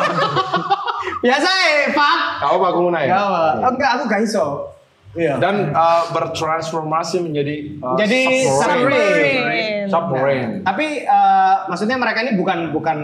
Biasa 1.24 1.48
ya, 1.48 1.96
Pak. 1.96 2.18
Kau 2.44 2.60
ya? 2.60 3.08
Gak 3.08 3.22
apa. 3.24 3.44
Oh, 3.64 3.72
enggak, 3.72 3.90
aku 3.96 4.04
gak 4.12 4.22
iso. 4.28 4.76
Iya. 5.16 5.40
Dan 5.40 5.72
uh, 5.72 6.12
bertransformasi 6.12 7.24
menjadi 7.24 7.80
uh, 7.80 7.96
Jadi 7.96 8.52
submarine. 8.52 9.88
Submarine. 9.88 10.54
Tapi 10.68 11.08
eh, 11.08 11.56
maksudnya 11.72 11.96
mereka 11.96 12.20
ini 12.28 12.36
bukan 12.36 12.76
bukan 12.76 12.98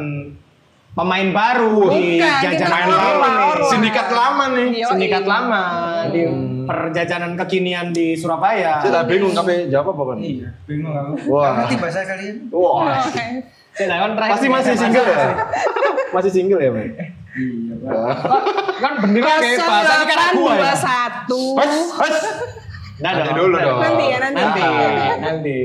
pemain 0.92 1.28
baru 1.32 1.88
di 1.90 2.20
Bukan, 2.20 2.40
jajanan 2.44 2.52
kita 2.52 2.68
Main 2.68 2.88
lama, 2.90 3.08
lama. 3.24 3.66
Sindikat 3.72 4.08
lama 4.12 4.44
nih. 4.52 4.68
Yoi. 4.76 4.90
sindikat 4.92 5.24
lama 5.24 5.64
di 6.12 6.22
perjajanan 6.68 7.32
kekinian 7.40 7.88
di 7.90 8.14
Surabaya. 8.14 8.84
Saya 8.84 9.08
bingung 9.08 9.32
tapi 9.32 9.72
jawab 9.72 9.96
apa 9.96 10.04
kan? 10.12 10.18
Iya, 10.20 10.50
bingung 10.68 10.92
aku. 10.92 11.14
Wah. 11.32 11.64
Ngerti 11.64 11.76
bahasa 11.80 12.00
kalian? 12.04 12.36
Wah. 12.52 13.00
Saya 13.72 14.04
Pasti 14.12 14.48
masih 14.52 14.52
bahasa- 14.52 14.76
single 14.76 15.08
ya? 15.08 15.28
Masih 16.12 16.32
single 16.32 16.60
ya, 16.60 16.72
Mas? 16.76 16.84
Iya, 17.32 17.74
Pak. 17.80 18.16
Kan 18.84 18.94
bener 19.00 19.22
kayak 19.24 19.64
bahasa 19.64 19.94
ini 19.96 20.06
kan 20.12 20.20
aku 20.28 20.42
ya. 20.44 20.76
0821. 20.76 21.56
Mas, 21.56 21.72
mas. 21.96 22.16
Nah, 23.02 23.12
dulu 23.34 23.56
dong. 23.56 23.80
Nanti 23.80 24.06
ya, 24.12 24.18
nanti. 24.20 24.42
Nanti, 24.44 24.62
nanti. 25.24 25.58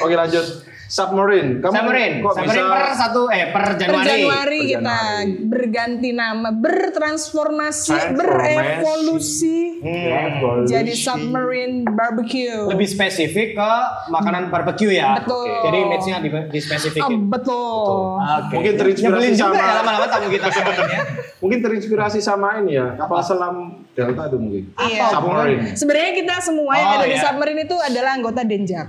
Oke 0.00 0.14
lanjut. 0.16 0.69
Submarine. 0.90 1.62
Kamu 1.62 1.70
Submarine, 1.70 2.14
kok 2.18 2.32
Submarine 2.34 2.50
bisa? 2.58 2.74
per 2.74 2.94
satu 2.98 3.20
eh 3.26 3.44
per 3.48 3.62
Per 3.62 3.74
Januari. 3.78 4.06
Januari 4.10 4.58
Per 4.58 4.66
kita 4.68 4.98
Januari. 4.98 5.30
berganti 5.46 6.10
nama, 6.10 6.48
bertransformasi, 6.50 7.94
Transformasi. 7.94 8.18
berevolusi 8.18 9.58
Hmm. 9.80 10.66
jadi 10.66 10.92
submarine 10.92 11.86
barbecue. 11.86 12.66
Lebih 12.66 12.84
spesifik 12.86 13.54
ke 13.54 13.72
makanan 14.08 14.50
barbecue 14.50 14.92
ya. 14.92 15.16
Betul. 15.16 15.46
Jadi 15.62 15.76
image-nya 15.80 16.16
di, 16.18 16.28
di 16.28 16.36
Oh, 16.52 16.58
spesifikin. 16.60 17.18
betul. 17.28 18.18
Oke. 18.18 18.52
Mungkin 18.52 18.72
terinspirasi 18.76 19.14
Nyebelin 19.16 19.32
juga 19.32 19.46
sama- 19.48 19.62
ya 19.62 19.74
lama-lama 19.78 20.06
tamu 20.06 20.26
kita 20.28 20.48
sebenarnya. 20.58 21.00
Mungkin 21.40 21.58
terinspirasi 21.62 22.18
sama 22.18 22.48
ini 22.58 22.76
ya, 22.76 22.98
kapal 22.98 23.22
selam 23.22 23.56
Delta 23.90 24.26
itu 24.26 24.36
mungkin. 24.36 24.64
Iya. 24.76 25.06
Submarine. 25.08 25.62
Sebenarnya 25.72 26.12
kita 26.14 26.34
semua 26.40 26.72
yang 26.74 26.88
Oh, 26.88 26.96
ada 26.96 27.06
di 27.06 27.14
iya. 27.14 27.22
submarine 27.22 27.60
itu 27.62 27.76
adalah 27.78 28.10
anggota 28.12 28.42
Denjak. 28.42 28.86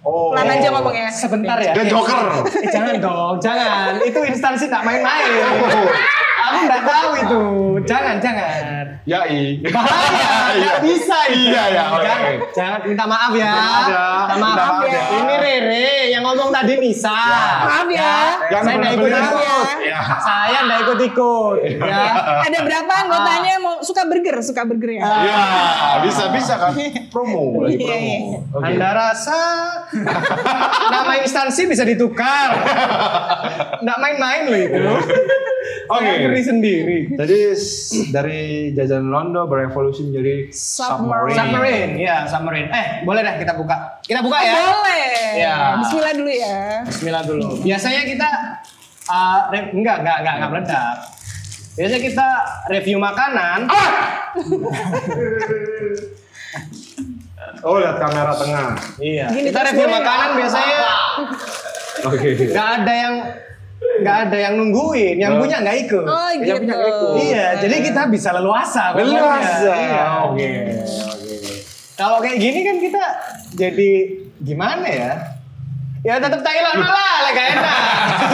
Oh. 0.00 0.32
Pelan 0.32 0.48
aja 0.48 0.68
ngomongnya. 0.72 1.08
Sebentar 1.12 1.60
ya. 1.60 1.76
Dan 1.76 1.86
Joker. 1.92 2.48
Eh, 2.48 2.72
jangan 2.72 2.96
dong, 2.96 3.36
jangan. 3.36 4.00
Itu 4.00 4.20
instansi 4.24 4.72
tak 4.72 4.80
main-main. 4.80 5.28
Aku 6.40 6.58
nggak 6.62 6.82
tahu 6.82 7.10
itu. 7.16 7.42
Jangan, 7.84 8.16
jangan. 8.18 8.84
Ya 9.04 9.20
i. 9.24 9.60
Bahaya, 9.62 10.28
Iya. 10.50 10.60
nggak 10.60 10.78
bisa 10.82 11.18
itu. 11.28 11.48
Iya, 11.48 11.62
iya, 11.68 11.82
oke. 11.88 12.04
Jangan, 12.04 12.32
jangan 12.52 12.78
minta 12.84 13.04
maaf 13.06 13.32
ya. 13.32 13.52
Minta 13.52 13.64
maaf 13.64 13.86
ya. 13.86 14.06
Minta 14.26 14.36
maaf, 14.36 14.82
ya. 14.82 14.90
ya. 14.90 15.02
Ini 15.16 15.34
Rere 15.36 15.88
yang 16.10 16.22
ngomong 16.22 16.50
tadi 16.50 16.72
Nisa. 16.76 17.14
Maaf 17.62 17.88
ya. 17.88 18.14
Yang 18.48 18.62
Saya 18.62 18.76
nggak 18.76 18.92
benar-benar 18.92 19.22
ikut-ikut. 19.22 19.78
Ya. 19.82 20.00
Saya 20.18 20.58
nggak 20.62 20.78
ikut-ikut. 20.82 21.56
Ya. 21.80 22.02
Ada 22.42 22.58
berapa 22.60 22.92
anggotanya 22.98 23.54
mau 23.58 23.74
suka 23.80 24.02
burger, 24.04 24.36
suka 24.40 24.62
burger 24.64 24.90
ya? 24.92 25.04
Ya, 25.22 25.42
bisa 26.00 26.28
bisa 26.30 26.54
kan 26.56 26.72
promo 27.08 27.64
lagi 27.64 27.76
Iya, 27.76 27.86
promo. 27.86 27.96
iya. 27.96 28.20
Oke. 28.50 28.66
Anda 28.66 28.88
rasa 28.90 29.38
nama 30.92 31.12
instansi 31.16 31.62
bisa 31.64 31.82
ditukar? 31.82 32.48
Nggak 33.80 33.98
main-main 33.98 34.42
loh 34.46 34.60
itu. 34.60 34.82
Oke. 35.90 36.06
Ngeri 36.22 36.42
sendiri. 36.42 36.98
Jadi 37.18 37.38
dari 38.14 38.40
jajan 38.72 39.10
Londo 39.10 39.50
berevolusi 39.50 40.06
menjadi 40.06 40.48
Submarine. 40.54 41.36
Submarine, 41.36 41.92
ya 41.98 42.16
submarine. 42.30 42.68
Eh, 42.70 42.86
boleh 43.02 43.20
dah 43.26 43.34
kita 43.38 43.52
buka. 43.58 43.98
Kita 44.06 44.22
buka 44.22 44.38
ya. 44.38 44.54
Boleh. 44.54 45.10
Ya. 45.34 45.54
Bismillah 45.82 46.12
dulu 46.14 46.30
ya. 46.30 46.58
Bismillah 46.86 47.22
dulu. 47.26 47.48
Biasanya 47.62 48.02
kita 48.06 48.30
uh, 49.10 49.38
re- 49.50 49.70
enggak 49.74 50.06
enggak 50.06 50.16
enggak 50.22 50.34
enggak 50.38 50.50
meledak. 50.54 50.96
Biasanya 51.74 52.00
kita 52.02 52.28
review 52.70 52.98
makanan. 52.98 53.58
Oh, 57.60 57.76
lihat 57.76 58.00
kamera 58.00 58.32
tengah. 58.32 58.72
Iya. 58.96 59.26
Gini 59.28 59.52
kita 59.52 59.60
review 59.68 59.88
ya. 59.88 59.92
makanan 60.00 60.28
biasanya 60.38 60.80
Oke. 62.08 62.28
nggak 62.48 62.68
ada 62.80 62.92
yang 62.94 63.14
nggak 63.80 64.16
ada 64.26 64.36
yang 64.38 64.54
nungguin, 64.56 65.16
yang 65.16 65.32
Oh. 65.34 65.40
punya 65.40 65.56
nggak 65.58 65.76
ikut. 65.82 66.04
Oh 66.04 66.28
Yang 66.30 66.40
gitu. 66.42 66.60
punya 66.62 66.76
ikut. 66.78 67.14
Iya, 67.22 67.46
jadi 67.58 67.76
kita 67.82 68.02
bisa 68.06 68.28
leluasa. 68.30 68.84
Leluasa. 68.94 69.72
Iya. 69.72 70.04
Oke. 70.26 70.48
Oke. 71.06 71.34
Kalau 71.94 72.16
kayak 72.18 72.38
gini 72.38 72.60
kan 72.62 72.76
kita 72.78 73.04
jadi 73.54 73.90
gimana 74.38 74.86
ya? 74.86 75.12
Ya 76.00 76.16
tetap 76.16 76.40
Thailand 76.40 76.80
lah, 76.80 76.96
lah 77.20 77.30
gak 77.30 77.46
enak. 77.50 77.76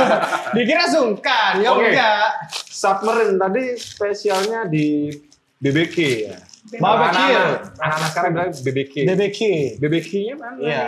Dikira 0.54 0.86
sungkan, 0.86 1.58
ya 1.58 1.70
Oke. 1.72 1.90
enggak. 1.90 2.26
Submarine 2.68 3.34
tadi 3.36 3.74
spesialnya 3.74 4.64
di 4.64 5.10
BBQ 5.58 5.96
ya. 6.24 6.36
Barbecue. 6.76 7.18
Anak-anak- 7.18 7.74
Anak-anak 7.76 8.08
sekarang 8.10 8.30
bilang 8.32 8.50
BBQ. 8.56 8.94
BBQ. 9.04 9.40
BBQ-nya 9.78 10.34
mana? 10.36 10.58
Iya. 10.58 10.86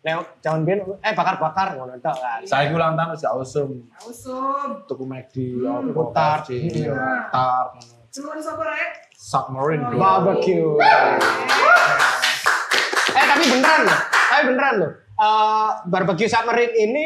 Nah, 0.00 0.12
jangan 0.40 0.64
biar 0.64 0.80
eh 0.98 1.12
bakar-bakar 1.12 1.76
ngono 1.76 1.92
tok 1.96 2.16
kan. 2.16 2.40
Saya 2.42 2.72
ulang 2.72 2.96
tahun 2.96 3.12
sudah 3.14 3.32
awesome. 3.32 3.84
Usum. 4.00 4.68
Tuku 4.88 5.04
McD, 5.04 5.60
Hmm. 5.60 5.92
apa, 5.92 6.02
Tart. 6.10 6.42
KFC, 6.48 6.88
Hmm. 6.88 7.28
tart, 7.28 7.68
Cuman 8.08 8.40
sabar 8.40 8.68
ya. 8.70 8.88
submarine. 9.12 9.84
Oh, 9.84 9.92
iya. 9.92 10.00
Barbecue. 10.00 10.70
Eh 13.10 13.24
tapi 13.26 13.44
beneran 13.46 13.80
loh. 13.84 13.98
Tapi 14.08 14.42
beneran 14.46 14.74
loh. 14.78 14.92
Eh, 15.14 15.68
barbecue 15.84 16.26
submarine 16.26 16.74
ini 16.74 17.04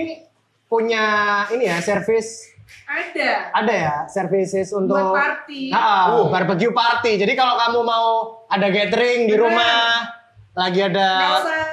punya 0.65 1.05
ini 1.49 1.67
ya 1.67 1.79
service 1.79 2.55
Ada. 2.85 3.51
ada 3.53 3.73
ya 3.75 3.95
services 4.07 4.71
untuk 4.71 4.95
Buat 4.95 5.15
party. 5.45 5.71
Ah, 5.71 6.15
Oh. 6.15 6.29
barbecue 6.29 6.71
party. 6.71 7.17
Jadi 7.17 7.33
kalau 7.33 7.57
kamu 7.57 7.81
mau 7.81 8.07
ada 8.47 8.69
gathering 8.69 9.27
di 9.27 9.35
rumah, 9.35 10.07
lagi 10.55 10.81
ada 10.81 11.09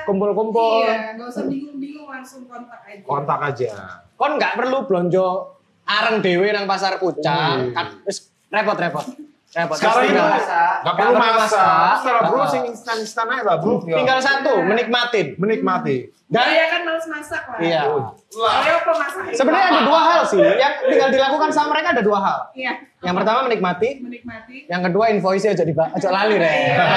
kumpul-kumpul, 0.04 0.82
Iya, 0.82 1.14
nggak 1.14 1.28
usah 1.30 1.46
bingung-bingung 1.46 2.10
langsung 2.10 2.50
kontak 2.50 2.82
aja. 2.82 3.06
Kontak 3.06 3.40
aja. 3.40 3.74
kon 4.18 4.38
nggak 4.38 4.54
perlu 4.54 4.86
belonjo 4.86 5.58
areng 5.84 6.22
dewe 6.22 6.50
nang 6.50 6.66
pasar 6.66 6.98
pucang. 6.98 7.70
Wih. 7.70 7.74
Kan 7.74 7.86
wis 8.06 8.30
repot-repot. 8.50 9.06
Repot. 9.52 9.76
Sekarang 9.76 10.06
ini 10.06 10.16
tinggal, 10.16 10.40
nggak 10.82 10.96
perlu 10.96 11.14
masak. 11.14 11.94
Setelah 12.00 12.22
bro, 12.26 12.44
sing 12.48 12.64
instan-instan 12.66 13.26
aja 13.28 13.44
lah 13.44 13.58
bro. 13.58 13.82
tinggal 13.84 14.18
satu, 14.18 14.54
menikmatin. 14.62 15.38
menikmati. 15.38 16.10
Dan 16.32 16.48
Dan 16.48 16.56
ya 16.56 16.66
kan 16.72 16.82
males 16.88 17.06
masak 17.12 17.44
lah. 17.44 17.60
iya. 17.60 17.82
Ayo 17.84 18.74
apa 18.80 18.92
masak? 18.96 19.24
Sebenarnya 19.36 19.68
ada 19.68 19.82
dua 19.84 20.00
hal 20.00 20.22
sih 20.24 20.40
yang 20.40 20.74
tinggal 20.88 21.10
dilakukan 21.12 21.50
sama 21.52 21.76
mereka 21.76 21.92
ada 21.92 22.02
dua 22.02 22.20
hal. 22.24 22.40
Iya. 22.56 22.74
Yang 23.04 23.16
pertama 23.20 23.40
menikmati, 23.52 23.90
menikmati. 24.00 24.58
yang 24.72 24.82
kedua 24.86 25.12
invoice 25.12 25.52
aja 25.52 25.66
di 25.66 25.76
aja 25.76 26.10
lali 26.10 26.40
Iya. 26.40 26.88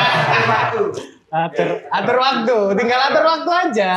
Atur, 1.35 1.83
atur 1.91 2.17
waktu, 2.23 2.57
tinggal 2.79 3.01
atur 3.11 3.25
waktu 3.27 3.51
aja. 3.51 3.91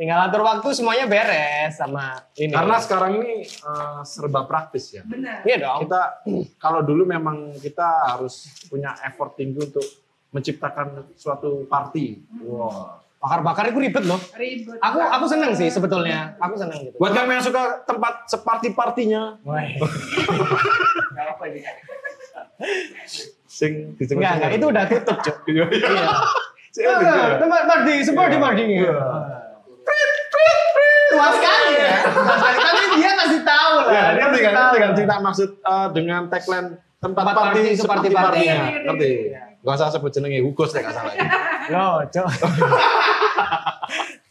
Tinggal 0.00 0.18
atur 0.26 0.40
waktu 0.40 0.68
semuanya 0.72 1.04
beres 1.04 1.76
sama 1.76 2.24
ini. 2.40 2.56
Karena 2.56 2.80
sekarang 2.80 3.20
ini 3.20 3.44
eh, 3.44 4.00
serba 4.08 4.48
praktis 4.48 4.96
ya. 4.96 5.04
Benar. 5.04 5.44
iya 5.44 5.60
dong. 5.60 5.84
Kita 5.84 6.24
kalau 6.56 6.80
dulu 6.80 7.04
memang 7.04 7.52
kita 7.60 8.16
harus 8.16 8.48
punya 8.72 8.96
effort 9.04 9.36
tinggi 9.36 9.60
untuk 9.60 9.84
menciptakan 10.32 11.12
suatu 11.20 11.68
party. 11.68 12.32
Wow. 12.48 13.04
Bakar-bakar 13.20 13.72
itu 13.72 13.80
ribet 13.84 14.04
loh. 14.08 14.20
Ribet. 14.34 14.80
Aku 14.80 14.98
aku 15.04 15.24
seneng 15.28 15.52
sih 15.52 15.68
sebetulnya. 15.68 16.32
Aku 16.40 16.56
seneng 16.56 16.80
gitu. 16.80 16.96
Buat 16.96 17.12
kamu 17.12 17.36
yang 17.36 17.44
suka 17.44 17.84
tempat 17.84 18.24
separty-partinya, 18.32 19.36
sing 23.54 23.94
Enggak, 23.94 24.42
enggak, 24.42 24.50
itu 24.58 24.66
udah 24.66 24.84
tutup, 24.90 25.18
Cuk. 25.22 25.36
Iya. 26.74 26.74
Eh, 26.74 26.96
dengar. 26.98 27.38
Tempat 27.38 27.62
party, 27.70 27.94
seperti 28.02 28.34
party. 28.34 28.82
Tua 31.14 31.28
sekali 31.30 31.72
ya. 31.78 32.02
Tapi 32.58 32.82
dia 32.98 33.10
masih 33.14 33.40
tahu 33.46 33.74
lah. 33.86 34.10
Ya, 34.10 34.26
Dia 34.26 34.90
cerita 34.90 35.22
maksud 35.22 35.54
eh, 35.62 35.88
dengan 35.94 36.26
tagline 36.26 36.74
tempat 36.98 37.24
party, 37.30 37.78
seperti 37.78 38.10
partinya. 38.10 38.42
Iya, 38.42 38.58
iya, 38.58 38.90
Ngerti? 38.90 39.10
iya. 39.30 39.42
Gak 39.62 39.74
usah 39.78 39.94
sebut 39.94 40.10
jenenge 40.10 40.42
Hugos 40.42 40.74
deh 40.74 40.82
gak 40.82 40.98
salah. 40.98 41.14
Loh, 41.70 42.02
Cuk. 42.10 42.26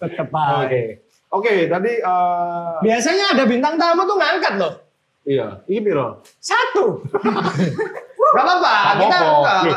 Tetep 0.03 0.27
aja. 0.35 0.67
Oke. 0.67 0.83
Oke, 1.31 1.71
tadi 1.71 1.91
eh, 2.03 2.71
Biasanya 2.83 3.39
ada 3.39 3.43
bintang 3.47 3.79
tamu 3.79 4.03
tuh 4.03 4.19
ngangkat 4.19 4.59
loh. 4.59 4.82
Iya, 5.23 5.63
ini 5.65 5.79
piro? 5.79 6.21
Satu. 6.37 7.03
Gak 8.33 8.39
apa-apa. 8.39 8.75
Kita 8.97 9.17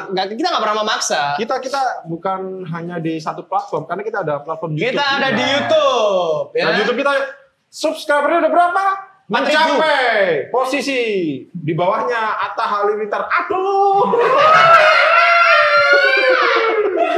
nggak- 0.08 0.32
kita 0.32 0.48
nggak 0.48 0.64
pernah 0.64 0.78
memaksa. 0.80 1.36
Kita 1.36 1.60
kita 1.60 2.08
bukan 2.08 2.64
hanya 2.72 2.96
di 2.96 3.20
satu 3.20 3.44
platform 3.44 3.84
karena 3.84 4.00
kita 4.00 4.24
ada 4.24 4.40
platform 4.40 4.72
YouTube. 4.72 4.96
Kita 4.96 5.04
ada 5.04 5.28
juga. 5.28 5.36
di 5.36 5.44
YouTube. 5.44 6.46
Ya. 6.56 6.64
YouTube 6.72 6.96
kita 6.96 7.12
subscribernya 7.68 8.38
udah 8.40 8.52
berapa? 8.52 8.84
4.000. 9.26 9.34
Mencapai 9.34 10.08
posisi 10.48 11.00
di 11.44 11.72
bawahnya 11.74 12.40
Atta 12.40 12.64
Halilintar. 12.64 13.28
Aduh. 13.28 14.14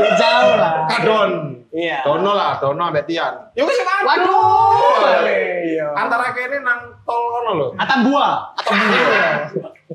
Jauh 0.18 0.55
lah. 0.57 0.89
Kadon. 0.89 1.57
Iya. 1.79 2.03
Dono 2.03 2.35
lah, 2.35 2.59
Dono 2.59 2.83
ambek 2.91 3.07
Tian. 3.07 3.55
Ya 3.55 3.62
wis 3.62 3.79
aduh. 3.79 4.03
Waduh. 4.03 5.14
Iya. 5.62 5.87
Antara 5.95 6.35
kene 6.35 6.59
nang 6.66 6.81
tol 7.07 7.22
kono 7.31 7.51
lho. 7.55 7.66
Atambua. 7.79 8.51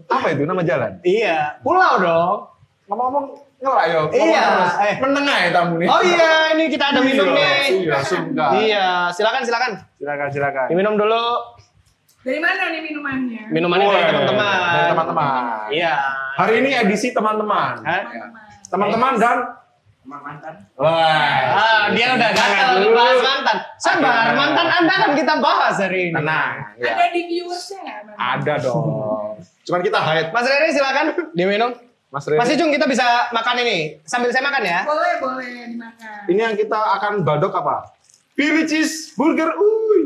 Apa 0.08 0.28
itu 0.32 0.48
nama 0.48 0.64
jalan? 0.64 1.04
Iya. 1.04 1.60
Pulau 1.60 2.00
dong. 2.00 2.40
Ngomong-ngomong 2.88 3.26
ngelak 3.60 3.86
yo. 3.92 4.02
Iya, 4.16 4.44
eh. 4.80 4.96
Menengah 5.04 5.38
ya 5.44 5.50
tamu 5.52 5.76
nih. 5.80 5.88
Oh 5.88 6.02
iya, 6.04 6.56
ini 6.56 6.72
kita 6.72 6.96
ada 6.96 7.00
minum 7.04 7.36
nih. 7.36 7.84
Iya, 7.84 8.00
sungguh. 8.04 8.50
Iya, 8.64 9.12
silakan 9.12 9.44
silakan. 9.44 9.72
Silakan 10.00 10.28
silakan. 10.32 10.68
Diminum 10.72 10.96
dulu 10.96 11.24
Dari 12.24 12.40
mana 12.40 12.72
nih 12.72 12.80
minumannya? 12.80 13.52
minumannya 13.52 13.84
dari 13.92 14.04
teman-teman. 14.08 14.72
Dari 14.72 14.88
teman-teman. 14.96 15.44
Iya. 15.76 15.94
Hari 16.40 16.54
ini 16.64 16.70
edisi 16.80 17.12
teman-teman. 17.12 17.84
Teman-teman 18.72 19.14
dan 19.20 19.38
Wah. 20.04 21.39
Ah, 21.56 21.84
dia 21.95 22.12
udah 22.12 22.30
gagal 22.36 22.91
bahas 22.91 23.20
mantan. 23.24 23.58
Sabar, 23.80 24.36
mantan 24.36 24.68
Anda 24.68 24.93
kan 24.99 25.12
kita 25.16 25.34
bahas 25.39 25.76
hari 25.80 26.12
ini. 26.12 26.16
Tenang. 26.20 26.54
ya. 26.76 26.91
Ada 26.91 27.06
di 27.16 27.22
viewersnya 27.32 27.80
nggak? 27.80 28.16
Ada 28.20 28.54
dong. 28.60 28.84
Cuman 29.64 29.80
kita 29.80 29.99
hide. 30.04 30.30
Mas 30.36 30.45
Rere 30.45 30.68
silakan 30.76 31.06
diminum. 31.32 31.72
Mas 32.12 32.30
Reni. 32.30 32.39
Mas 32.43 32.49
Icung 32.51 32.70
kita 32.70 32.86
bisa 32.86 33.32
makan 33.32 33.56
ini 33.64 33.97
sambil 34.04 34.30
saya 34.30 34.43
makan 34.45 34.62
ya. 34.62 34.80
Boleh, 34.86 35.14
boleh 35.24 35.54
dimakan. 35.72 36.30
Ini 36.30 36.39
yang 36.51 36.56
kita 36.60 36.78
akan 36.99 37.24
badok 37.26 37.54
apa? 37.58 37.89
Philly 38.36 38.68
cheese 38.68 39.16
burger. 39.16 39.49
Uy. 39.56 40.01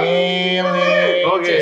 Pilih. 0.00 0.64
Oke. 1.38 1.58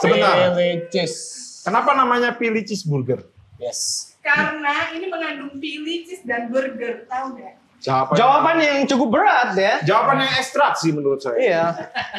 Sebentar. 0.00 0.34
Pilih 0.56 0.88
cheese. 0.90 1.18
Kenapa 1.62 1.92
namanya 1.92 2.34
Philly 2.34 2.64
cheese 2.64 2.82
burger? 2.82 3.22
Yes. 3.60 4.12
Karena 4.26 4.90
ini 4.90 5.06
mengandung 5.06 5.54
pili, 5.62 6.02
cheese, 6.02 6.26
dan 6.26 6.50
burger. 6.50 7.06
Tahu 7.06 7.38
nggak? 7.38 7.54
Jawaban. 7.76 8.16
Jawaban 8.18 8.56
yang 8.58 8.78
cukup 8.88 9.08
berat 9.14 9.54
ya. 9.54 9.78
Jawaban 9.84 10.18
yang 10.18 10.32
ekstrak 10.40 10.74
sih 10.74 10.90
menurut 10.90 11.22
saya. 11.22 11.38
Iya. 11.38 11.64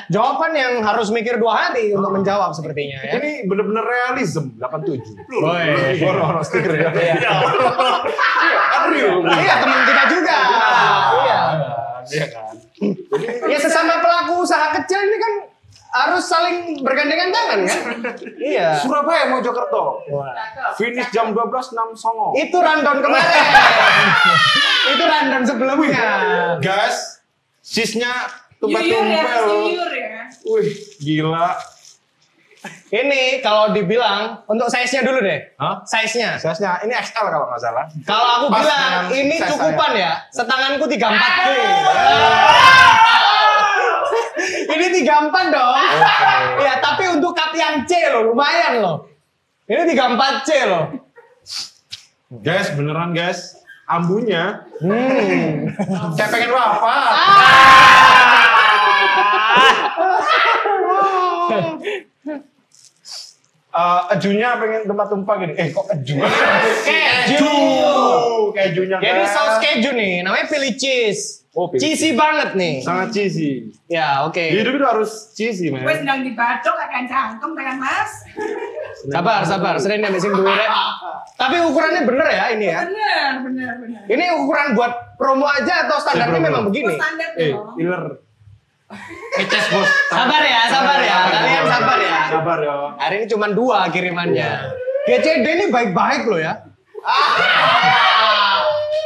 Jawaban 0.08 0.56
yang 0.56 0.80
harus 0.80 1.12
mikir 1.12 1.36
dua 1.42 1.68
hati 1.68 1.92
untuk 1.92 2.14
menjawab 2.14 2.56
sepertinya 2.56 3.04
ya. 3.04 3.20
Ini 3.20 3.50
bener-bener 3.50 3.84
realism 3.84 4.56
87. 4.56 5.04
Woi. 5.44 6.00
Orang 6.08 6.26
orang 6.32 6.44
stiker 6.46 6.72
ya. 6.72 6.90
Iya. 6.94 7.34
Kan 8.72 8.82
real. 8.94 9.20
Iya 9.28 9.54
teman 9.60 9.80
kita 9.84 10.04
juga. 10.08 10.38
Iya. 11.20 11.40
Iya 12.08 12.28
kan. 12.32 12.54
Ya 13.50 13.58
sesama 13.60 14.00
pelaku 14.00 14.48
usaha 14.48 14.72
kecil 14.72 15.04
ini 15.04 15.18
kan 15.20 15.34
harus 15.88 16.24
saling 16.28 16.84
bergandengan 16.84 17.30
tangan 17.32 17.60
kan? 17.64 17.80
Iya. 18.38 18.78
Surabaya 18.84 19.32
Mojokerto. 19.32 20.04
Cakep. 20.08 20.72
Finish 20.76 21.10
jam 21.16 21.32
12 21.32 21.48
6 21.48 21.96
songo. 21.96 22.36
Itu 22.36 22.58
rundown 22.60 23.00
kemarin. 23.00 23.28
Itu 24.94 25.04
rundown 25.04 25.44
sebelumnya. 25.44 26.08
Gas, 26.60 27.24
sisnya 27.60 28.08
ya, 28.08 28.60
tumpah-tumpah. 28.60 29.36
yuyur 29.48 29.92
ya. 29.92 30.24
Wih, 30.48 30.70
gila. 31.00 31.50
Ini 32.88 33.40
kalau 33.44 33.72
dibilang 33.72 34.44
untuk 34.48 34.68
size-nya 34.68 35.04
dulu 35.08 35.20
deh. 35.24 35.40
Hah? 35.60 35.84
Size-nya. 35.88 36.36
Size-nya 36.36 36.84
ini 36.84 36.94
XL 36.96 37.28
kalau 37.32 37.48
nggak 37.48 37.62
salah. 37.64 37.86
Kalau 38.04 38.28
aku 38.42 38.46
Pas 38.52 38.60
bilang 38.64 38.92
ini 39.14 39.36
cukupan 39.40 39.92
ya. 39.96 40.12
Setanganku 40.32 40.84
34 40.88 40.98
G. 40.98 41.48
ini 44.98 45.06
34 45.06 45.54
dong. 45.54 45.74
Iya, 46.58 46.74
tapi 46.82 47.04
untuk 47.14 47.38
cup 47.38 47.54
yang 47.54 47.86
C 47.86 47.94
loh, 48.10 48.34
lumayan 48.34 48.82
loh. 48.82 48.98
Ini 49.70 49.86
34 49.94 50.48
C 50.48 50.50
loh. 50.66 50.86
Guys, 52.42 52.74
beneran 52.74 53.14
guys. 53.14 53.54
Ambunya 53.88 54.68
Hmm. 54.84 55.72
kayak 56.20 56.28
pengen 56.28 56.52
wafat. 56.52 57.16
Eh, 63.78 64.02
ejunya 64.18 64.58
pengen 64.58 64.90
tumpah-tumpah 64.90 65.34
gini. 65.38 65.54
Eh 65.54 65.70
kok 65.70 65.86
eju? 65.94 66.18
Keju. 66.18 67.54
Kejunya 68.58 68.98
Jadi 68.98 69.22
saus 69.30 69.62
keju 69.62 69.94
nih, 69.94 70.26
namanya 70.26 70.50
Philly 70.50 70.74
cheese. 70.74 71.47
Oh, 71.58 71.74
cheesy 71.74 72.14
banget 72.14 72.54
nih. 72.54 72.86
sangat 72.86 73.10
cheesy. 73.10 73.74
Ya, 73.90 74.22
oke. 74.22 74.38
Hidup 74.38 74.78
itu 74.78 74.86
harus 74.86 75.34
cheesy, 75.34 75.74
Gue 75.74 75.82
man. 75.82 75.98
sedang 75.98 76.22
dibacok 76.22 76.78
akan 76.78 77.04
cangkem 77.04 77.52
dengan 77.52 77.76
mas. 77.82 78.12
Sabar, 79.04 79.42
sabar. 79.42 79.74
Sering 79.82 80.00
nih 80.00 80.14
mesin 80.14 80.38
ya. 80.38 80.70
Tapi 81.34 81.58
ukurannya 81.60 82.06
bener 82.06 82.28
ya 82.28 82.46
ini 82.54 82.66
ya. 82.68 82.86
Bener, 82.86 83.32
bener, 83.42 83.72
bener. 83.80 84.02
Ini 84.06 84.26
ukuran 84.38 84.78
buat 84.78 85.18
promo 85.18 85.50
aja 85.50 85.90
atau 85.90 85.98
standarnya 85.98 86.38
memang 86.38 86.70
begini? 86.70 86.94
standar 86.94 87.30
Eh, 87.36 87.50
dong. 87.50 87.74
iler. 87.76 88.04
Eces 89.36 89.66
bos. 89.68 89.90
Sabar 90.08 90.44
ya, 90.46 90.62
sabar 90.70 91.00
ya. 91.02 91.18
Kalian 91.28 91.66
sabar 91.66 91.98
ya. 92.00 92.20
Sabar 92.30 92.58
ya. 92.62 92.76
Hari 92.96 93.16
ini 93.18 93.26
cuma 93.28 93.50
dua 93.50 93.90
kirimannya. 93.90 94.50
GCD 95.06 95.46
ini 95.48 95.66
baik-baik 95.68 96.22
loh 96.24 96.38
ya. 96.38 96.54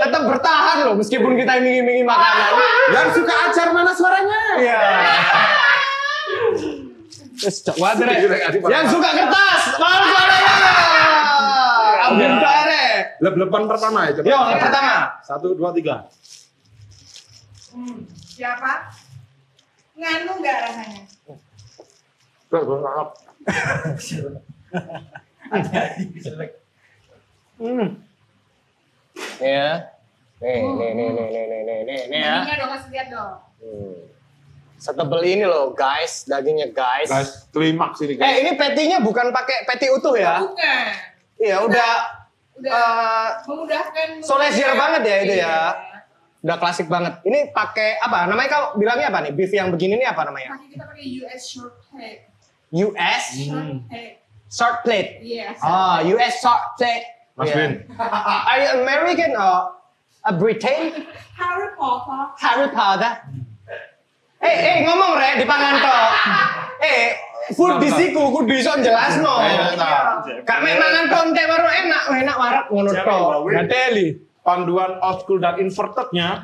Tetap 0.01 0.21
bertahan 0.25 0.77
loh 0.81 0.97
meskipun 0.97 1.37
kita 1.37 1.61
iming-imingi 1.61 2.01
makanan. 2.01 2.51
Yang 2.89 3.07
suka 3.21 3.33
acar 3.49 3.67
mana 3.69 3.93
suaranya? 3.93 4.41
Iya. 4.57 4.81
Yang 8.65 8.85
suka 8.89 9.09
kertas, 9.13 9.61
mana 9.77 10.05
suaranya? 10.09 10.55
Ambil 12.09 12.33
dare. 12.41 12.85
Lep-lepan 13.21 13.63
pertama 13.69 14.09
ya. 14.09 14.11
coba. 14.17 14.25
Yo, 14.25 14.39
pertama. 14.57 14.95
Satu, 15.21 15.53
dua, 15.53 15.69
tiga. 15.69 16.09
Hmm, 17.69 18.09
Siapa? 18.25 18.89
Nganu 19.93 20.33
nggak 20.41 20.57
rasanya? 20.65 21.01
Tuh, 22.49 22.65
Nih 29.15 29.51
ya. 29.51 29.71
Nih, 30.41 30.57
oh. 30.65 30.73
nih, 30.73 30.89
nih, 30.97 31.07
nih, 31.13 31.27
nih, 31.29 31.45
nih, 31.45 31.61
nih, 31.61 31.79
nih, 31.85 31.99
nih 32.09 32.19
ya. 32.21 32.33
Dagingnya 32.41 32.55
dong, 32.57 32.71
kasih 32.73 32.89
lihat 32.89 33.07
dong. 33.13 33.33
Hmm. 33.61 33.99
Setebel 34.81 35.21
ini 35.21 35.45
loh 35.45 35.77
guys, 35.77 36.25
dagingnya 36.25 36.73
guys. 36.73 37.05
Guys, 37.05 37.45
klimaks 37.53 38.01
ini 38.01 38.17
guys. 38.17 38.25
Eh 38.25 38.35
ini 38.41 38.51
petinya 38.57 38.97
bukan 38.97 39.29
pakai 39.29 39.69
peti 39.69 39.93
utuh 39.93 40.17
ya? 40.17 40.41
Bukan. 40.41 40.85
Iya 41.37 41.57
udah. 41.61 41.93
Udah. 42.57 42.73
Uh, 42.73 43.27
memudahkan. 43.45 44.07
Solesier 44.25 44.73
ya. 44.73 44.77
banget 44.77 45.01
ya 45.05 45.17
itu 45.21 45.35
ya. 45.37 45.45
Iya. 45.45 45.57
Udah 46.41 46.57
klasik 46.57 46.89
banget. 46.89 47.21
Ini 47.21 47.53
pakai 47.53 48.01
apa? 48.01 48.25
Namanya 48.25 48.49
kau 48.49 48.65
bilangnya 48.81 49.13
apa 49.13 49.29
nih? 49.29 49.33
Beef 49.37 49.53
yang 49.53 49.69
begini 49.69 50.01
ini 50.01 50.05
apa 50.09 50.25
namanya? 50.25 50.57
Pakai 50.57 50.67
kita 50.73 50.83
pakai 50.89 51.05
US 51.21 51.41
short 51.45 51.75
plate. 51.93 52.21
US? 52.73 53.23
Hmm. 53.37 53.45
Short 53.45 53.77
plate. 53.85 54.13
Short 54.49 54.77
plate. 54.81 55.11
Iya. 55.21 55.53
Yeah, 55.53 55.61
oh, 55.61 55.97
US 56.17 56.33
short 56.41 56.63
plate 56.81 57.20
Mas 57.41 57.49
Iya. 57.49 57.57
Bin. 57.57 57.71
Are 58.49 58.57
you 58.61 58.69
American 58.85 59.31
or 59.33 59.73
a 60.29 60.31
Britain? 60.37 61.09
Harry 61.33 61.69
Potter. 61.73 62.21
Harry 62.37 62.69
Potter. 62.69 63.13
Eh, 64.41 64.55
eh 64.57 64.75
ngomong 64.85 65.17
re 65.17 65.41
di 65.41 65.45
pangan 65.49 65.75
toh. 65.81 66.05
Eh, 66.81 67.13
food 67.53 67.77
di 67.77 67.93
siku 67.93 68.33
kudu 68.33 68.57
iso 68.57 68.73
jelasno. 68.81 69.37
Iya, 69.37 69.69
Kak 70.41 70.65
mek 70.65 70.81
mangan 70.81 71.05
konten 71.13 71.45
baru 71.45 71.69
enak, 71.69 72.03
enak 72.09 72.35
warak 72.41 72.65
ngono 72.73 72.89
toh. 72.89 73.45
Ngateli. 73.45 74.17
Panduan 74.41 74.97
old 74.97 75.21
school 75.21 75.37
dan 75.37 75.61
invertednya 75.61 76.41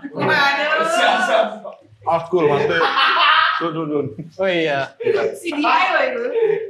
old 2.06 2.24
school 2.30 2.46
maksudnya. 2.46 2.82
Sun, 3.58 3.74
sun, 3.74 3.90
sun. 3.90 4.06
Oh 4.38 4.46
iya. 4.46 4.94
CDI 5.34 5.86
loh 5.90 6.04
itu. 6.06 6.22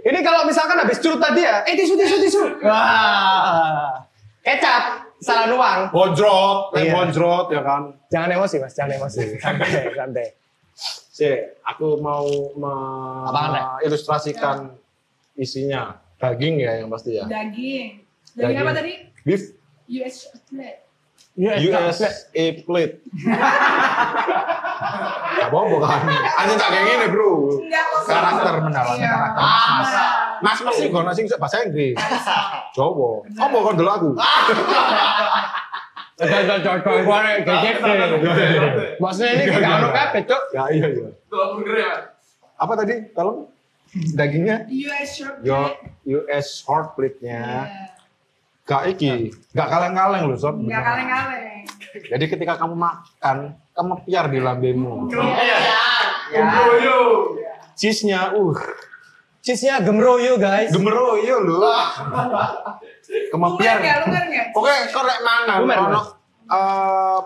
Ini 0.08 0.20
kalau 0.24 0.48
misalkan 0.48 0.80
habis 0.80 1.04
curut 1.04 1.20
tadi 1.20 1.44
ya, 1.44 1.60
eh 1.68 1.76
tisu 1.76 2.00
tisu 2.00 2.16
tisu. 2.24 2.42
Wah. 2.64 4.07
Kecap, 4.48 4.84
salah 5.20 5.52
nuang. 5.52 5.92
Bonjrot, 5.92 6.72
Iya. 6.72 6.80
lem 6.80 6.88
bonjrot 6.96 7.52
ya 7.52 7.60
kan. 7.60 7.92
Jangan 8.08 8.32
emosi 8.32 8.56
mas, 8.64 8.72
jangan 8.72 8.96
emosi. 8.96 9.36
Santai, 9.44 9.92
santai. 9.92 10.28
Si, 11.12 11.28
aku 11.62 12.00
mau 12.00 12.24
mengilustrasikan 12.56 14.72
isinya. 15.36 16.00
Daging 16.16 16.56
ya 16.58 16.80
yang 16.80 16.88
pasti 16.88 17.12
ya. 17.14 17.28
Daging. 17.28 18.02
Daging 18.34 18.40
Daging. 18.40 18.64
apa 18.64 18.72
tadi? 18.72 18.94
Beef 19.22 19.44
US 19.90 20.18
plate. 20.48 20.80
US 21.38 22.00
A 22.32 22.46
plate. 22.64 22.96
Gak 25.38 25.50
bobo 25.52 25.78
kan? 25.78 26.02
Hanya 26.10 26.54
tak 26.56 26.70
kayak 26.72 26.86
gini 26.88 27.08
bro. 27.12 27.32
Enggak. 27.60 27.86
Karakter 28.04 28.54
mendalamnya 28.64 28.98
Iya. 28.98 29.10
karakter. 29.12 29.44
Ah. 29.44 30.27
Mas 30.42 30.60
mas 30.62 30.76
sih 30.78 30.88
gono 30.90 31.12
sing 31.14 31.26
bahasa 31.38 31.66
Inggris. 31.66 31.98
Jawa. 32.76 33.24
Oh 33.26 33.48
mau 33.52 33.62
kon 33.66 33.78
aku. 33.78 34.10
Gua 36.18 37.18
nih 37.22 37.46
gede 37.46 37.70
Maksudnya 38.98 39.32
ini 39.38 39.44
gak 39.54 39.74
ono 39.78 39.90
kabeh, 39.94 40.22
Cuk. 40.26 40.44
Ya 40.50 40.64
iya 40.74 40.88
iya. 40.90 41.10
Apa 42.58 42.74
tadi? 42.74 42.96
Tolong 43.14 43.46
dagingnya 44.18 44.66
US 44.66 45.10
short. 45.14 45.38
US 46.06 46.46
short 46.66 46.98
plate-nya. 46.98 47.70
Iya. 47.70 47.98
Gak 48.68 48.84
iki, 48.92 49.32
gak 49.56 49.72
kaleng-kaleng 49.72 50.28
loh 50.28 50.36
sob. 50.36 50.60
Enggak 50.60 50.84
kaleng-kaleng. 50.84 51.64
Jadi 52.12 52.26
ketika 52.28 52.60
kamu 52.60 52.76
makan, 52.76 53.56
kamu 53.72 53.94
piar 54.04 54.26
di 54.28 54.40
lambemu. 54.44 55.08
Cheese-nya, 57.78 58.36
uh, 58.36 58.58
Cheese-nya 59.48 59.80
gemroyo, 59.80 60.36
guys. 60.36 60.76
nggak? 63.80 63.98
Lumer 64.04 64.24
nggak? 64.28 64.48
Pokoknya 64.52 64.80
korek 64.92 65.20
mangan, 65.24 65.58
Lumer, 65.64 65.78
ono 65.88 66.02
eh, 66.52 67.20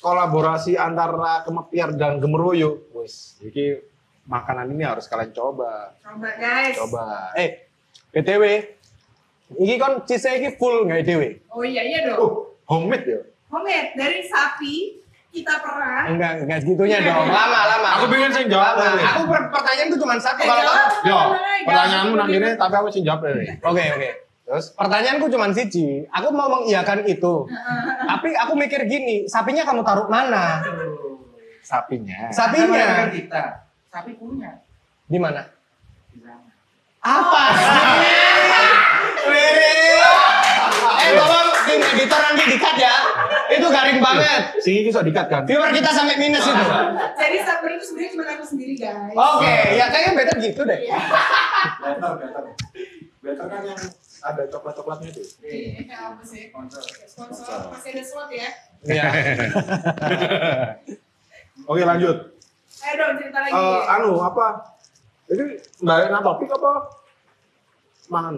kolaborasi 0.00 0.72
antara 0.80 1.44
kemepiar 1.44 1.92
dan 2.00 2.16
gemeroyo. 2.16 2.88
Wis, 2.96 3.36
iki 3.44 3.76
makanan 4.24 4.72
ini 4.72 4.88
harus 4.88 5.04
kalian 5.04 5.36
coba. 5.36 5.92
Coba 6.00 6.30
guys. 6.40 6.80
Coba. 6.80 7.36
Eh, 7.36 7.68
BTW. 8.08 8.44
Iki 9.60 9.74
kon 9.76 10.08
cheese 10.08 10.32
iki 10.32 10.56
full 10.56 10.88
nggak 10.88 11.04
dewe? 11.04 11.44
Oh 11.52 11.60
iya 11.60 11.84
iya 11.84 12.08
dong. 12.08 12.24
Uh, 12.24 12.32
homemade 12.72 13.04
ya. 13.04 13.20
Homemade 13.52 13.92
dari 14.00 14.24
sapi 14.24 15.04
kita 15.36 15.52
perah. 15.60 16.08
Enggak, 16.08 16.32
enggak 16.40 16.58
segitunya 16.60 16.98
dong. 17.02 17.28
Lama, 17.28 17.60
lama. 17.68 17.88
Aku 17.94 18.04
pengen 18.08 18.30
sih 18.32 18.44
jawab. 18.46 18.74
Lama. 18.74 18.88
ini. 18.90 19.04
Aku 19.04 19.22
per- 19.26 19.48
pertanyaanku 19.50 19.96
cuma 19.96 20.14
satu 20.16 20.40
Eh, 20.40 20.46
kalau 20.46 20.62
jawab. 20.62 20.78
kamu- 20.80 21.04
Yo, 21.04 21.18
pertanyaanmu 21.62 22.14
nang 22.14 22.28
kene 22.30 22.48
tapi 22.54 22.74
aku 22.74 22.88
sih 22.88 23.02
jawab 23.02 23.20
ini. 23.30 23.46
Oke, 23.60 23.84
oke. 23.90 24.10
Terus 24.46 24.66
Pertanyaanku 24.72 25.26
cuma 25.28 25.46
siji. 25.50 25.86
Aku 26.08 26.28
mau 26.30 26.46
mengiyakan 26.48 27.02
itu. 27.04 27.34
Tapi 28.00 28.28
aku 28.32 28.52
mikir 28.54 28.80
gini, 28.84 29.26
sapinya 29.26 29.62
kamu 29.62 29.82
taruh 29.82 30.06
mana? 30.06 30.62
sapinya. 31.60 32.30
Sapinya 32.30 33.10
kita. 33.10 33.44
Sapi 33.90 34.14
punya. 34.14 34.54
di 35.04 35.18
mana? 35.18 35.42
Di 36.08 36.18
sana. 36.18 36.46
Apa 37.00 37.42
sih? 37.52 37.66
Wiri. 39.26 39.74
Eh, 40.96 41.10
tolong 41.12 41.48
tim 41.62 41.80
editor 41.84 42.20
nanti 42.20 42.44
dikat 42.48 42.76
ya. 42.76 42.94
Itu 43.52 43.66
garing 43.70 43.98
banget. 44.02 44.42
Sing 44.62 44.74
iki 44.82 44.90
sok 44.90 45.06
dikat 45.06 45.26
kan. 45.30 45.42
Viewer 45.46 45.70
kita 45.70 45.90
sampai 45.94 46.18
minus 46.18 46.42
itu. 46.42 46.64
Jadi 47.14 47.38
sapi 47.42 47.66
itu 47.76 47.84
sebenarnya 47.84 48.10
cuma 48.16 48.24
aku 48.34 48.44
sendiri 48.46 48.74
guys. 48.74 49.14
Oke, 49.14 49.56
ya 49.78 49.86
kayaknya 49.92 50.12
better 50.18 50.36
gitu 50.42 50.60
deh. 50.66 50.80
Better, 51.82 52.12
better. 52.18 52.44
Better 53.22 53.46
kan 53.46 53.62
yang 53.66 53.80
ada 54.26 54.42
coklat-coklatnya 54.50 55.08
itu. 55.14 55.22
Iya, 55.46 55.96
apa 56.10 56.22
sih? 56.26 56.50
Sponsor. 56.50 56.82
Sponsor 57.06 57.70
masih 57.70 57.90
ada 57.94 58.02
slot 58.02 58.30
ya. 58.34 58.50
Iya. 58.86 59.06
Oke 61.70 61.82
lanjut. 61.82 62.16
Ayo 62.86 62.94
dong 63.00 63.18
cerita 63.18 63.38
lagi. 63.40 63.54
Eh, 63.54 63.82
anu 63.90 64.10
apa? 64.20 64.46
Ini 65.26 65.44
balik 65.82 66.08
nang 66.12 66.22
topik 66.22 66.48
apa? 66.54 66.70
Mangan. 68.12 68.36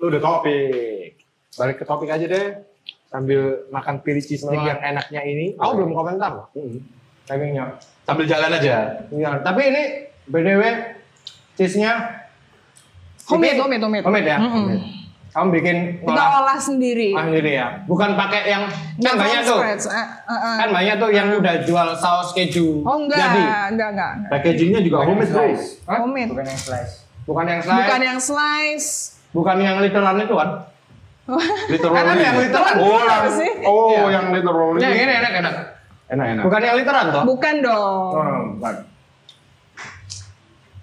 Lu 0.00 0.04
udah 0.08 0.22
topik. 0.22 1.20
Balik 1.58 1.76
ke 1.82 1.84
topik 1.84 2.08
aja 2.08 2.24
deh. 2.24 2.48
Sambil 3.08 3.40
makan 3.72 4.04
pilih 4.04 4.20
cheese 4.20 4.44
stick 4.44 4.60
yang 4.60 4.76
enaknya 4.78 5.24
ini. 5.24 5.56
Aku 5.56 5.80
belum 5.80 5.96
komentar 5.96 6.30
loh. 6.32 6.46
Mm. 6.52 6.84
Sambil 8.04 8.24
jalan 8.24 8.50
aja. 8.52 9.04
Iya, 9.08 9.40
tapi 9.40 9.68
ini 9.68 9.82
BDW 10.28 10.62
cheese-nya 11.54 12.24
Homemade, 13.28 13.60
homemade, 13.60 13.84
homemade. 13.84 14.04
Homemade 14.08 14.28
ya? 14.28 14.38
Mm-mm. 14.40 14.52
Homemade. 14.56 14.84
Kamu 15.28 15.48
bikin 15.52 15.76
Kita 16.00 16.24
olah 16.40 16.56
sendiri. 16.56 17.12
ah, 17.12 17.28
sendiri 17.28 17.50
ya? 17.52 17.84
Bukan 17.84 18.16
pakai 18.16 18.48
yang 18.48 18.64
kan 18.96 19.14
banyak 19.14 19.40
tuh. 19.44 19.60
Eh, 19.60 19.76
eh, 19.76 20.00
eh. 20.32 20.56
Kan 20.56 20.68
banyak 20.72 20.94
tuh 20.96 21.10
yang 21.12 21.28
udah 21.30 21.54
jual 21.62 21.88
saus 21.94 22.32
keju. 22.32 22.80
Oh 22.80 22.96
enggak, 22.96 23.20
Jadi, 23.20 23.42
enggak, 23.44 23.64
enggak. 23.68 23.88
enggak. 23.92 24.12
Packagingnya 24.32 24.80
juga 24.80 25.04
homemade 25.04 25.28
bro. 25.28 25.44
Hah? 25.84 25.98
Homemade. 26.00 26.30
Bukan 26.32 26.46
yang 26.48 26.56
slice. 26.58 26.92
bukan 27.28 27.44
yang 27.44 27.60
slice, 27.60 27.76
Bukan 27.84 28.00
yang 28.00 28.18
slice. 28.18 28.88
bukan 29.30 29.56
yang 29.60 29.76
literan 29.84 30.16
itu 30.16 30.32
kan? 30.32 30.50
Literally. 31.68 31.96
Kan 32.00 32.04
ada 32.08 32.22
yang 32.24 32.38
literan. 32.40 32.74
Oh, 32.80 33.00
yang, 33.04 33.28
sih? 33.28 33.50
oh 33.68 33.92
Iya. 33.92 34.04
yang 34.16 34.26
literally. 34.32 34.80
Ya, 34.80 34.88
ini 34.96 35.12
enak 35.20 35.32
enak. 35.44 35.54
Enak 36.08 36.26
enak. 36.32 36.42
Bukan 36.48 36.60
yang 36.64 36.76
literan 36.80 37.04
toh? 37.12 37.22
Bukan 37.28 37.54
dong. 37.60 38.08
Oh, 38.16 38.40
bukan. 38.56 38.74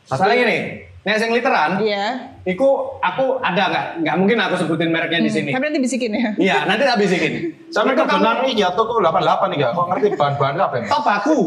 Masalahnya 0.06 0.38
gini, 0.46 0.58
Nek 1.06 1.22
sing 1.22 1.30
literan, 1.30 1.78
Iya. 1.78 2.34
iku 2.50 2.98
aku 2.98 3.38
ada 3.38 3.70
nggak? 3.70 3.86
Nggak 4.02 4.16
mungkin 4.18 4.38
aku 4.41 4.58
sebutin 4.58 4.89
mereknya 4.89 5.22
di 5.22 5.30
sini. 5.30 5.54
Tapi 5.54 5.70
nanti 5.70 5.78
bisikin 5.78 6.10
ya. 6.18 6.30
Iya, 6.34 6.58
nanti 6.66 6.82
tak 6.82 6.98
bisikin. 6.98 7.34
Sampai 7.78 7.93
ke 7.93 8.02
benar 8.02 8.41
nih 8.41 8.58
ya 8.58 8.74
toko 8.74 8.98
88 8.98 9.54
nih 9.54 9.58
gak? 9.62 9.72
Kok 9.78 9.86
ngerti 9.93 10.08
bahan-bahan 10.18 10.54
apa 10.58 10.76
ya? 10.82 10.86
Top 10.89 11.06
aku. 11.06 11.38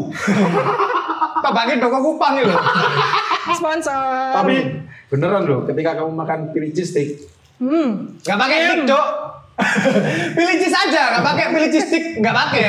Top 1.43 1.55
aku 1.59 1.71
toko 1.75 1.97
kupang 1.99 2.39
itu. 2.39 2.55
Sponsor. 3.51 4.31
Tapi 4.39 4.55
beneran 5.11 5.43
loh, 5.43 5.67
ketika 5.67 5.91
kamu 5.99 6.11
makan 6.15 6.39
pilih 6.55 6.71
cheese 6.71 6.95
stick, 6.95 7.07
Hmm. 7.59 8.15
Nggak 8.23 8.39
pakai 8.39 8.57
stick, 8.63 8.81
Dok. 8.87 9.07
Pilih 10.39 10.55
cheese 10.55 10.77
aja, 10.77 11.01
nggak 11.11 11.25
pakai 11.27 11.45
pilih 11.51 11.67
cheese 11.67 11.87
stick, 11.91 12.05
nggak 12.17 12.31
pakai. 12.31 12.67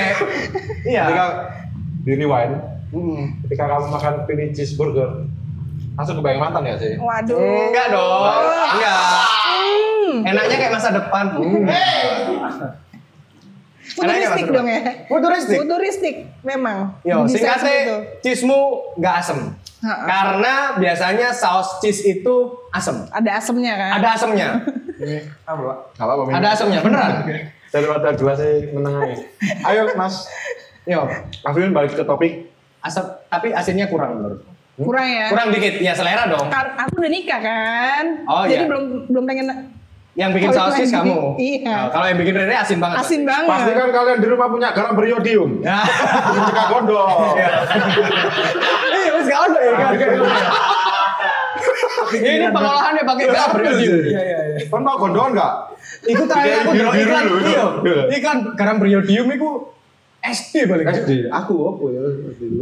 Iya. 0.82 1.02
ketika 1.06 1.26
di 2.02 2.12
rewind, 2.18 2.54
Hmm. 2.90 3.38
ketika 3.46 3.70
kamu 3.70 3.86
makan 3.94 4.14
pilih 4.26 4.50
cheeseburger, 4.50 5.30
langsung 5.94 6.18
kebayang 6.18 6.42
mantan 6.42 6.66
ya 6.66 6.74
sih? 6.74 6.98
Waduh. 6.98 7.38
Enggak 7.70 7.86
dong. 7.94 8.22
Enggak. 8.74 8.98
Hmm. 10.10 10.16
Enaknya 10.26 10.56
kayak 10.58 10.72
masa 10.74 10.88
depan. 10.90 11.24
Futuristik 13.90 14.46
dong 14.50 14.66
ya. 14.66 14.80
Futuristik. 15.06 15.58
Futuristik 15.62 16.14
memang. 16.42 16.94
Yo, 17.02 17.26
singkatnya 17.26 18.06
cheese-mu 18.22 18.58
nggak 18.98 19.14
asem. 19.18 19.38
Ha-ha. 19.80 20.04
Karena 20.04 20.54
biasanya 20.76 21.28
saus 21.30 21.80
cheese 21.80 22.04
itu 22.04 22.34
asem. 22.68 23.00
Ada 23.08 23.30
asemnya 23.36 23.74
kan? 23.74 23.90
Ada 23.96 24.08
asemnya. 24.12 24.48
Apa? 25.42 25.72
Apa-apa. 25.96 26.22
Ada 26.30 26.48
asemnya, 26.52 26.80
beneran. 26.80 27.12
Daripada 27.72 28.12
dua 28.12 28.32
sih 28.34 28.68
menengahnya. 28.70 29.16
Ayo 29.62 29.88
Mas, 29.94 30.28
Yo, 30.82 31.06
langsung 31.40 31.70
balik 31.70 31.92
ke 31.92 32.02
topik. 32.02 32.50
asam 32.80 33.04
tapi 33.26 33.52
asinnya 33.52 33.84
kurang 33.86 34.16
menurut. 34.16 34.40
Kurang 34.74 35.04
ya. 35.04 35.28
Kurang 35.28 35.48
dikit, 35.50 35.76
ya 35.78 35.92
selera 35.92 36.24
dong. 36.26 36.48
Kar- 36.48 36.72
aku 36.74 36.98
udah 36.98 37.10
nikah 37.10 37.36
kan. 37.38 38.04
Oh, 38.24 38.42
Jadi 38.42 38.56
iya. 38.58 38.68
belum 38.68 38.84
belum 39.06 39.24
pengen 39.24 39.46
Yang 40.10 40.30
bikin 40.34 40.48
saus 40.50 40.74
cheese 40.74 40.90
yang 40.90 41.04
kamu. 41.04 41.14
bikin- 41.36 41.36
iya. 41.38 41.70
Nah, 41.70 41.86
kalau 41.88 42.06
yang 42.08 42.18
bikin 42.18 42.34
Rere 42.34 42.54
asin 42.54 42.78
banget. 42.78 42.96
asin 42.98 43.20
banget. 43.22 43.46
Pastikan 43.46 43.88
kalian 43.90 44.18
di 44.18 44.28
rumah 44.28 44.48
punya 44.48 44.68
garam 44.70 44.92
beriodium. 44.92 45.50
Ya. 45.62 45.80
Jika 46.42 46.62
gondol. 46.66 47.08
Iya, 49.30 49.36
ada 49.46 49.58
ya 49.62 49.72
kan. 49.72 49.92
Ini 52.10 52.46
pengolahannya 52.50 53.02
pakai 53.06 53.24
garam 53.28 53.50
beriodium. 53.54 53.94
Iya, 54.02 54.20
iya, 54.20 54.40
iya. 54.50 54.66
Kan 54.66 54.82
tau 54.82 54.96
gondol 54.98 55.30
nggak? 55.30 55.52
Iku 56.02 56.22
terakhir 56.26 56.54
aku 56.60 56.70
biru 56.74 56.90
iklan. 56.92 57.22
dulu, 57.24 57.40
Iya. 57.44 57.64
iya. 57.86 58.02
Iklan 58.18 58.38
garam 58.58 58.76
beriodium 58.78 59.26
iku 59.30 59.50
SD 60.20 60.66
paling. 60.66 60.86
SD. 60.86 61.10
Aku 61.30 61.54
apa 61.70 61.84
ya? 61.88 62.02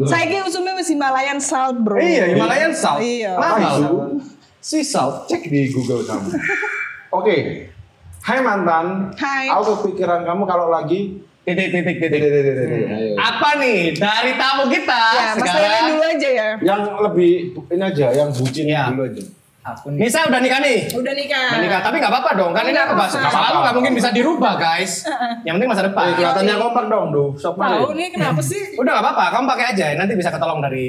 Saya 0.04 0.24
kira 0.28 0.42
usumnya 0.44 0.76
masih 0.76 0.94
Himalayan 0.94 1.38
salt 1.40 1.76
bro. 1.80 1.96
Iya, 1.96 2.36
Himalayan 2.36 2.70
salt. 2.70 3.00
Iya. 3.00 3.32
Mahal. 3.34 4.20
Sea 4.60 4.84
salt. 4.84 5.24
Cek 5.26 5.48
di 5.48 5.72
Google 5.72 6.04
kamu. 6.04 6.28
Oke. 7.18 7.36
Hai 8.20 8.38
mantan. 8.44 9.08
Hai. 9.16 9.48
Aku 9.48 9.80
kepikiran 9.80 10.22
kamu 10.22 10.44
kalau 10.44 10.68
lagi 10.68 11.24
Titik 11.48 11.68
titik 11.70 11.96
titik. 11.96 12.10
Titik, 12.14 12.30
titik, 12.30 12.54
titik. 12.60 12.86
Ayo. 12.90 13.12
Apa 13.16 13.48
nih 13.56 13.78
dari 13.94 14.32
tamu 14.34 14.64
kita 14.68 15.02
Ya, 15.10 15.26
sekarang? 15.32 15.84
dulu 15.88 16.02
aja 16.04 16.28
ya. 16.30 16.48
Yang 16.60 16.80
lebih 17.00 17.30
ini 17.66 17.82
aja, 17.82 18.06
yang 18.12 18.28
bucin 18.28 18.64
Iya. 18.66 18.82
dulu 18.92 19.02
aja. 19.04 19.22
Aku 19.66 19.86
nih. 19.90 19.98
Nisa 20.02 20.24
udah 20.24 20.38
nikah 20.38 20.60
nih. 20.60 20.78
Udah 20.90 21.12
nikah. 21.12 21.48
Udah 21.50 21.60
nikah, 21.60 21.80
tapi 21.82 21.96
nggak 21.98 22.08
apa-apa 22.10 22.30
dong. 22.34 22.52
Kan 22.52 22.64
ini 22.64 22.78
aku 22.78 22.94
bahas 22.94 23.12
masa 23.14 23.38
lalu 23.42 23.58
nggak 23.60 23.74
mungkin 23.74 23.92
bisa 23.94 24.08
dirubah 24.10 24.54
guys. 24.56 24.92
Yang 25.42 25.54
penting 25.56 25.70
masa 25.70 25.82
depan. 25.84 26.04
Eh, 26.04 26.14
kelihatannya 26.14 26.54
kompak 26.58 26.84
dong, 26.86 27.06
duh. 27.10 27.30
Sok 27.34 27.54
Tahu 27.56 27.88
nih 27.92 28.08
kenapa 28.10 28.40
sih? 28.40 28.62
Udah 28.74 28.90
nggak 28.90 29.04
apa-apa, 29.04 29.24
kamu 29.30 29.44
pakai 29.46 29.66
aja. 29.72 29.86
Nanti 29.94 30.12
bisa 30.14 30.28
ketolong 30.28 30.60
dari 30.60 30.84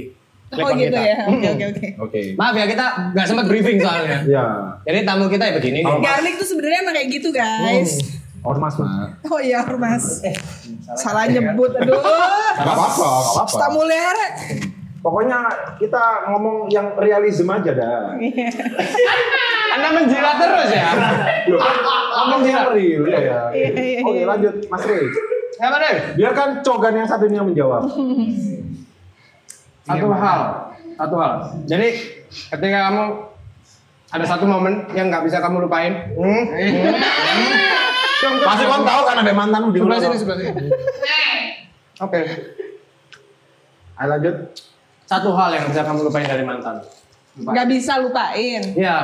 Oh 0.50 0.66
gitu 0.74 0.90
kita. 0.90 0.98
ya. 0.98 1.18
Oke 1.22 1.38
Mm-mm. 1.38 1.54
oke 1.54 1.66
oke. 1.70 1.88
Oke. 2.02 2.20
Maaf 2.34 2.56
ya 2.56 2.66
kita 2.66 2.86
nggak 3.14 3.26
sempat 3.28 3.46
briefing 3.46 3.78
soalnya. 3.78 4.18
Ya. 4.26 4.46
Jadi 4.82 5.00
tamu 5.04 5.28
kita 5.28 5.46
ya 5.46 5.54
begini. 5.54 5.86
Garlic 5.86 6.36
tuh 6.36 6.48
sebenarnya 6.48 6.80
emang 6.82 6.96
kayak 6.96 7.08
gitu 7.12 7.30
guys. 7.30 8.02
Ormas, 8.44 8.76
Mas. 8.80 8.92
Oh 9.28 9.40
iya 9.40 9.68
Mas. 9.76 10.24
Salah 10.96 11.28
nyebut 11.28 11.76
aduh. 11.76 12.00
Gak 12.00 12.64
apa-apa, 12.64 13.04
gak 13.04 13.24
apa-apa. 13.36 13.52
Stamuler. 13.52 14.18
Pokoknya 15.00 15.40
kita 15.80 16.28
ngomong 16.28 16.68
yang 16.68 16.92
realism 17.00 17.48
aja 17.52 17.72
dah. 17.72 18.20
Anda 19.76 19.90
menjilat 19.96 20.36
terus 20.44 20.70
ya. 20.76 20.88
Loh, 21.48 21.60
kan 21.60 21.76
ngomong 22.20 22.42
yang 22.44 22.76
real 22.76 23.04
ya. 23.08 23.20
ya. 23.20 23.40
Iya, 23.56 23.70
iya, 23.80 24.00
Oke, 24.04 24.20
iya. 24.20 24.26
lanjut 24.28 24.56
Mas 24.68 24.84
Rey. 24.84 25.08
Apa 25.60 25.76
deh? 25.80 25.96
Biarkan 26.20 26.50
Cogan 26.64 26.96
yang 27.00 27.08
satu 27.08 27.28
ini 27.28 27.36
yang 27.40 27.48
menjawab. 27.48 27.88
Satu 29.88 30.08
hal, 30.12 30.40
satu 31.00 31.16
hal. 31.16 31.34
Jadi 31.64 31.88
ketika 32.28 32.78
kamu 32.92 33.04
ada 34.10 34.26
satu 34.26 34.46
momen 34.50 34.84
yang 34.98 35.08
nggak 35.08 35.24
bisa 35.28 35.40
kamu 35.40 35.64
lupain. 35.64 36.12
Hmm. 36.16 36.44
Pasti 38.20 38.64
kamu 38.68 38.84
tahu 38.84 39.02
kan 39.08 39.16
ada 39.24 39.32
mantanmu 39.32 39.70
di 39.72 39.80
Sebelah 39.80 40.00
sini, 40.04 40.18
sebelah 40.20 40.38
sini. 40.44 40.68
Oke. 42.04 42.20
Ayo 44.00 44.08
lanjut. 44.16 44.36
Satu 45.08 45.30
hal 45.36 45.50
yang 45.56 45.66
bisa 45.72 45.82
kamu 45.84 46.06
lupain 46.06 46.28
dari 46.28 46.44
mantan. 46.44 46.84
Gak 47.40 47.68
bisa 47.68 48.00
lupain. 48.04 48.62
Iya. 48.76 48.98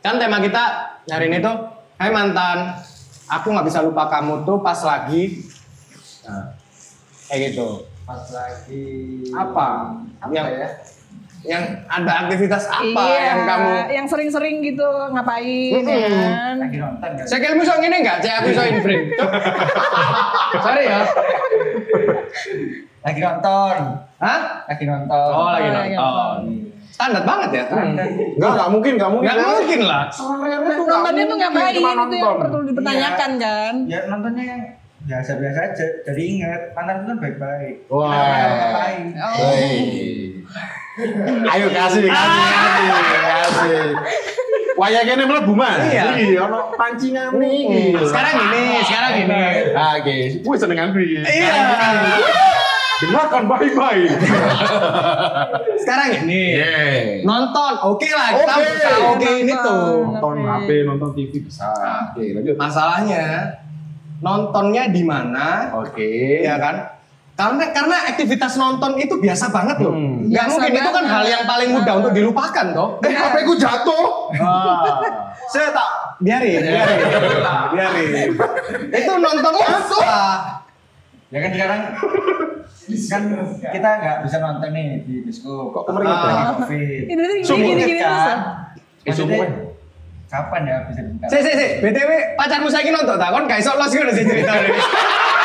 Kan 0.00 0.16
tema 0.18 0.38
kita 0.38 0.62
hari 1.10 1.28
ini 1.28 1.38
tuh, 1.42 1.74
Hai 1.94 2.10
mantan, 2.10 2.74
aku 3.30 3.54
nggak 3.54 3.66
bisa 3.70 3.80
lupa 3.80 4.10
kamu 4.10 4.44
tuh 4.44 4.60
pas 4.60 4.76
lagi 4.84 5.46
nah, 6.26 6.52
kayak 7.30 7.54
gitu. 7.54 7.86
pas 8.04 8.20
lagi 8.34 8.84
Apa? 9.32 9.68
apa 10.20 10.32
yang 10.32 10.48
ya? 10.52 10.68
Yang 11.44 11.64
ada 11.84 12.24
aktivitas 12.24 12.72
apa 12.72 13.02
iya, 13.04 13.20
yang 13.36 13.40
kamu 13.44 13.68
yang 13.92 14.06
sering-sering 14.08 14.64
gitu 14.64 14.88
ngapain 15.12 15.84
ya 15.84 16.08
kan? 16.08 16.54
Lagi 16.56 16.78
nonton 16.80 17.10
kan? 17.20 17.24
Saya 17.28 17.38
kira 17.44 17.52
musuh 17.52 17.76
ini 17.84 17.96
enggak, 18.00 18.24
cek 18.24 18.32
aku 18.40 18.48
iso 18.56 18.62
imprint. 18.64 19.04
Cuk. 19.20 19.30
Sorry 20.64 20.82
ya. 20.88 21.00
Lagi 23.04 23.20
nonton. 23.20 23.76
Hah? 24.24 24.40
Lagi 24.64 24.84
nonton. 24.88 25.30
Oh, 25.36 25.52
lagi 25.52 25.68
Oh, 25.68 25.76
lagi 25.76 25.92
nonton. 25.92 26.40
Standar 26.88 27.22
banget 27.28 27.48
ya. 27.52 27.62
Standar. 27.68 28.06
Enggak, 28.08 28.50
enggak 28.56 28.68
mungkin, 28.72 28.92
enggak 28.96 29.10
mungkin. 29.12 29.28
Enggak 29.28 29.48
mungkin 29.52 29.80
lah. 29.84 30.04
Nontonnya 30.08 31.24
tuh 31.28 31.36
ngapain 31.36 31.74
itu 31.76 31.80
yang 31.84 31.98
nonton. 32.00 32.34
perlu 32.40 32.64
dipertanyakan 32.72 33.30
kan? 33.36 33.74
Ya 33.84 34.00
nontonnya 34.08 34.44
yang 34.48 34.62
biasa-biasa 35.04 35.60
aja. 35.60 35.86
Jadi 36.08 36.22
ingat, 36.40 36.72
mantan 36.72 37.04
itu 37.04 37.06
kan 37.12 37.18
baik-baik. 37.20 37.76
Wah. 37.92 38.08
Ngapain? 38.08 39.04
Oh. 39.20 39.52
Ayo 41.50 41.66
kasih, 41.74 42.06
kasih, 42.06 42.42
kasih, 42.54 42.88
kasih. 43.26 43.88
Waya 44.74 45.06
kene 45.06 45.22
mlebu 45.26 45.54
Mas. 45.54 45.78
Iya. 45.86 46.18
Iya, 46.18 46.40
ono 46.50 46.74
pancingan 46.74 47.38
nih. 47.38 47.94
Sekarang 47.94 48.34
gini, 48.42 48.62
sekarang 48.82 49.12
gini. 49.22 49.42
Oke, 49.74 50.16
wis 50.42 50.58
senengan 50.58 50.90
piye? 50.90 51.22
Iya. 51.22 51.54
Dengarkan 52.94 53.50
baik-baik. 53.50 54.10
Sekarang 55.78 56.08
gini. 56.22 56.58
Yeay. 56.58 57.26
Nonton, 57.26 57.72
oke 57.90 58.08
lah 58.10 58.28
kita 58.38 58.54
Oke. 58.54 58.62
bisa 58.70 58.90
oke 59.14 59.30
ini 59.42 59.54
tuh. 59.54 59.86
Nonton. 60.10 60.36
HP, 60.46 60.68
nonton 60.86 61.10
TV 61.14 61.32
bisa. 61.42 61.70
Oke, 62.10 62.34
lanjut. 62.34 62.54
Masalahnya 62.54 63.24
nontonnya 64.22 64.90
di 64.90 65.02
mana? 65.02 65.74
Oke. 65.74 66.42
Ya 66.42 66.58
kan? 66.58 66.93
Karena 67.34 67.66
karena 67.74 67.96
aktivitas 68.14 68.54
nonton 68.54 68.94
itu 68.94 69.18
biasa 69.18 69.50
banget 69.50 69.82
loh. 69.82 69.90
Hmm. 69.90 70.30
Biasa 70.30 70.54
mungkin 70.54 70.70
itu 70.70 70.86
kan 70.86 71.02
banget. 71.02 71.10
hal 71.10 71.24
yang 71.26 71.44
paling 71.44 71.70
mudah 71.74 71.94
untuk 71.98 72.12
dilupakan 72.14 72.66
toh. 72.70 72.88
Eh, 73.02 73.10
HP 73.10 73.36
ku 73.42 73.54
jatuh. 73.58 74.30
Saya 75.50 75.74
tak 75.74 75.88
biarin, 76.22 76.62
biarin, 76.62 76.98
biarin. 77.74 78.30
itu 78.86 79.12
nontonnya 79.18 79.66
apa? 79.66 80.14
Ya 81.28 81.38
kan 81.42 81.50
sekarang 81.50 81.80
kan 82.86 83.22
kita 83.66 83.90
nggak 83.98 84.16
bisa 84.22 84.36
nonton 84.38 84.70
nih 84.70 84.86
di 85.02 85.14
bioskop. 85.26 85.74
Kok 85.74 85.82
kemarin 85.90 86.06
Ah. 86.06 86.22
lagi 86.22 86.44
covid. 86.54 87.02
Ini 87.10 87.22
gini 87.42 87.82
gini 87.82 87.98
sumur. 87.98 88.46
Maksudnya, 89.04 89.46
kapan 90.30 90.62
ya 90.64 90.76
bisa 90.86 91.00
dibuka? 91.02 91.26
Si 91.28 91.38
si 91.42 91.52
si, 91.52 91.66
btw 91.82 92.10
pacarmu 92.38 92.70
saya 92.70 92.88
nonton 92.88 93.18
tak? 93.18 93.28
Kon 93.28 93.44
gak 93.50 93.58
iso 93.58 93.74
los 93.74 93.90
sih 93.90 94.22
cerita. 94.22 94.54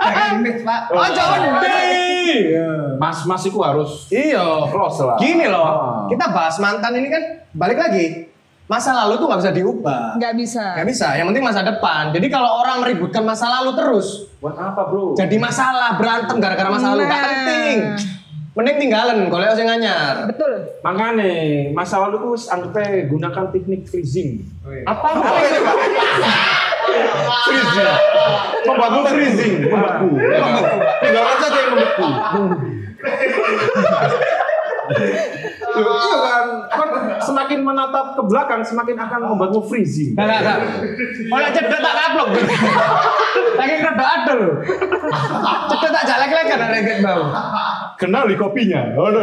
Jangan 0.00 0.40
pak. 0.64 0.80
Oh 0.90 1.06
deh. 1.60 2.40
Mas 2.96 3.24
Mas 3.24 3.42
iku 3.44 3.60
harus 3.60 4.08
Iya. 4.08 4.68
close 4.68 5.02
lah. 5.02 5.16
Gini 5.16 5.44
loh, 5.44 5.64
Ah. 5.64 6.04
kita 6.06 6.28
bahas 6.28 6.56
mantan 6.56 6.92
ini 6.94 7.08
kan 7.08 7.22
balik 7.52 7.76
lagi. 7.76 8.28
Masa 8.64 8.94
lalu 8.94 9.18
tuh 9.18 9.26
nggak 9.26 9.40
bisa 9.40 9.50
diubah. 9.52 10.14
Nggak 10.14 10.34
bisa. 10.36 10.62
Nggak 10.78 10.88
bisa. 10.88 11.06
Yang 11.12 11.26
penting 11.28 11.44
masa 11.44 11.60
depan. 11.60 12.02
Jadi 12.10 12.26
kalau 12.28 12.62
orang 12.62 12.78
meributkan 12.80 13.26
masa 13.26 13.50
lalu 13.50 13.74
terus, 13.74 14.30
Buat 14.38 14.54
apa, 14.54 14.86
Bro? 14.86 15.18
jadi 15.18 15.36
masalah 15.36 15.98
berantem 15.98 16.38
gara-gara 16.38 16.70
masa 16.70 16.94
lalu 16.94 17.02
nggak 17.02 17.18
Nah. 17.18 17.28
penting. 17.28 17.76
Mending 18.50 18.78
tinggalan 18.78 19.26
kalau 19.26 19.46
sing 19.54 19.66
anyar. 19.66 20.26
Betul. 20.26 20.52
Makanya 20.82 21.30
masa 21.70 21.98
lalu 22.00 22.18
tuh 22.20 22.34
anggapnya 22.46 23.06
gunakan 23.06 23.44
teknik 23.48 23.86
freezing. 23.86 24.42
Oh, 24.62 24.70
iya. 24.70 24.82
Apa? 24.86 25.06
Apa 25.14 25.38
itu, 25.40 25.58
Pak? 25.62 25.76
Freezing. 27.46 27.88
Membeku 28.60 29.00
freezing, 29.08 29.54
membeku. 29.66 30.10
Tinggalkan 31.00 31.36
saja 31.40 31.58
yang 31.58 31.70
membeku. 31.74 32.08
Loh, 35.70 35.96
iya 36.02 36.16
kan? 36.18 36.44
Kan 36.66 36.88
semakin 37.22 37.58
menatap 37.62 38.18
ke 38.18 38.22
belakang 38.26 38.60
semakin 38.66 38.96
akan 38.98 39.20
membuatmu 39.32 39.60
freezing. 39.70 40.18
Enggak, 40.18 40.42
enggak. 40.42 40.58
Oleh 41.30 41.48
cedek 41.54 41.80
tak 41.80 41.94
kaplok. 41.94 42.28
Lagi 43.54 43.74
rada 43.80 44.04
adel. 44.18 44.40
Cedek 45.70 45.90
tak 45.94 46.04
jalek-lek 46.04 46.46
kan 46.50 46.60
ada 46.60 46.76
yang 46.76 47.00
bau. 47.06 47.24
Kenal 47.96 48.24
di 48.26 48.36
kopinya. 48.36 48.82
Oh, 48.98 49.08
no. 49.14 49.20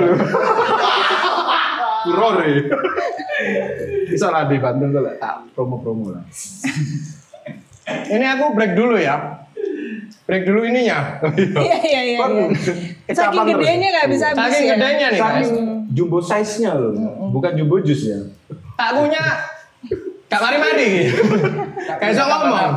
Furore. 2.07 2.49
Bisa 4.07 4.31
lah 4.31 4.47
di 4.47 4.57
Bandung 4.57 4.95
lah. 4.95 5.19
Tak 5.19 5.51
promo-promo 5.51 6.15
lah. 6.15 6.23
Ini 7.87 8.25
aku 8.35 8.51
break 8.51 8.75
dulu 8.75 8.99
ya. 8.99 9.47
Break 10.27 10.43
dulu 10.43 10.67
ininya. 10.67 11.23
Iya 11.39 11.77
iya 11.79 12.01
iya. 12.03 12.17
Iya. 12.19 13.13
Saking 13.15 13.47
gedenya 13.47 13.87
nggak 13.95 14.07
bisa 14.11 14.25
habis 14.35 14.39
Saking 14.43 14.65
ya. 14.67 14.71
gedenya 14.75 15.07
nih 15.15 15.19
guys. 15.19 15.47
Saking 15.47 15.55
jumbo 15.95 16.17
size-nya 16.19 16.71
loh. 16.75 16.91
Bukan 17.31 17.51
jumbo 17.55 17.79
juice 17.79 18.11
ya. 18.11 18.19
Akunya 18.75 19.23
Gak 20.27 20.43
mari 20.43 20.59
mandi 20.59 21.07
Kayak 21.87 22.19
so 22.19 22.27
ngomong. 22.27 22.75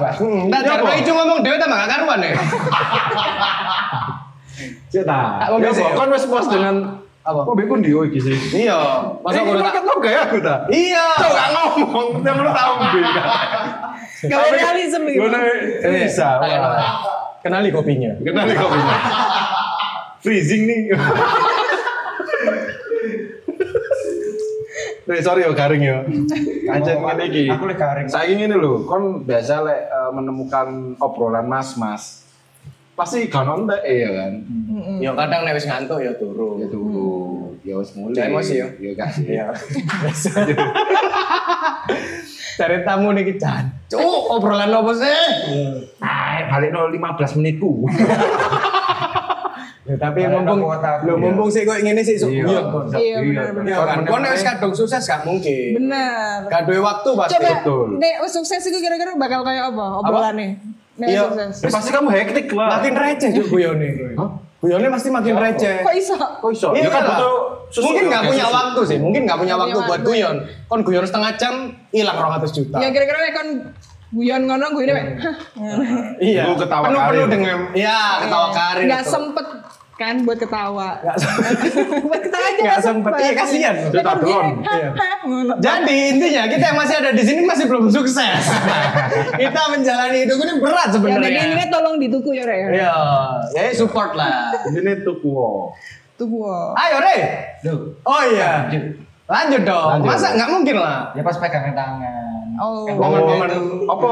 Ya, 0.54 0.58
jar 0.62 0.86
ijo 0.94 1.12
ngomong 1.18 1.42
dhewe 1.42 1.58
tambah 1.58 1.82
gak 1.82 1.90
karuan 1.90 2.22
ya. 2.22 2.38
Cita. 4.90 5.20
Ya 5.58 5.70
kan 5.98 6.08
wis 6.14 6.26
puas 6.30 6.46
dengan 6.46 6.99
Apa? 7.20 7.44
Oh, 7.44 7.52
beku 7.52 7.76
ndi 7.76 7.92
oh 7.92 8.08
iki 8.08 8.16
sih. 8.16 8.32
Iya, 8.64 8.80
masa 9.20 9.36
Ini 9.36 9.40
aku 9.44 9.52
tak 9.52 9.64
market 9.68 9.84
lo 9.84 9.94
gak 10.00 10.12
ya 10.12 10.20
aku 10.24 10.36
tak? 10.40 10.58
Iya. 10.88 11.04
Tuh 11.20 11.28
gak 11.28 11.48
ngomong, 11.52 12.08
yang 12.24 12.36
lu 12.40 12.50
tahu 12.50 12.72
beda. 12.80 13.24
Gak 14.24 14.40
realism 14.56 15.02
gitu. 15.04 15.20
Gue 15.28 15.90
bisa. 16.00 16.28
wah. 16.40 16.92
Kenali 17.44 17.68
kopinya. 17.68 18.12
Kenal 18.24 18.44
nih 18.48 18.56
kopinya. 18.56 18.96
Freezing 20.24 20.62
nih. 20.64 20.80
Eh, 25.10 25.18
sorry 25.26 25.42
yo 25.42 25.50
garing 25.58 25.82
yo. 25.82 26.06
Ancen 26.70 27.02
ngene 27.02 27.24
iki. 27.26 27.50
Aku 27.50 27.66
lek 27.66 27.82
garing. 27.82 28.06
Saya 28.06 28.30
ngene 28.30 28.54
lho, 28.54 28.86
kon 28.86 29.26
biasa 29.26 29.66
lek 29.66 29.90
eh, 29.90 30.10
menemukan 30.14 30.94
obrolan 31.02 31.50
mas-mas. 31.50 32.29
Pasti 33.00 33.32
gak 33.32 33.48
nonton 33.48 33.80
ya 33.80 34.10
kan. 34.12 34.32
Ya 35.00 35.10
kadang 35.16 35.40
nek 35.48 35.56
wis 35.56 35.64
ngantuk 35.64 36.04
ya 36.04 36.12
turu. 36.20 36.60
Ya 36.60 36.68
dulu, 36.68 37.08
ya 37.64 37.74
wis 37.80 37.96
mulai. 37.96 38.28
Emosi, 38.28 38.60
yo. 38.60 38.68
Ya 38.76 38.92
kasih. 38.92 39.24
Iya. 39.24 39.46
Dari 42.60 42.84
tamu 42.84 43.16
nih 43.16 43.24
kita. 43.24 43.72
Cuk, 43.88 44.36
obrolan 44.36 44.68
apa 44.68 44.92
sih? 44.92 45.16
Ay, 46.04 46.44
balik 46.52 46.76
no 46.76 46.92
15 46.92 47.40
menitku. 47.40 47.72
Ya, 49.90 49.98
tapi 49.98 50.22
Balik 50.22 50.46
mumpung 50.46 50.70
lo 50.70 50.78
iya. 50.78 51.14
mumpung 51.18 51.48
sih 51.50 51.66
kok 51.66 51.82
ngene 51.82 51.98
sih 51.98 52.14
sok 52.14 52.30
Iya. 52.30 52.46
guyon 52.46 52.64
kon. 52.70 52.84
Iya 52.94 53.16
Iya 53.58 53.78
kan. 53.82 53.98
Kon 54.06 54.22
nek 54.22 54.38
wis 54.38 54.46
kadung 54.46 54.70
sukses 54.70 55.02
gak 55.02 55.26
mungkin. 55.26 55.82
Benar. 55.82 56.46
Gak 56.46 56.62
duwe 56.70 56.78
waktu 56.78 57.10
pasti. 57.18 57.34
Coba 57.34 57.50
Betul. 57.58 57.88
nek 57.98 58.14
sukses 58.30 58.62
itu 58.62 58.78
kira-kira 58.78 59.18
bakal 59.18 59.42
kayak 59.42 59.74
apa 59.74 59.84
obrolannya? 59.98 60.62
Iya. 61.00 61.24
Ya, 61.32 61.68
pasti 61.72 61.90
kamu 61.94 62.08
hektik 62.12 62.46
lah. 62.52 62.68
Makin 62.76 62.92
receh 62.92 63.30
juk 63.32 63.46
guyone. 63.48 63.88
Hah? 64.18 64.30
Guyone 64.60 64.86
pasti 64.92 65.08
makin 65.08 65.34
receh. 65.40 65.80
Kok 65.80 65.94
iso? 65.96 66.16
Kok 66.20 66.50
iso? 66.52 66.68
Iya 66.76 66.84
Ya 66.84 66.90
kan 66.92 67.02
butuh 67.08 67.34
susu. 67.72 67.84
Mungkin 67.88 68.04
nggak 68.12 68.22
punya 68.28 68.44
susu. 68.44 68.56
waktu 68.60 68.80
sih, 68.84 68.98
mungkin 69.00 69.20
nggak 69.24 69.38
punya 69.40 69.54
waktu 69.56 69.78
buat 69.88 70.00
guyon. 70.04 70.36
Kon 70.68 70.80
guyon 70.84 71.04
setengah 71.08 71.32
jam, 71.40 71.54
hilang 71.88 72.16
200 72.20 72.52
juta. 72.52 72.76
Ya 72.76 72.88
kira-kira 72.92 73.18
kon 73.32 73.48
guyon 74.12 74.42
ngono 74.44 74.66
guyon. 74.76 74.96
Iya. 76.20 76.42
Lu 76.50 76.54
ketawa 76.60 76.84
penuh, 76.92 77.00
karir. 77.00 77.12
penuh 77.16 77.26
dengan, 77.32 77.56
iya 77.72 78.20
ketawa 78.20 78.48
karir. 78.52 78.84
Enggak 78.84 79.04
sempet 79.08 79.46
kan 80.00 80.24
buat 80.24 80.40
ketawa. 80.40 80.96
Buat 82.08 82.20
ketawa 82.24 82.46
aja 82.48 82.60
Nggak 82.64 82.80
sempet. 82.80 83.10
Iya, 83.20 83.32
kasihan. 83.36 83.74
Cerita 83.92 84.16
kon 84.16 84.24
doang. 84.24 84.54
Iya. 84.64 84.88
Jadi 85.60 85.96
intinya 86.16 86.42
kita 86.48 86.64
yang 86.72 86.78
masih 86.80 86.94
ada 87.04 87.10
di 87.12 87.20
sini 87.20 87.44
masih 87.44 87.68
belum 87.68 87.92
sukses. 87.92 88.16
kita 89.44 89.60
menjalani 89.68 90.24
hidup 90.24 90.40
ini 90.40 90.52
berat 90.56 90.88
Ya 90.88 90.92
sebenarnya. 90.96 91.28
tadi 91.28 91.52
ini 91.52 91.64
tolong 91.68 91.94
dituku 92.00 92.32
ya 92.32 92.48
Rek. 92.48 92.56
ya. 92.56 92.68
Iya, 92.72 92.96
ya 93.52 93.62
support 93.76 94.16
lah. 94.16 94.56
Ini. 94.72 95.04
Tuku. 95.04 95.28
wo. 95.28 96.72
Ayo 96.80 96.96
Re. 97.04 97.16
Duh. 97.60 97.92
Oh 98.08 98.22
iya. 98.24 98.72
Lanjut 99.28 99.62
dong. 99.68 100.00
Lanjut. 100.00 100.08
Masa 100.16 100.32
nggak 100.32 100.48
mungkin 100.48 100.76
lah. 100.80 101.12
Ya 101.12 101.20
pas 101.20 101.36
pegangan 101.36 101.76
tangan. 101.76 102.39
Oh. 102.60 102.84
Momen-momen 102.84 103.48
Apa? 103.88 104.10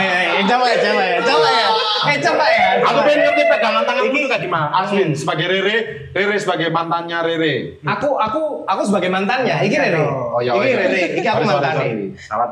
Eh, 0.00 0.40
eh, 0.40 0.44
coba 0.48 0.64
ya, 0.72 0.76
coba 0.80 1.02
ya, 1.04 1.18
coba 1.20 1.48
ya. 1.52 1.66
Eh, 2.00 2.16
coba 2.24 2.46
ya. 2.48 2.68
Aku 2.80 2.98
pengen 3.04 3.18
ya. 3.20 3.24
ngerti 3.28 3.42
pegangan 3.44 3.82
tangan 3.84 4.02
itu 4.08 4.16
kayak 4.24 4.40
gimana? 4.40 4.68
Aslin 4.72 5.10
sebagai 5.12 5.46
Rere, 5.52 5.76
Rere 6.16 6.36
sebagai 6.40 6.72
mantannya 6.72 7.20
Rere. 7.20 7.76
Aku 7.84 8.16
aku 8.16 8.64
aku 8.64 8.82
sebagai 8.88 9.12
mantannya, 9.12 9.52
iki 9.68 9.76
Rere. 9.76 10.00
Oh, 10.00 10.40
iya, 10.40 10.56
iki 10.56 10.68
iya. 10.72 10.76
Rere, 10.80 11.00
iki 11.12 11.28
aku 11.28 11.42
mantan. 11.44 11.74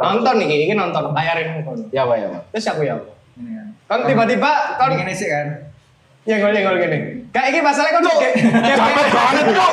Nonton 0.05 0.37
iki, 0.45 0.57
iki 0.69 0.75
nonton, 0.77 1.17
bayarin 1.17 1.65
nonton. 1.65 1.89
Ya, 1.97 2.05
ya. 2.05 2.29
Terus 2.53 2.69
aku 2.69 2.85
ya. 2.85 3.01
Ini 3.41 3.73
kan. 3.89 4.05
Tiba-tiba 4.05 4.53
kan 4.77 4.93
Ini 4.93 5.15
sih 5.17 5.33
kan. 5.33 5.49
yang 6.29 6.45
ngol 6.45 6.53
ngol 6.53 6.77
gini. 6.77 6.99
Kayak 7.33 7.47
iki 7.57 7.61
masalahnya 7.65 8.05
kan 8.05 8.05
kayak 8.05 8.35
Cepet 8.77 9.09
banget 9.17 9.47
kok. 9.57 9.73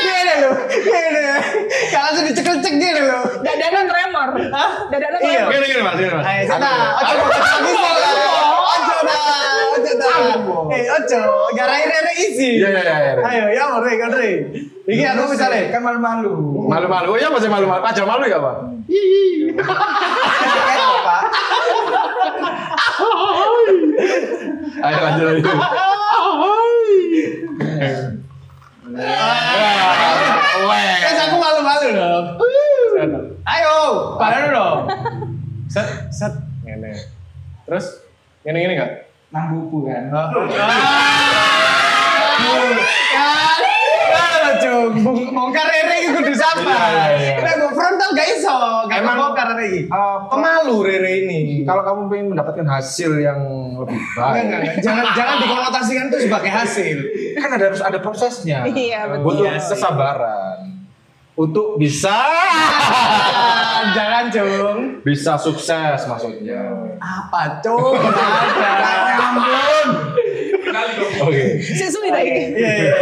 Gini 0.00 0.34
loh, 0.40 0.54
gini. 0.80 1.22
Kalau 1.92 2.04
langsung 2.08 2.24
dicekel-cek 2.32 2.74
gini 2.80 3.02
loh. 3.04 3.24
Dadana 3.62 3.86
tremor. 3.86 4.28
Hah? 4.50 4.70
Dadana 4.90 5.16
Iya. 5.22 5.46
tremor. 5.46 5.50
Gini, 5.54 5.66
gini, 5.70 5.82
Mas. 5.86 5.94
Gini, 5.94 6.10
Mas. 6.10 6.26
Ayo, 6.26 6.42
Aku- 6.50 6.66
ojo 6.98 7.26
ojo 7.30 7.58
bisa 7.62 7.90
lah. 7.94 8.14
Ojo 8.74 8.94
dah, 9.06 9.22
ojo 9.78 9.92
dah. 9.94 10.18
Eh, 10.72 10.84
ojo, 10.90 11.20
isi. 12.18 12.50
Iya, 12.58 12.68
iya, 12.68 12.82
iya. 12.82 12.96
iya. 12.98 13.12
Ayo, 13.22 13.44
ya 13.54 13.62
mau 13.70 13.78
Re, 13.84 13.92
kan 13.94 14.10
Re. 14.10 14.30
Iki 14.82 15.04
aku 15.06 15.22
misalnya, 15.30 15.70
kan 15.70 15.78
malu-malu. 15.80 16.32
Malu-malu. 16.66 17.14
Oh, 17.14 17.18
iya 17.18 17.30
masih 17.30 17.46
malu-malu. 17.46 17.82
Aja 17.86 18.02
malu 18.02 18.24
ya, 18.26 18.38
Pak? 18.42 18.56
Apa? 20.82 21.16
Ayo 24.82 24.98
lanjut 24.98 25.24
lagi. 25.30 25.42
Kan 31.02 31.16
aku 31.20 31.36
malu-malu 31.38 31.86
dong. 31.94 32.26
Ayo, 33.42 33.74
pada 34.16 34.36
dulu 34.40 34.50
dong. 34.52 34.78
Set, 35.72 35.88
set. 36.10 36.32
Ngene. 36.62 36.92
Terus, 37.64 38.04
ngene 38.44 38.58
ngene 38.60 38.74
enggak? 38.76 38.92
Nang 39.32 39.44
bubu 39.50 39.88
kan. 39.88 40.12
Cung, 44.62 44.94
Bung- 45.02 45.32
bongkar 45.34 45.66
Rere 45.66 45.94
iki 45.98 46.08
kudu 46.12 46.32
sabar. 46.32 47.18
Nek 47.18 47.54
mbok 47.58 47.72
frontal 47.72 48.10
gak 48.14 48.28
iso, 48.30 48.56
gak 48.86 49.00
Emang- 49.00 49.18
bongkar 49.18 49.46
Rere 49.52 49.64
iki. 49.66 49.80
Eh, 49.84 50.18
Pemalu 50.30 50.76
Rere 50.86 51.10
ini. 51.24 51.40
Kalau 51.64 51.82
kamu 51.82 52.00
pengen 52.06 52.26
mendapatkan 52.30 52.66
hasil 52.68 53.18
yang 53.18 53.40
lebih 53.74 53.98
baik, 54.14 54.42
enggak, 54.44 54.58
enggak. 54.62 54.74
Jangan 54.84 55.04
jangan 55.12 55.36
dikonotasikan 55.40 56.04
itu 56.08 56.18
sebagai 56.22 56.50
hasil. 56.52 56.96
kan 57.34 57.50
ada 57.50 57.64
harus 57.72 57.82
ada 57.82 57.98
prosesnya. 57.98 58.62
Iya, 58.64 59.00
betul. 59.10 59.24
Butuh 59.24 59.46
kesabaran 59.58 60.51
untuk 61.32 61.80
bisa 61.80 62.12
jangan, 63.96 64.28
Cung. 64.28 64.78
bisa 65.00 65.34
sukses 65.40 65.98
maksudnya. 66.04 66.60
Apa, 67.00 67.60
Cung? 67.64 67.96
Ampun. 69.32 69.88
Oke. 71.22 71.44
Sesuai 71.60 72.10
lagi. 72.12 72.56
Iya, 72.56 72.72
iya. 72.76 72.94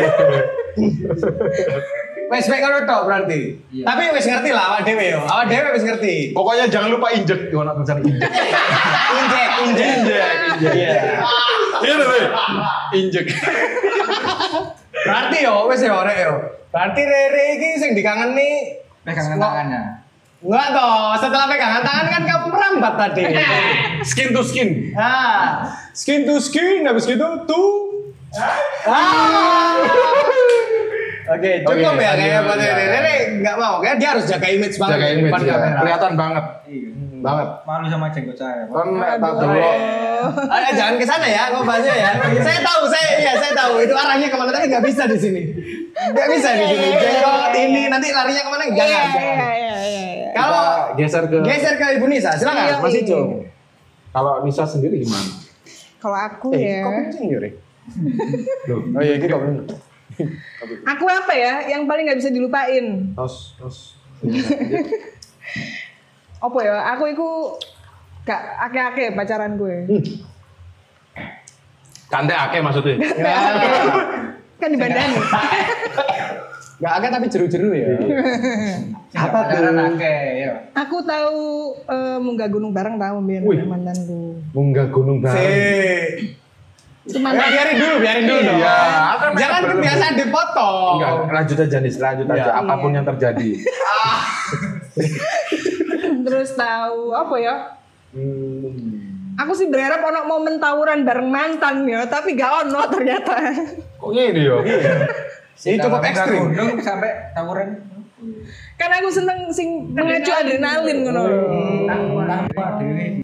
Wes 2.31 2.47
baik 2.47 2.63
kalau 2.63 2.87
tok 2.87 3.03
berarti. 3.11 3.59
Iya. 3.75 3.85
Tapi 3.91 4.03
wes 4.15 4.27
ngerti 4.27 4.51
lah 4.55 4.65
awak 4.75 4.87
dhewe 4.87 5.05
yo. 5.11 5.21
Awak 5.27 5.47
dhewe 5.51 5.69
wes 5.75 5.83
ngerti. 5.83 6.15
Pokoknya 6.31 6.71
jangan 6.71 6.95
lupa 6.95 7.11
injek. 7.11 7.51
Gimana 7.51 7.75
tulisan 7.75 7.99
injek? 8.07 8.31
Injek, 9.11 9.49
injek, 9.67 9.91
Injek, 9.99 10.31
injek. 10.55 10.73
Iya. 10.79 10.95
Iya 11.83 11.95
deh. 11.99 12.27
Injek. 12.95 13.27
Berarti 15.01 15.37
yo 15.41 15.55
wes 15.67 15.81
yo 15.81 15.97
rek 16.01 16.19
yo. 16.21 16.35
Berarti 16.71 17.03
Rere 17.03 17.45
iki 17.57 17.69
sing 17.77 17.91
dikangeni 17.93 18.79
Pegangan 19.01 19.37
tangannya. 19.37 19.83
Enggak 20.41 20.67
toh, 20.73 21.13
setelah 21.21 21.47
pegangan 21.49 21.83
tangan 21.83 22.07
kan 22.09 22.23
kamu 22.25 22.47
merambat 22.49 22.95
tadi. 22.97 23.23
Skin 24.09 24.33
to 24.33 24.41
skin. 24.41 24.89
Ah, 24.93 25.69
skin 25.93 26.25
to 26.25 26.41
skin, 26.41 26.85
habis 26.85 27.05
gitu 27.05 27.27
tuh. 27.45 27.69
Ah. 28.89 29.77
Oke, 31.31 31.63
cukup 31.63 31.95
Oke, 31.95 32.03
ya 32.03 32.13
kayak 32.17 32.43
lanjut, 32.43 32.47
buat. 32.49 32.59
Rere. 32.59 32.85
Rere 32.89 33.15
nggak 33.39 33.57
mau, 33.57 33.75
kayak 33.79 33.97
dia 34.01 34.09
harus 34.11 34.25
jaga 34.27 34.49
image 34.49 34.77
banget 34.77 34.95
Jaga 34.99 35.07
image 35.13 35.31
depan 35.31 35.41
ya. 35.41 35.53
kamera. 35.53 35.79
Kelihatan 35.79 36.13
banget. 36.17 36.45
Iya. 36.67 36.90
Banget. 37.21 37.49
Malu 37.63 37.87
sama 37.87 38.07
jenggot 38.09 38.35
saya. 38.35 38.65
Pak. 38.65 38.75
Kan 38.75 38.87
nek 38.97 39.11
tak 39.17 39.33
delok 39.37 39.77
Ayo, 40.53 40.69
jangan 40.77 40.95
ke 41.01 41.05
sana 41.05 41.25
ya, 41.25 41.49
ngobrolnya 41.49 41.95
ya. 41.97 42.11
saya 42.45 42.61
tahu, 42.61 42.85
saya 42.85 43.09
iya 43.17 43.33
saya 43.35 43.57
tahu 43.57 43.81
itu 43.81 43.93
arahnya 43.93 44.29
ke 44.29 44.37
mana 44.37 44.53
tapi 44.53 44.69
nggak 44.69 44.85
bisa 44.85 45.09
di 45.09 45.17
sini. 45.17 45.43
Nggak 45.97 46.29
bisa 46.29 46.49
di 46.55 46.65
sini. 46.67 46.89
Jenggot 46.93 47.53
ini 47.55 47.83
nanti 47.89 48.13
larinya 48.13 48.43
ke 48.45 48.51
mana? 48.53 48.65
Iya, 48.65 48.77
Jangan. 48.77 49.05
iya, 49.17 49.33
iya, 49.49 49.49
iya, 49.81 50.05
iya. 50.13 50.29
Kalau 50.33 50.65
geser 50.93 51.25
ke 51.25 51.37
geser 51.41 51.75
ke 51.77 51.87
Ibu 51.97 52.07
Nisa, 52.07 52.37
silakan 52.37 52.69
Iya, 52.69 52.77
Mas 52.79 52.93
iya. 52.93 53.01
Ijo. 53.03 53.19
kalau 54.13 54.45
Nisa 54.45 54.65
sendiri 54.69 55.01
gimana? 55.01 55.31
Kalau 55.97 56.17
aku 56.19 56.49
Eh, 56.53 56.61
ya. 56.61 56.85
kok 56.85 56.93
kencing 56.93 57.25
Yuri? 57.31 57.51
Loh, 58.69 58.81
Oh 58.97 59.01
iya, 59.01 59.17
bener. 59.17 59.65
Aku 60.85 61.05
apa 61.07 61.33
ya? 61.33 61.65
Yang 61.65 61.83
paling 61.89 62.05
nggak 62.05 62.19
bisa 62.19 62.29
dilupain. 62.29 63.17
Tos, 63.17 63.57
tos. 63.57 63.97
Apa 66.41 66.59
ya? 66.61 66.77
Aku 66.93 67.05
itu 67.07 67.29
gak 68.23 68.41
ake-ake 68.69 69.13
pacaran 69.13 69.55
gue. 69.55 69.77
Kante 72.09 72.35
ake 72.35 72.59
maksudnya. 72.59 72.97
kan 74.57 74.69
di 74.69 74.77
bandani. 74.77 75.17
Gak 76.81 76.93
agak 76.97 77.11
tapi 77.13 77.27
jeru-jeru 77.29 77.77
ya. 77.77 77.93
Apa 79.13 79.39
tuh? 79.47 79.69
Ake, 79.93 80.17
ya. 80.41 80.53
Aku 80.75 81.05
tahu 81.05 81.41
eh, 81.77 82.19
munggah 82.19 82.49
gunung 82.49 82.73
bareng 82.73 82.97
tahu 82.97 83.21
biar 83.23 83.43
Wih. 83.45 83.61
mantanku. 83.63 84.41
Munggah 84.51 84.89
gunung 84.89 85.21
bareng. 85.21 85.37
Si. 85.37 86.41
Itu 87.01 87.17
Ya, 87.17 87.21
mantan. 87.23 87.49
biarin 87.49 87.77
dulu, 87.77 87.95
biarin 87.97 88.25
dulu 88.25 88.41
dong. 88.45 88.59
Iya, 88.61 88.77
aku 89.09 89.21
kan 89.25 89.33
Jangan 89.35 89.63
kebiasaan 89.67 90.15
dipotong. 90.21 90.95
Enggak, 90.97 91.13
lanjut 91.33 91.57
aja 91.59 91.77
nih, 91.81 91.93
lanjut 91.97 92.27
aja 92.29 92.43
Iya. 92.45 92.53
apa 92.55 92.75
pun 92.77 92.91
yang 92.93 93.07
terjadi. 93.07 93.51
Terus 96.31 96.55
tahu 96.55 97.11
apa 97.11 97.35
ya? 97.37 97.55
Hmm. 98.11 99.35
Aku 99.37 99.53
sih 99.53 99.67
berharap 99.67 99.99
ono 100.01 100.29
momen 100.29 100.57
tawuran 100.57 101.03
bareng 101.03 101.27
mantan 101.27 101.83
ya, 101.85 102.05
tapi 102.05 102.35
gak 102.35 102.67
ono 102.67 102.87
ternyata. 102.87 103.35
Kok 103.97 104.11
gini 104.11 104.43
yo? 104.43 104.61
Ini 105.61 105.77
cukup 105.77 106.01
ekstrim. 106.03 106.51
gunung 106.51 106.79
sampai 106.79 107.33
tawuran. 107.33 107.69
Kan 108.75 108.91
aku 108.93 109.09
seneng 109.09 109.49
sing 109.51 109.91
mengacu 109.91 110.31
adrenalin 110.31 111.03
ngono. 111.03 111.23
Tanpa 112.23 112.79
dewe. 112.79 113.21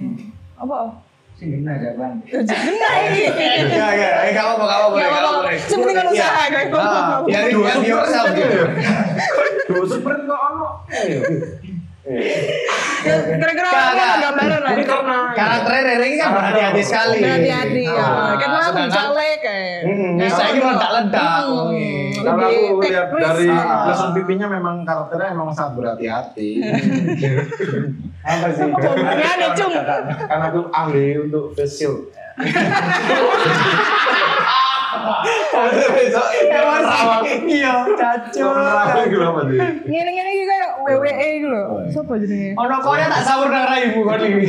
Apa? 0.57 1.01
Sing 1.33 1.53
gimana 1.53 1.77
jawaban? 1.77 2.17
Iki. 2.25 3.25
Ya, 3.73 3.89
ya, 4.01 4.11
eh 4.25 4.31
gak 4.33 4.45
apa-apa, 4.47 4.65
gak 4.65 4.79
apa-apa. 4.79 4.97
Gak 4.97 5.11
apa-apa. 5.11 5.49
Sepenting 5.59 5.95
kan 5.95 6.07
usaha 6.07 6.33
Iya. 6.33 6.45
kayak 6.49 6.69
Ah, 6.73 7.21
Biarin 7.23 7.53
Dua 7.53 7.73
yourself 7.83 8.27
gitu. 8.33 8.57
Dua 9.69 9.85
sprint 9.93 10.23
kok 10.25 10.41
ono. 10.47 10.69
Kira-kira 13.37 13.67
apa 13.67 13.93
gak. 13.93 14.19
gambaran 14.21 14.61
lah. 14.63 14.73
Ini 14.73 14.85
karena 14.85 15.19
Karakternya 15.31 15.83
Rere 15.85 16.07
ini 16.07 16.17
kan 16.17 16.31
berhati-hati 16.33 16.83
sekali. 16.83 17.19
Berhati-hati 17.19 17.83
ya. 17.85 18.09
Kan 18.35 18.51
aku 18.57 18.83
jalek 18.89 19.39
kayak. 19.41 19.81
Hmm, 19.85 20.11
bisa 20.17 20.43
ini 20.47 20.59
meledak-ledak. 20.61 21.41
Oke. 21.47 21.87
kalau 22.17 22.43
aku 22.43 22.83
lihat 22.83 23.07
dari 23.13 23.47
Ah. 23.47 23.87
lesson 23.87 24.11
pipinya 24.13 24.47
memang 24.49 24.83
karakternya 24.83 25.31
memang 25.33 25.55
sangat 25.55 25.73
berhati-hati. 25.77 26.51
Apa 28.27 28.47
sih? 28.51 28.67
Apa 28.67 28.87
hubungannya, 28.89 29.49
Cung? 29.55 29.71
Karena 30.27 30.45
aku 30.49 30.61
ahli 30.73 31.07
untuk 31.21 31.55
emosi. 36.47 37.07
Iya, 37.47 37.73
cacul. 37.89 38.53
Itu 39.07 39.17
apa 39.21 39.41
sih? 39.47 39.59
Ngene-ngene 39.87 40.26
WWE 40.79 41.13
gitu 41.37 41.49
loh. 41.49 41.67
Sopo 41.89 42.15
jenenge? 42.17 42.53
Ono 42.55 42.77
konya 42.79 43.07
tak 43.07 43.23
sahur 43.23 43.49
nang 43.49 43.65
raimu 43.65 44.01
kon 44.03 44.21
iki. 44.21 44.49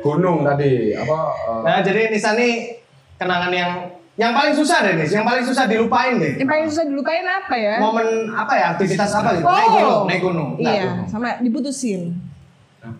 Gunung 0.00 0.42
tadi 0.42 0.92
apa? 0.92 1.18
eh, 1.28 1.60
Nah, 1.62 1.78
jadi 1.80 2.08
Nisa 2.08 2.32
nih 2.32 2.80
kenangan 3.16 3.52
yang 3.52 3.72
yang 4.16 4.32
paling 4.32 4.52
susah 4.52 4.84
deh, 4.84 4.94
Nis. 4.94 5.08
Yang 5.08 5.24
paling 5.24 5.44
susah 5.44 5.64
dilupain 5.64 6.14
deh. 6.16 6.36
Yang 6.36 6.48
paling 6.48 6.66
susah 6.68 6.84
dilupain 6.84 7.24
apa 7.24 7.54
ya? 7.54 7.74
Momen 7.78 8.08
apa 8.28 8.52
ya? 8.52 8.66
Aktivitas 8.74 9.08
apa 9.10 9.32
gitu? 9.32 9.44
Naik 9.44 9.68
gunung, 9.70 10.02
naik 10.04 10.20
gunung. 10.20 10.50
Nah, 10.56 10.72
Iya, 10.72 10.84
sama 11.06 11.40
diputusin. 11.40 12.16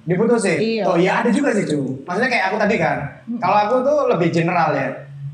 diputusin. 0.04 0.56
Iya. 0.60 0.84
Oh 0.84 0.96
iya 0.96 1.20
ada 1.20 1.28
juga 1.28 1.52
sih 1.52 1.64
cu. 1.64 2.04
Maksudnya 2.04 2.28
kayak 2.28 2.44
aku 2.48 2.56
tadi 2.58 2.76
kan. 2.76 2.96
Kalau 3.36 3.56
aku 3.58 3.74
tuh 3.80 3.98
lebih 4.08 4.28
general 4.28 4.72
ya. 4.72 4.88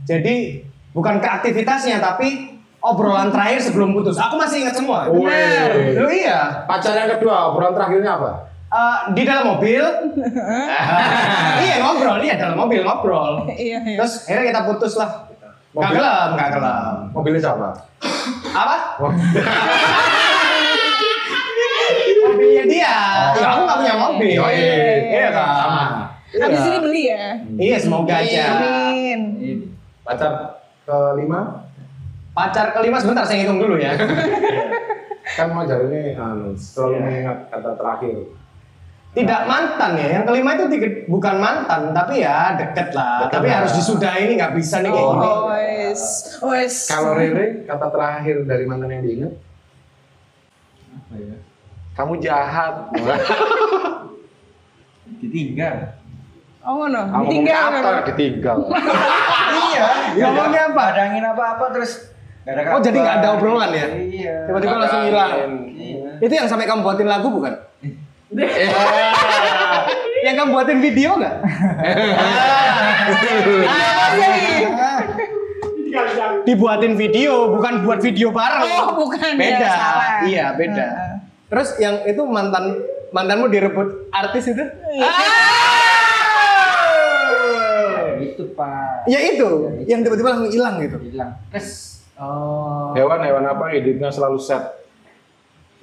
Jadi 0.06 0.62
bukan 0.90 1.18
ke 1.18 1.28
aktivitasnya 1.28 1.98
tapi 1.98 2.55
obrolan 2.82 3.28
terakhir 3.32 3.60
sebelum 3.64 3.96
putus. 3.96 4.16
Aku 4.18 4.36
masih 4.36 4.66
ingat 4.66 4.74
semua. 4.76 5.10
Wih. 5.10 5.96
Lu 5.96 6.08
iya. 6.10 6.64
Pacar 6.64 6.94
yang 6.94 7.10
kedua, 7.18 7.52
obrolan 7.52 7.74
terakhirnya 7.74 8.16
apa? 8.16 8.30
Eh, 8.66 8.98
di 9.14 9.22
dalam 9.22 9.56
mobil. 9.56 9.78
iya 11.64 11.74
ngobrol, 11.80 12.18
iya 12.18 12.34
dalam 12.34 12.58
mobil 12.58 12.82
ngobrol. 12.82 13.46
Iya, 13.46 13.78
iya. 13.86 13.96
Terus 14.02 14.26
akhirnya 14.26 14.46
kita 14.50 14.62
putus 14.66 14.98
lah. 14.98 15.30
Gak 15.76 15.92
gelap, 15.92 16.28
gak 16.34 16.50
gelap. 16.56 17.12
Mobilnya 17.12 17.40
siapa? 17.40 17.68
Apa? 18.50 18.76
Oh. 19.00 19.12
Mobilnya 22.26 22.64
dia. 22.66 22.96
Ya, 23.38 23.46
aku 23.54 23.60
gak 23.68 23.78
punya 23.84 23.94
mobil. 23.94 24.40
Oh, 24.40 24.50
iya. 24.50 24.74
Iya 25.14 25.28
kan. 25.30 25.46
Sama. 25.62 25.84
Habis 26.36 26.62
ini 26.66 26.78
beli 26.82 27.02
ya. 27.06 27.38
Iya 27.54 27.76
semoga 27.78 28.14
aja. 28.18 28.44
Amin. 28.50 29.20
Pacar 30.02 30.58
kelima 30.82 31.65
Pacar 32.36 32.76
kelima 32.76 33.00
sebentar 33.00 33.24
saya 33.24 33.40
hitung 33.40 33.56
dulu 33.56 33.80
ya. 33.80 33.96
kan 35.40 35.48
mau 35.56 35.64
jadi 35.64 35.88
ini 35.88 36.12
anu, 36.12 36.52
selalu 36.52 37.00
mengingat 37.00 37.48
kata 37.48 37.72
terakhir. 37.80 38.28
Tidak 39.16 39.40
mantan 39.48 39.96
ya. 39.96 40.20
Yang 40.20 40.24
kelima 40.28 40.52
itu 40.52 40.64
tiga- 40.68 41.08
bukan 41.08 41.36
mantan, 41.40 41.96
tapi 41.96 42.20
ya 42.20 42.52
deket 42.60 42.92
lah. 42.92 43.24
Deket 43.24 43.40
tapi 43.40 43.48
lah. 43.48 43.56
harus 43.64 43.72
disudahi 43.72 44.20
ini 44.28 44.32
nggak 44.36 44.52
bisa 44.52 44.84
nih 44.84 44.92
kayak 44.92 45.08
gini. 45.08 45.24
Oh, 45.24 45.48
wes. 45.48 46.02
Wes. 46.44 46.74
Kalau 46.92 47.16
Rere, 47.16 47.64
kata 47.64 47.86
terakhir 47.88 48.36
dari 48.44 48.64
mantan 48.68 48.92
yang 48.92 49.04
diingat, 49.08 49.32
Apa 50.92 51.14
ya? 51.16 51.36
kamu 51.96 52.12
jahat. 52.20 52.74
Ditinggal. 55.24 55.76
Oh, 56.60 56.84
ngono. 56.84 57.00
Kamu 57.00 57.24
Ditinggal 57.32 57.64
ditinggal. 58.12 58.58
Iya. 59.56 59.88
Ngomongnya 60.28 60.62
apa? 60.72 60.82
Ada 60.92 61.00
angin 61.12 61.24
apa-apa 61.24 61.64
terus 61.72 62.15
nggak 62.46 62.62
ada 62.62 62.70
Oh, 62.70 62.80
jadi 62.80 62.94
nggak 63.02 63.16
ada 63.18 63.28
obrolan 63.34 63.70
ya? 63.74 63.86
Iya. 63.90 64.46
Tiba-tiba 64.46 64.78
langsung 64.78 65.02
hilang. 65.02 65.30
Iya. 65.74 66.22
Itu 66.22 66.30
yang 66.30 66.46
sampai 66.46 66.70
kamu 66.70 66.86
buatin 66.86 67.10
lagu 67.10 67.26
bukan? 67.26 67.54
Yang 70.26 70.34
kamu 70.42 70.50
buatin 70.54 70.78
video 70.82 71.10
nggak? 71.18 71.34
Dibuatin 76.46 76.94
video, 76.94 77.54
bukan 77.56 77.82
buat 77.86 77.98
video 78.02 78.30
bareng. 78.30 78.62
Oh, 78.62 78.94
bukan 78.94 79.34
ya, 79.34 79.40
Beda. 79.40 79.70
salah. 79.70 80.22
Iya, 80.26 80.46
beda. 80.54 80.86
Terus 81.46 81.78
yang 81.78 82.02
itu 82.04 82.22
mantan 82.26 82.82
mantanmu 83.14 83.46
direbut 83.48 84.10
artis 84.10 84.50
itu? 84.50 84.60
Iya. 84.92 85.06
Ah! 85.06 85.14
Itu 88.18 88.50
Pak. 88.52 89.06
Ya 89.06 89.18
itu, 89.22 89.48
yang 89.86 90.02
tiba-tiba 90.02 90.34
langsung 90.34 90.50
hilang 90.50 90.82
gitu. 90.82 90.98
Hilang. 91.00 91.38
Terus 91.54 91.95
Oh. 92.16 92.96
hewan 92.96 93.20
hewan 93.20 93.44
apa 93.44 93.76
hidupnya 93.76 94.08
selalu 94.08 94.40
set? 94.40 94.64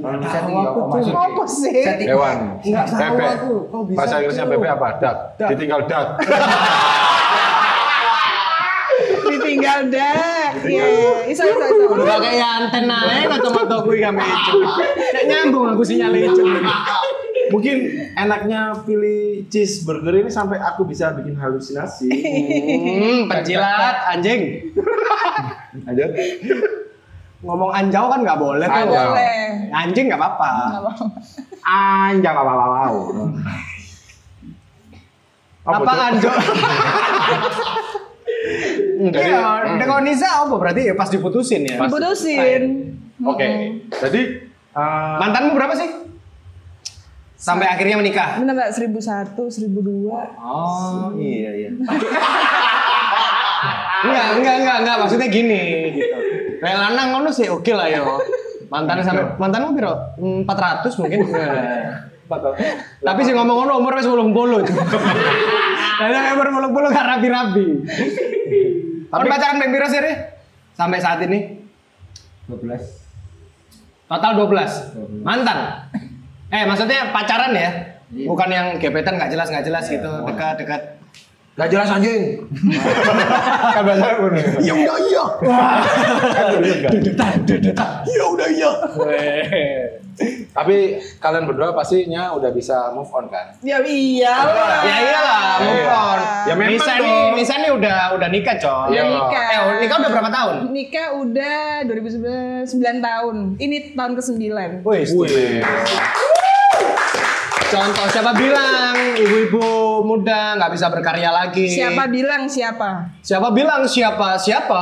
Kok 0.01 0.17
tuh. 0.17 0.89
masuk. 0.89 1.13
Apa 1.13 1.45
sih? 1.45 1.85
Setting. 1.85 2.09
Hewan. 2.09 2.57
Nggak 2.59 2.85
tahu 2.89 2.99
Bebek. 2.99 3.29
aku. 3.37 3.53
Kok 3.69 3.81
bisa 3.85 3.97
Bahasa 4.01 4.15
Inggrisnya 4.19 4.45
bebek 4.49 4.69
apa? 4.73 4.87
Dak. 4.97 5.15
Ditinggal 5.53 5.81
dak. 5.85 6.07
Ditinggal 9.29 9.79
dah. 9.93 10.49
Iya. 10.65 10.85
Iso 11.29 11.43
iso 11.45 11.61
iso. 11.61 11.85
Udah 11.93 12.17
kayak 12.17 12.49
anten 12.65 12.89
aja 12.89 13.25
kacamata 13.29 13.75
gue 13.85 13.95
gak 14.01 14.13
mecu. 14.17 14.57
Kayak 15.13 15.25
nyambung 15.29 15.65
aku 15.71 15.83
sinyal 15.85 16.13
itu. 16.17 16.41
Mungkin 17.51 17.77
enaknya 18.15 18.85
pilih 18.87 19.49
cheeseburger 19.51 20.23
ini 20.23 20.31
sampai 20.31 20.61
aku 20.61 20.87
bisa 20.87 21.11
bikin 21.17 21.35
halusinasi. 21.35 22.07
Hmm, 22.07 23.19
penjilat 23.27 24.15
anjing. 24.15 24.71
Lanjut. 25.87 26.11
Ngomong 27.43 27.71
anjau 27.75 28.07
kan 28.07 28.19
nggak 28.23 28.39
boleh 28.39 28.67
tuh. 28.69 28.79
Anjau. 28.87 29.03
Boleh. 29.11 29.35
Anjing 29.75 30.05
nggak 30.07 30.21
apa-apa. 30.21 30.49
Anjang 31.67 32.35
apa 32.37 32.51
apa 32.55 32.65
apa. 32.87 32.89
Apa 35.63 35.91
anjau? 36.11 36.33
Iya, 39.03 39.79
dengan 39.79 40.03
Nisa 40.03 40.27
apa 40.27 40.55
berarti 40.55 40.91
ya 40.91 40.93
pas 40.95 41.07
diputusin 41.11 41.67
ya? 41.67 41.79
Diputusin. 41.79 42.61
Oke. 43.23 43.47
Jadi 43.91 44.21
eh, 44.75 45.15
Mantanmu 45.19 45.55
berapa 45.55 45.73
sih? 45.75 45.89
Sampai 47.43 47.67
akhirnya 47.67 47.99
menikah. 47.99 48.39
Bener 48.39 48.55
nggak? 48.55 48.71
Seribu 48.71 49.03
satu, 49.03 49.51
seribu 49.51 49.83
dua. 49.83 50.31
Oh 50.39 51.11
iya 51.19 51.51
iya. 51.51 51.69
enggak 54.07 54.25
enggak 54.39 54.55
enggak 54.63 54.77
enggak 54.79 54.95
maksudnya 55.03 55.27
gini 55.27 55.91
gitu. 55.91 56.17
Kayak 56.63 56.77
lanang 56.87 57.07
ngono 57.11 57.29
sih 57.35 57.51
oke 57.51 57.67
lah 57.75 57.91
yo. 57.91 58.15
Mantan 58.71 59.03
sampai 59.03 59.35
mantanmu 59.35 59.75
piro? 59.75 59.91
400 60.23 60.47
mungkin. 61.03 61.19
Tapi 63.03 63.21
sih 63.27 63.35
ngomong 63.35 63.67
ngono 63.67 63.73
umur 63.83 63.99
wis 63.99 64.07
80. 64.07 64.23
Karena 65.99 66.31
umur 66.39 66.47
80 66.71 66.95
gak 66.95 67.07
rapi-rapi. 67.11 67.65
Tapi 69.11 69.25
pacaran 69.27 69.59
ping 69.59 69.71
piro 69.75 69.87
sih, 69.91 69.99
Re? 69.99 70.13
Sampai 70.73 71.03
saat 71.03 71.19
ini 71.27 71.59
12. 72.47 74.07
total 74.07 74.31
12. 74.47 75.27
Mantan. 75.27 75.91
Eh 76.53 76.63
maksudnya 76.63 77.09
pacaran 77.09 77.49
ya? 77.51 77.69
Bukan 78.13 78.45
yang 78.47 78.77
gebetan 78.77 79.17
nggak 79.17 79.33
jelas 79.33 79.49
nggak 79.49 79.65
jelas 79.65 79.89
gitu, 79.89 80.11
dekat-dekat. 80.23 81.01
Gak 81.53 81.69
jelas 81.69 81.85
anjing. 81.85 82.41
kan 83.77 83.85
bahasa 83.85 84.17
aku 84.17 84.25
nih. 84.33 84.41
Ya 84.65 84.73
udah 84.73 84.97
iya. 84.99 85.23
Bener 86.49 86.77
kan? 86.81 86.93
Ya 88.09 88.23
udah 88.25 88.47
iya. 88.49 88.71
Tapi 90.49 90.77
kalian 91.17 91.45
berdua 91.45 91.73
pastinya 91.73 92.33
udah 92.33 92.49
bisa 92.49 92.89
move 92.89 93.09
on 93.09 93.29
kan? 93.29 93.53
Ya 93.61 93.77
iyalah. 93.81 94.81
Ya 94.81 94.95
iyalah, 94.99 95.45
move 95.61 95.77
Iya. 95.77 95.93
on. 95.93 96.19
Ya 96.49 96.53
memang 96.53 96.73
Nisa 96.73 96.93
dong. 96.97 97.05
nih, 97.05 97.21
Nisa 97.37 97.55
nih 97.57 97.71
udah 97.71 97.97
udah 98.13 98.27
nikah, 98.29 98.55
coy. 98.57 98.89
Iya. 98.89 99.01
nikah. 99.05 99.45
Eh, 99.45 99.61
nikah 99.81 99.97
udah 100.01 100.09
berapa 100.09 100.29
tahun? 100.33 100.55
Nikah 100.69 101.07
udah 101.17 101.57
2009 101.85 102.65
tahun. 102.97 103.35
Ini 103.57 103.77
tahun 103.93 104.11
ke-9. 104.17 104.41
Wih, 104.81 105.05
Wih. 105.05 105.61
Contoh 107.73 108.05
siapa 108.05 108.31
bilang 108.37 108.93
ibu-ibu 109.17 109.65
muda 110.05 110.53
nggak 110.55 110.71
bisa 110.71 110.87
berkarya 110.87 111.33
lagi? 111.33 111.65
Siapa 111.65 112.05
bilang 112.05 112.45
siapa? 112.45 113.09
Siapa 113.17 113.49
bilang 113.49 113.81
siapa? 113.83 114.37
Siapa? 114.37 114.81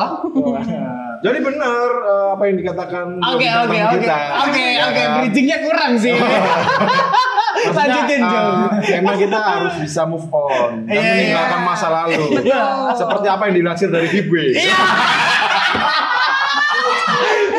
Jadi 1.21 1.37
benar 1.39 1.89
eh, 2.01 2.27
apa 2.33 2.43
yang 2.43 2.57
dikatakan 2.57 3.05
Oke 3.21 3.45
oke 3.47 3.77
oke 3.77 4.07
oke 4.41 4.65
oke 4.83 5.01
bridgingnya 5.15 5.57
kurang 5.61 5.93
sih. 5.95 6.17
Maksudnya, 7.61 7.77
Lanjutin 7.77 8.21
Jo. 8.25 8.41
eh, 8.81 8.97
Emang 8.97 9.15
kita 9.15 9.37
harus 9.37 9.73
bisa 9.77 10.01
move 10.03 10.25
on 10.33 10.81
dan 10.81 10.91
Iya, 10.91 10.97
iya. 10.97 11.13
meninggalkan 11.13 11.61
masa 11.61 11.87
lalu. 11.93 12.41
Seperti 12.91 13.27
apa 13.29 13.43
yang 13.47 13.55
dilansir 13.55 13.87
dari 13.87 14.09
Hibwe. 14.09 14.57
Iya. 14.57 14.75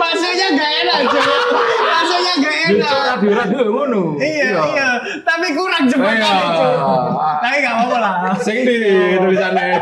Maksudnya 0.03 0.47
gak 0.53 0.72
enak 0.83 0.99
cuy. 1.07 1.22
Enak. 2.35 2.93
radio-radio 3.12 3.61
ngono. 3.66 4.03
Iya 4.16 4.49
iya. 4.64 4.89
Tapi 5.20 5.47
kurang 5.53 5.85
Iya. 5.85 5.91
jembatan 5.91 6.41
cuy. 6.51 6.72
Tapi 7.43 7.57
gak 7.59 7.74
apa-apa 7.74 7.97
lah. 7.99 8.14
Sing 8.39 8.64
di 8.64 8.78
tulisannya. 9.18 9.78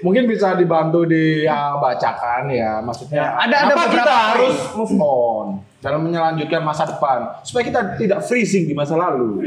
Mungkin 0.00 0.24
bisa 0.24 0.56
dibantu 0.56 1.04
dibacakan 1.04 2.48
ya, 2.48 2.80
maksudnya. 2.80 3.36
Ada- 3.36 3.68
ada 3.68 3.74
kita 3.86 4.14
harus 4.32 4.56
move 4.74 4.96
on 4.96 5.46
dalam 5.80 6.04
menyelanjutkan 6.04 6.60
masa 6.60 6.84
depan 6.84 7.40
supaya 7.40 7.64
kita 7.64 7.80
tidak 7.96 8.20
freezing 8.20 8.68
di 8.68 8.74
masa 8.74 8.96
lalu. 8.96 9.40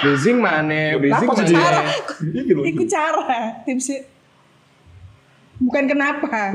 Freezing 0.00 0.36
mana? 0.36 0.96
Freezing 0.96 1.28
sih? 1.40 1.56
Cara. 1.56 1.82
Ikut 2.44 2.88
cara 2.88 3.36
tipsnya. 3.64 4.04
Bukan 5.56 5.84
kenapa. 5.86 6.52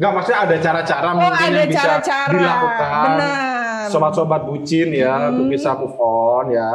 Enggak 0.00 0.12
maksudnya 0.16 0.40
ada 0.40 0.56
cara-cara 0.56 1.06
Oh, 1.06 1.14
mungkin 1.20 1.28
ada 1.44 1.60
yang 1.60 1.68
bisa 1.68 1.82
cara-cara. 1.84 2.32
dilakukan. 2.32 2.88
Benar. 3.04 3.84
Sobat-sobat 3.86 4.42
bucin 4.42 4.88
ya 4.90 5.28
untuk 5.28 5.46
bisa 5.52 5.76
move 5.76 5.98
on 6.00 6.46
ya. 6.48 6.72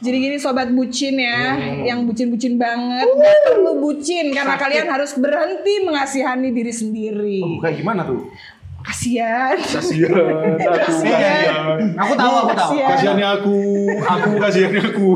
Jadi 0.00 0.16
gini 0.18 0.34
sobat 0.34 0.66
bucin 0.66 1.14
ya, 1.14 1.54
Hmm. 1.54 1.84
yang 1.84 1.98
bucin-bucin 2.02 2.56
banget, 2.56 3.04
nggak 3.06 3.36
perlu 3.46 3.78
bucin 3.78 4.32
karena 4.32 4.56
kalian 4.56 4.88
harus 4.88 5.14
berhenti 5.14 5.84
mengasihani 5.84 6.50
diri 6.50 6.72
sendiri. 6.72 7.38
Oh, 7.38 7.60
kayak 7.60 7.78
gimana 7.78 8.02
tuh? 8.02 8.26
Kasihan, 8.80 9.60
aku 9.60 9.76
kasihan. 10.80 11.76
Aku 12.00 12.12
tahu 12.16 12.32
aku 12.34 12.52
tahu. 12.56 12.70
Kasihan. 12.72 12.90
Kasihannya 12.90 13.28
aku, 13.30 13.56
aku 14.00 14.30
kasihannya 14.40 14.82
aku. 14.82 15.06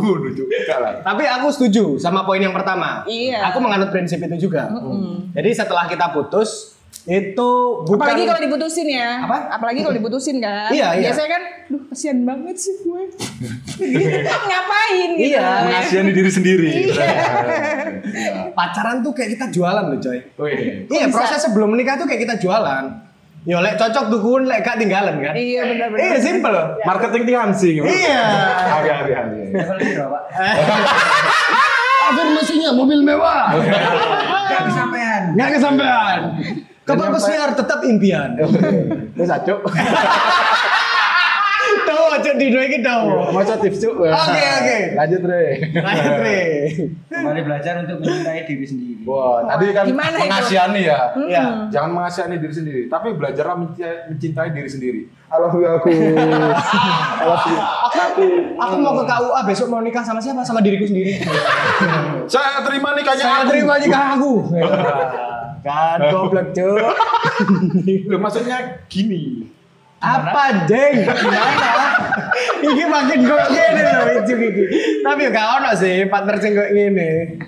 Tapi 1.00 1.24
aku 1.24 1.46
setuju 1.48 1.84
sama 1.96 2.22
poin 2.22 2.38
yang 2.38 2.52
pertama. 2.52 3.08
Iya. 3.08 3.40
Aku 3.48 3.58
menganut 3.58 3.88
prinsip 3.88 4.20
itu 4.20 4.46
juga. 4.46 4.68
Jadi 5.32 5.50
setelah 5.50 5.88
kita 5.88 6.12
putus 6.12 6.73
itu 7.04 7.50
bukan 7.84 8.00
Apalagi 8.00 8.24
kalau 8.24 8.40
diputusin 8.40 8.88
ya. 8.88 9.28
Apa? 9.28 9.60
Apalagi 9.60 9.84
kalau 9.84 9.92
diputusin 9.92 10.40
kan. 10.40 10.72
Iya, 10.72 10.96
iya. 10.96 11.12
Biasanya 11.12 11.30
kan, 11.36 11.42
duh 11.68 11.82
kasihan 11.92 12.18
banget 12.24 12.56
sih 12.56 12.80
gue. 12.80 13.02
Ngapain 14.48 15.10
gitu. 15.12 15.36
Iya, 15.36 15.68
Mengasihani 15.68 16.12
diri 16.16 16.30
sendiri. 16.32 16.70
pacaran 18.56 19.04
tuh 19.04 19.12
kayak 19.12 19.36
kita 19.36 19.52
jualan 19.52 19.84
loh 19.84 20.00
coy. 20.00 20.16
Wih. 20.40 20.88
Iya, 20.88 21.12
bisa? 21.12 21.16
proses 21.20 21.44
sebelum 21.44 21.76
menikah 21.76 22.00
tuh 22.00 22.08
kayak 22.08 22.24
kita 22.24 22.40
jualan. 22.40 22.84
Yo 23.44 23.60
lek 23.60 23.76
cocok 23.76 24.08
tuh 24.08 24.24
kun 24.24 24.48
lek 24.48 24.64
gak 24.64 24.80
tinggalan 24.80 25.20
kan. 25.20 25.36
Iya 25.36 25.68
benar-benar. 25.68 26.00
Iya, 26.00 26.16
simple. 26.16 26.60
Marketing 26.88 27.22
Tianxing. 27.28 27.84
Iya. 27.84 28.24
Oke, 28.80 28.90
oke, 29.04 29.12
oke. 29.12 29.40
Afirmasinya 32.08 32.72
mobil 32.72 33.04
mewah. 33.04 33.52
Gak 34.48 34.72
kesampean. 34.72 35.36
Nggak 35.36 35.60
kesampean. 35.60 36.20
Kapal 36.84 37.08
pesiar 37.16 37.56
tetap 37.56 37.80
impian. 37.84 38.36
Terus 39.16 39.30
acuk. 39.32 39.60
Tahu 41.84 42.04
aja 42.16 42.32
di 42.40 42.48
dua 42.48 42.64
ini 42.64 42.80
tahu. 42.80 43.28
Masa 43.36 43.60
tips 43.60 43.76
cuk. 43.84 44.08
Oke, 44.08 44.40
oke. 44.40 44.78
Lanjut, 44.96 45.22
Re. 45.26 45.44
Lanjut, 45.74 46.14
Re. 46.22 46.40
Kembali 47.12 47.40
belajar 47.44 47.84
untuk 47.84 48.00
mencintai 48.00 48.48
diri 48.48 48.64
sendiri. 48.64 49.04
Wah, 49.04 49.44
tadi 49.44 49.68
kan 49.76 49.84
gimana 49.84 50.16
itu? 50.16 50.24
mengasihani 50.24 50.80
ya. 50.88 51.12
Iya. 51.12 51.44
Jangan 51.68 51.90
mengasihani 51.92 52.36
diri 52.40 52.54
sendiri, 52.56 52.82
tapi 52.88 53.12
belajarlah 53.12 53.56
mencintai, 53.60 54.08
mencintai 54.08 54.48
diri 54.56 54.70
sendiri. 54.70 55.00
I 55.28 55.36
love 55.36 55.56
you 55.56 55.66
aku. 55.68 55.92
I 55.92 57.24
love 57.26 57.44
you. 57.52 57.58
Aku 57.58 58.00
aku 58.56 58.74
mau 58.80 58.92
ke 58.96 59.04
KUA 59.04 59.40
besok 59.44 59.66
mau 59.68 59.80
nikah 59.84 60.00
sama 60.00 60.20
siapa? 60.24 60.40
Sama 60.40 60.64
diriku 60.64 60.88
sendiri. 60.88 61.20
Saya 62.24 62.64
terima 62.64 62.96
nikahnya 62.96 63.24
Saya 63.24 63.36
aku. 63.44 63.50
terima 63.52 63.74
nikah 63.76 64.04
aku. 64.16 64.32
Kan 65.64 65.98
goblok 66.12 66.52
cuy. 66.52 66.84
Loh, 68.12 68.18
maksudnya 68.20 68.84
gini. 68.86 69.48
Apa 70.04 70.68
jeng? 70.68 71.00
Gimana? 71.00 71.72
Iki 72.60 72.84
makin 72.84 73.18
kok 73.24 73.42
gini 73.48 73.80
loh 73.80 74.04
itu 74.12 74.32
iki. 74.36 74.64
Tapi 75.00 75.32
gak 75.32 75.48
ono 75.58 75.70
sih 75.72 76.04
partner 76.04 76.36
sing 76.36 76.52
kok 76.52 76.68
ngene. 76.68 77.40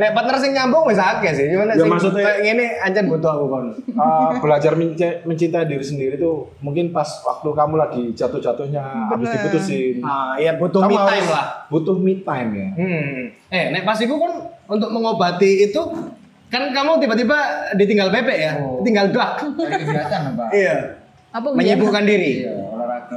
Lek 0.00 0.16
partner 0.16 0.40
sing 0.40 0.56
nyambung 0.56 0.88
wis 0.88 0.96
akeh 0.96 1.36
sih. 1.36 1.52
Cuman 1.52 1.68
Ya, 1.68 1.76
sing 1.76 1.92
maksudnya- 1.92 2.24
kayak 2.24 2.38
ngene 2.48 2.66
ancen 2.80 3.04
butuh 3.12 3.30
aku 3.36 3.44
kon. 3.44 3.66
Uh, 3.92 4.40
belajar 4.40 4.72
mencintai, 4.72 5.68
diri 5.68 5.84
sendiri 5.84 6.16
tuh 6.16 6.48
mungkin 6.64 6.96
pas 6.96 7.04
waktu 7.28 7.52
kamu 7.52 7.74
lagi 7.76 8.02
jatuh-jatuhnya 8.16 9.12
habis 9.12 9.28
diputusin. 9.28 10.00
Ah, 10.00 10.32
iya 10.40 10.56
butuh 10.56 10.80
Kamu 10.80 10.96
me 10.96 11.04
time 11.04 11.28
lah. 11.28 11.46
Butuh 11.68 11.96
me 12.00 12.24
time 12.24 12.50
ya. 12.56 12.68
Hmm. 12.72 13.20
Eh, 13.52 13.64
nek 13.68 13.84
pas 13.84 14.00
iku 14.00 14.16
kan 14.16 14.32
untuk 14.64 14.88
mengobati 14.88 15.68
itu 15.68 15.82
kan 16.52 16.68
kamu 16.68 17.00
tiba-tiba 17.00 17.38
ditinggal 17.74 18.12
bebek 18.12 18.36
ya, 18.36 18.52
Oh. 18.60 18.84
tinggal 18.84 19.08
dak. 19.08 19.40
Kegiatan, 19.40 20.36
Pak. 20.36 20.48
Iya. 20.60 21.00
Apa 21.32 21.48
Menyibukkan 21.48 22.04
diri. 22.04 22.44
Iya, 22.44 22.52
olahraga. 22.52 23.16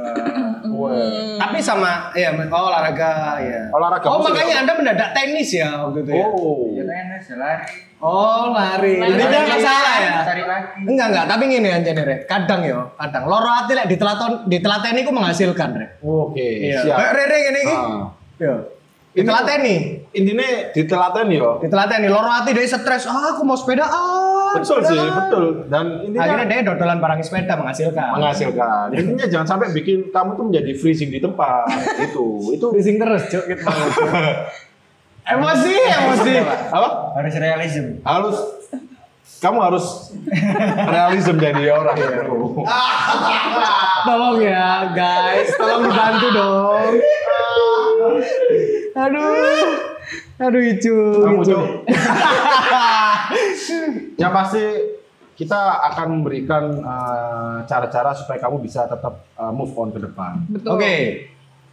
Tapi 1.36 1.58
sama 1.60 2.08
ya 2.16 2.32
oh, 2.32 2.62
olahraga 2.64 3.36
ya. 3.44 3.68
Olahraga 3.68 4.06
Oh, 4.08 4.24
makanya 4.24 4.56
apa? 4.56 4.62
Anda 4.64 4.72
mendadak 4.72 5.08
tenis 5.12 5.52
ya 5.52 5.84
waktu 5.84 6.00
itu 6.00 6.12
ya. 6.16 6.24
Oh. 6.26 6.64
Ya 6.72 6.82
tenis, 6.82 7.24
ya 7.28 7.36
lari. 7.36 7.68
Oh, 7.96 8.52
lari. 8.52 9.00
Jadi 9.00 9.20
Lari. 9.20 9.28
dia 9.28 9.40
nggak 9.42 9.60
salah 9.60 9.96
ya. 10.00 10.14
Cari 10.24 10.44
lagi. 10.44 10.80
Enggak 10.84 11.06
enggak, 11.12 11.26
tapi 11.28 11.42
ngene 11.48 11.68
aja 11.72 11.90
nih, 11.92 12.04
Rek. 12.04 12.20
Kadang 12.24 12.60
yo, 12.64 12.80
kadang 12.96 13.24
loro 13.24 13.48
ati 13.48 13.72
lek 13.72 13.88
ditelaton 13.88 14.32
ditelateni 14.48 15.00
ku 15.00 15.12
menghasilkan, 15.12 15.68
Rek. 15.72 15.90
Oke, 16.00 16.44
Iya. 16.44 16.84
siap. 16.84 16.96
Kayak 16.96 17.12
Rere 17.16 17.36
ngene 17.40 17.58
iki. 17.58 17.76
Ah. 17.76 18.04
Yo. 18.36 18.54
Ditelateni. 19.16 19.76
Intinya 20.12 20.48
ditelaten 20.76 21.26
yo. 21.32 21.56
Ditelateni 21.64 22.06
loro 22.12 22.28
ati 22.28 22.52
dia 22.52 22.68
stres. 22.68 23.08
Ah, 23.08 23.32
aku 23.32 23.48
mau 23.48 23.56
sepedaan. 23.56 24.60
Betul 24.60 24.84
sih, 24.84 24.92
sepedaan." 24.92 25.16
betul. 25.18 25.44
Dan 25.72 25.84
intinya 26.04 26.24
Akhirnya 26.28 26.46
dia 26.46 26.60
dodolan 26.68 26.98
barang 27.00 27.20
sepeda 27.24 27.56
menghasilkan. 27.56 28.08
menghasilkan. 28.12 28.86
Intinya 28.92 29.26
jangan 29.26 29.46
sampai 29.56 29.72
bikin 29.72 30.12
kamu 30.12 30.36
tuh 30.36 30.44
menjadi 30.52 30.72
freezing 30.76 31.08
di 31.08 31.20
tempat. 31.20 31.64
itu, 31.96 32.24
itu 32.52 32.66
Bising 32.68 32.96
terus, 33.00 33.24
Cuk. 33.32 33.44
Gitu. 33.48 33.64
emosi, 35.32 35.74
emosi. 35.74 36.32
apa? 36.70 36.88
Harus 37.16 37.34
realism. 37.34 37.84
Harus 38.04 38.36
kamu 39.36 39.58
harus 39.60 39.84
realism 40.86 41.34
jadi 41.36 41.72
orang 41.72 41.96
ya. 41.96 42.08
Tolong 44.04 44.38
ya, 44.40 44.92
guys. 44.92 45.48
Tolong 45.56 45.88
dibantu 45.88 46.28
dong. 46.32 46.92
Aduh. 48.96 49.68
Aduh, 50.40 50.62
Icu. 50.64 50.96
Kamu. 51.20 51.44
Cuk. 51.44 51.64
Yang 54.20 54.32
pasti 54.32 54.64
kita 55.36 55.84
akan 55.92 56.06
memberikan 56.16 56.80
uh, 56.80 57.60
cara-cara 57.68 58.16
supaya 58.16 58.40
kamu 58.40 58.64
bisa 58.64 58.88
tetap 58.88 59.28
uh, 59.36 59.52
move 59.52 59.76
on 59.76 59.92
ke 59.92 60.00
depan. 60.00 60.48
Oke. 60.64 60.94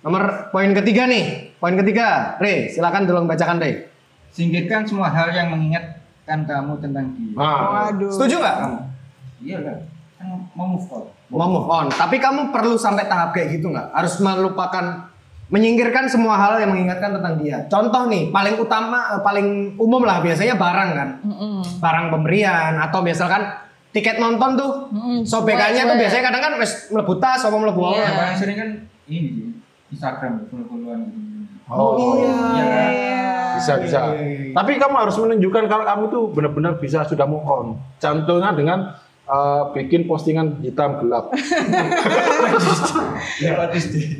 Nomor 0.04 0.52
poin 0.52 0.76
ketiga 0.76 1.08
nih. 1.08 1.56
Poin 1.64 1.80
ketiga. 1.80 2.36
Re, 2.44 2.68
silakan 2.68 3.08
tolong 3.08 3.24
bacakan, 3.24 3.64
Re. 3.64 3.88
Singkirkan 4.36 4.84
semua 4.84 5.08
hal 5.08 5.32
yang 5.32 5.56
mengingatkan 5.56 6.44
kamu 6.44 6.76
tentang 6.84 7.16
dia. 7.16 7.32
Nah, 7.40 7.88
Waduh. 7.88 8.12
Setuju 8.12 8.44
nggak 8.44 8.56
kamu? 8.60 8.78
Iya 9.40 9.58
lah. 9.64 9.78
Kan 10.20 10.28
mau 10.52 10.68
move 10.76 10.92
on. 10.92 11.04
Mau 11.32 11.48
move 11.48 11.70
on. 11.72 11.88
Tapi 11.88 12.20
kamu 12.20 12.52
perlu 12.52 12.76
sampai 12.76 13.08
tahap 13.08 13.32
kayak 13.32 13.56
gitu 13.56 13.72
nggak? 13.72 13.96
Harus 13.96 14.20
melupakan, 14.20 15.08
menyingkirkan 15.54 16.10
semua 16.10 16.34
hal 16.34 16.58
yang 16.58 16.74
mengingatkan 16.74 17.14
tentang 17.14 17.38
dia. 17.38 17.62
Contoh 17.70 18.10
nih, 18.10 18.34
paling 18.34 18.58
utama, 18.58 19.14
eh, 19.14 19.22
paling 19.22 19.78
umum 19.78 20.02
lah 20.02 20.18
biasanya 20.18 20.58
barang 20.58 20.90
kan. 20.98 21.10
Mm-mm. 21.22 21.62
Barang 21.78 22.10
pemberian 22.10 22.82
atau 22.82 23.06
misalkan 23.06 23.46
tiket 23.94 24.18
nonton 24.18 24.58
tuh. 24.58 24.72
Mm-mm. 24.90 25.22
Sobekannya 25.22 25.86
tuh 25.86 25.98
biasanya 26.02 26.24
kadang 26.34 26.42
kan 26.42 26.54
wis 26.58 26.90
mlebu 26.90 27.22
tas 27.22 27.46
apa 27.46 27.54
mlebu 27.54 27.82
Iya. 27.86 27.94
apa. 27.94 28.02
Yang 28.02 28.18
paling 28.18 28.38
sering 28.42 28.58
kan 28.58 28.70
ini 29.06 29.30
sih. 29.30 29.46
Instagram 29.94 30.50
follow-followan 30.50 31.00
gitu. 31.06 31.22
Oh, 31.70 32.18
Iya. 32.18 32.86
bisa 33.54 33.74
bisa. 33.78 34.00
Tapi 34.52 34.72
kamu 34.82 34.96
harus 34.98 35.16
menunjukkan 35.16 35.64
kalau 35.70 35.86
kamu 35.86 36.04
tuh 36.10 36.24
benar-benar 36.34 36.82
bisa 36.82 37.06
sudah 37.06 37.30
move 37.30 37.46
on. 37.46 37.78
Contohnya 38.02 38.58
dengan 38.58 38.90
eh, 39.24 39.62
bikin 39.72 40.04
postingan 40.04 40.60
hitam 40.60 41.00
gelap. 41.00 41.32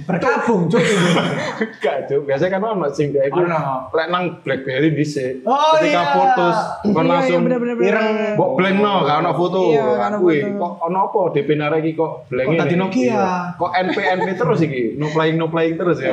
Berkabung 0.04 0.68
cuy. 0.68 0.84
Enggak, 0.84 1.98
Cuk. 2.08 2.22
Biasanya 2.26 2.52
kan 2.54 2.64
ono 2.66 2.88
sing 2.90 3.12
dia 3.12 3.26
iku 3.26 3.44
lek 3.90 4.08
nang 4.10 4.40
BlackBerry 4.42 4.92
dhisik. 4.92 5.44
Oh, 5.44 5.76
Ketika 5.78 6.02
iya. 6.02 6.12
fotos 6.12 6.58
kon 6.86 7.04
Iya, 7.04 7.10
langsung 7.10 7.42
iya, 7.42 7.58
bener. 7.60 7.76
ireng. 7.80 8.08
Mbok 8.36 8.52
blank 8.56 8.78
no, 8.78 8.94
gak 9.04 9.18
ono 9.20 9.32
foto. 9.34 9.60
Iya, 9.70 10.08
Kuwi, 10.14 10.38
foto. 10.42 10.58
kok 10.58 10.74
ono 10.82 11.00
apa 11.04 11.20
DP 11.32 11.50
nare 11.54 11.78
iki 11.80 11.92
kok 11.94 12.12
blank 12.28 12.48
Kok 12.48 12.60
tadi 12.60 12.76
Nokia? 12.76 13.24
Kok 13.56 13.72
NP 13.72 13.98
NP 14.18 14.28
terus 14.34 14.60
iki? 14.62 14.84
No 14.96 15.08
playing 15.10 15.38
no 15.38 15.48
playing 15.48 15.76
terus 15.76 15.98
ya. 16.00 16.12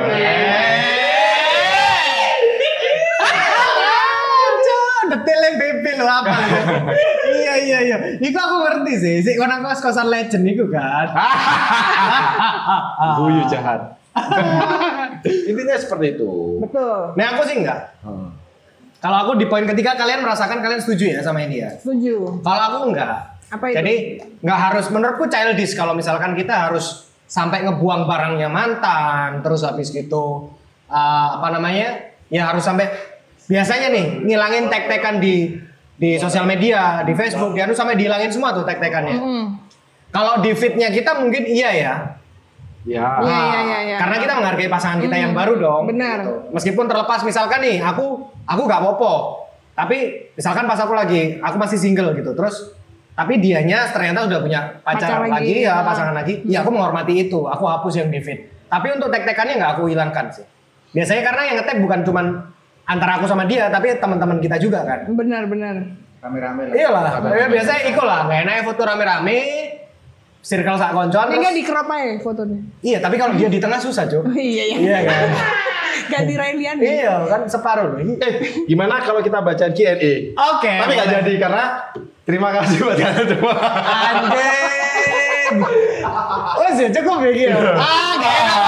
Detailnya 5.03 5.49
BP 5.57 5.70
lo 6.03 6.13
apa? 6.25 6.33
iya 7.31 7.53
iya 7.61 7.79
iya. 7.85 7.97
Iku 8.17 8.37
aku 8.37 8.55
ngerti 8.65 8.93
sih. 8.97 9.15
Si 9.23 9.31
kono 9.37 9.61
kos 9.63 9.81
kosan 9.81 10.09
legend 10.09 10.45
iku 10.45 10.67
kan. 10.67 11.07
Guyu 13.21 13.43
jahat. 13.47 14.01
Intinya 15.49 15.75
seperti 15.79 16.19
itu. 16.19 16.59
Betul. 16.59 17.15
Nah 17.15 17.25
aku 17.35 17.41
sih 17.47 17.63
enggak. 17.63 17.95
Kalau 19.01 19.17
aku 19.25 19.31
di 19.41 19.49
poin 19.49 19.65
ketiga 19.65 19.97
kalian 19.97 20.21
merasakan 20.21 20.61
kalian 20.61 20.81
setuju 20.81 21.17
ya 21.17 21.19
sama 21.25 21.41
ini 21.41 21.65
ya. 21.65 21.73
Setuju. 21.79 22.45
Kalau 22.45 22.61
aku 22.69 22.77
enggak. 22.93 23.39
Apa 23.51 23.65
itu? 23.71 23.75
Jadi 23.81 23.95
nggak 24.45 24.59
harus 24.71 24.85
menurutku 24.93 25.25
childish 25.27 25.73
kalau 25.73 25.97
misalkan 25.97 26.37
kita 26.37 26.69
harus 26.69 27.09
sampai 27.25 27.63
ngebuang 27.63 28.05
barangnya 28.05 28.51
mantan, 28.51 29.39
terus 29.39 29.63
habis 29.63 29.89
gitu 29.89 30.51
eh, 30.91 31.29
apa 31.39 31.47
namanya? 31.49 32.13
Ya 32.31 32.47
harus 32.47 32.63
sampai 32.63 32.87
biasanya 33.51 33.91
nih 33.91 34.05
ngilangin 34.23 34.71
tag-tagan 34.71 35.19
di 35.19 35.59
di 36.01 36.17
sosial 36.17 36.49
media, 36.49 37.05
di 37.05 37.13
Facebook, 37.13 37.53
ya 37.53 37.69
sampai 37.69 37.93
dihilangin 37.93 38.33
semua 38.33 38.49
tuh 38.57 38.65
tag-tagannya. 38.65 39.21
Mm. 39.21 39.45
Kalau 40.09 40.41
di 40.41 40.49
feednya 40.57 40.89
kita 40.89 41.21
mungkin 41.21 41.45
iya 41.45 41.69
ya. 41.69 41.93
Ya. 42.81 43.05
Iya, 43.21 43.37
iya, 43.45 43.59
iya, 43.61 43.79
iya. 43.85 43.97
Karena 44.01 44.17
kita 44.17 44.33
menghargai 44.41 44.65
pasangan 44.65 44.97
kita 44.97 45.13
yang 45.13 45.37
baru 45.37 45.61
dong. 45.61 45.85
Benar. 45.85 46.25
Gitu. 46.25 46.33
Meskipun 46.57 46.89
terlepas 46.89 47.21
misalkan 47.21 47.61
nih, 47.61 47.77
aku 47.85 48.25
aku 48.49 48.61
gak 48.65 48.81
popo. 48.81 49.13
Tapi 49.77 50.33
misalkan 50.33 50.65
pas 50.65 50.81
aku 50.81 50.97
lagi, 50.97 51.37
aku 51.37 51.61
masih 51.61 51.77
single 51.77 52.17
gitu. 52.17 52.33
Terus 52.33 52.73
tapi 53.13 53.37
dianya 53.37 53.85
ternyata 53.93 54.25
udah 54.25 54.39
punya 54.41 54.61
pacar, 54.81 55.21
Pacar 55.21 55.29
lagi, 55.29 55.53
lagi. 55.53 55.69
ya, 55.69 55.73
Ah. 55.77 55.85
pasangan 55.85 56.15
lagi. 56.17 56.33
Ya 56.49 56.65
aku 56.65 56.73
menghormati 56.73 57.29
itu. 57.29 57.45
Aku 57.45 57.69
hapus 57.69 58.01
yang 58.01 58.09
di 58.09 58.17
feed. 58.17 58.49
Tapi 58.65 58.97
untuk 58.97 59.13
tag-tagannya 59.13 59.61
nggak 59.61 59.71
aku 59.77 59.85
hilangkan 59.85 60.33
sih. 60.33 60.45
Biasanya 60.97 61.21
karena 61.21 61.41
yang 61.45 61.55
nge-tag 61.61 61.77
bukan 61.77 61.99
cuman 62.01 62.25
antara 62.83 63.11
aku 63.15 63.25
sama 63.25 63.43
dia, 63.43 63.67
tapi 63.67 63.93
teman-teman 63.95 64.37
kita 64.37 64.55
juga 64.55 64.81
kan. 64.81 65.05
Benar, 65.07 65.45
benar. 65.45 65.75
Rame-rame 66.19 66.61
lah. 66.69 66.73
Iya 66.73 66.89
lah, 66.89 67.03
ya, 67.27 67.45
biasanya 67.47 67.81
ikut 67.87 68.05
lah. 68.05 68.19
Gak 68.25 68.39
enak 68.41 68.55
foto 68.61 68.81
rame-rame, 68.83 69.37
circle 70.39 70.75
sak 70.75 70.91
koncoan. 70.91 71.25
Ini 71.25 71.31
terus- 71.31 71.41
nggak 71.41 71.55
di 71.55 71.63
crop 71.63 71.87
aja 71.87 72.05
fotonya. 72.19 72.59
Iya, 72.79 72.97
tapi 72.99 73.15
kalau 73.15 73.33
dia 73.33 73.47
di 73.47 73.57
tengah 73.57 73.77
susah, 73.77 74.05
Cuk. 74.05 74.29
iya, 74.35 74.63
iya. 74.67 74.77
Iya 74.77 74.99
kan? 75.03 75.25
Ganti 76.11 76.33
Railian. 76.35 76.75
iya, 76.77 77.23
kan 77.25 77.41
separuh 77.45 77.85
loh. 77.87 77.99
Ini- 77.99 78.19
Eh, 78.19 78.33
gimana 78.65 78.99
kalau 78.99 79.19
kita 79.19 79.39
baca 79.39 79.65
Q&A? 79.67 80.13
Oke. 80.35 80.73
Tapi 80.77 80.91
nggak 80.93 81.09
jadi 81.19 81.33
karena 81.39 81.63
terima 82.21 82.49
kasih 82.51 82.77
buat 82.79 82.97
kalian 82.97 83.25
semua. 83.27 83.53
Anjing. 83.81 85.55
Oh, 86.53 86.69
sih 86.71 86.87
cukup 86.91 87.17
ya 87.21 87.31
gitu. 87.33 87.71
Ah, 87.73 88.11
gak 88.15 88.33
enak 88.37 88.59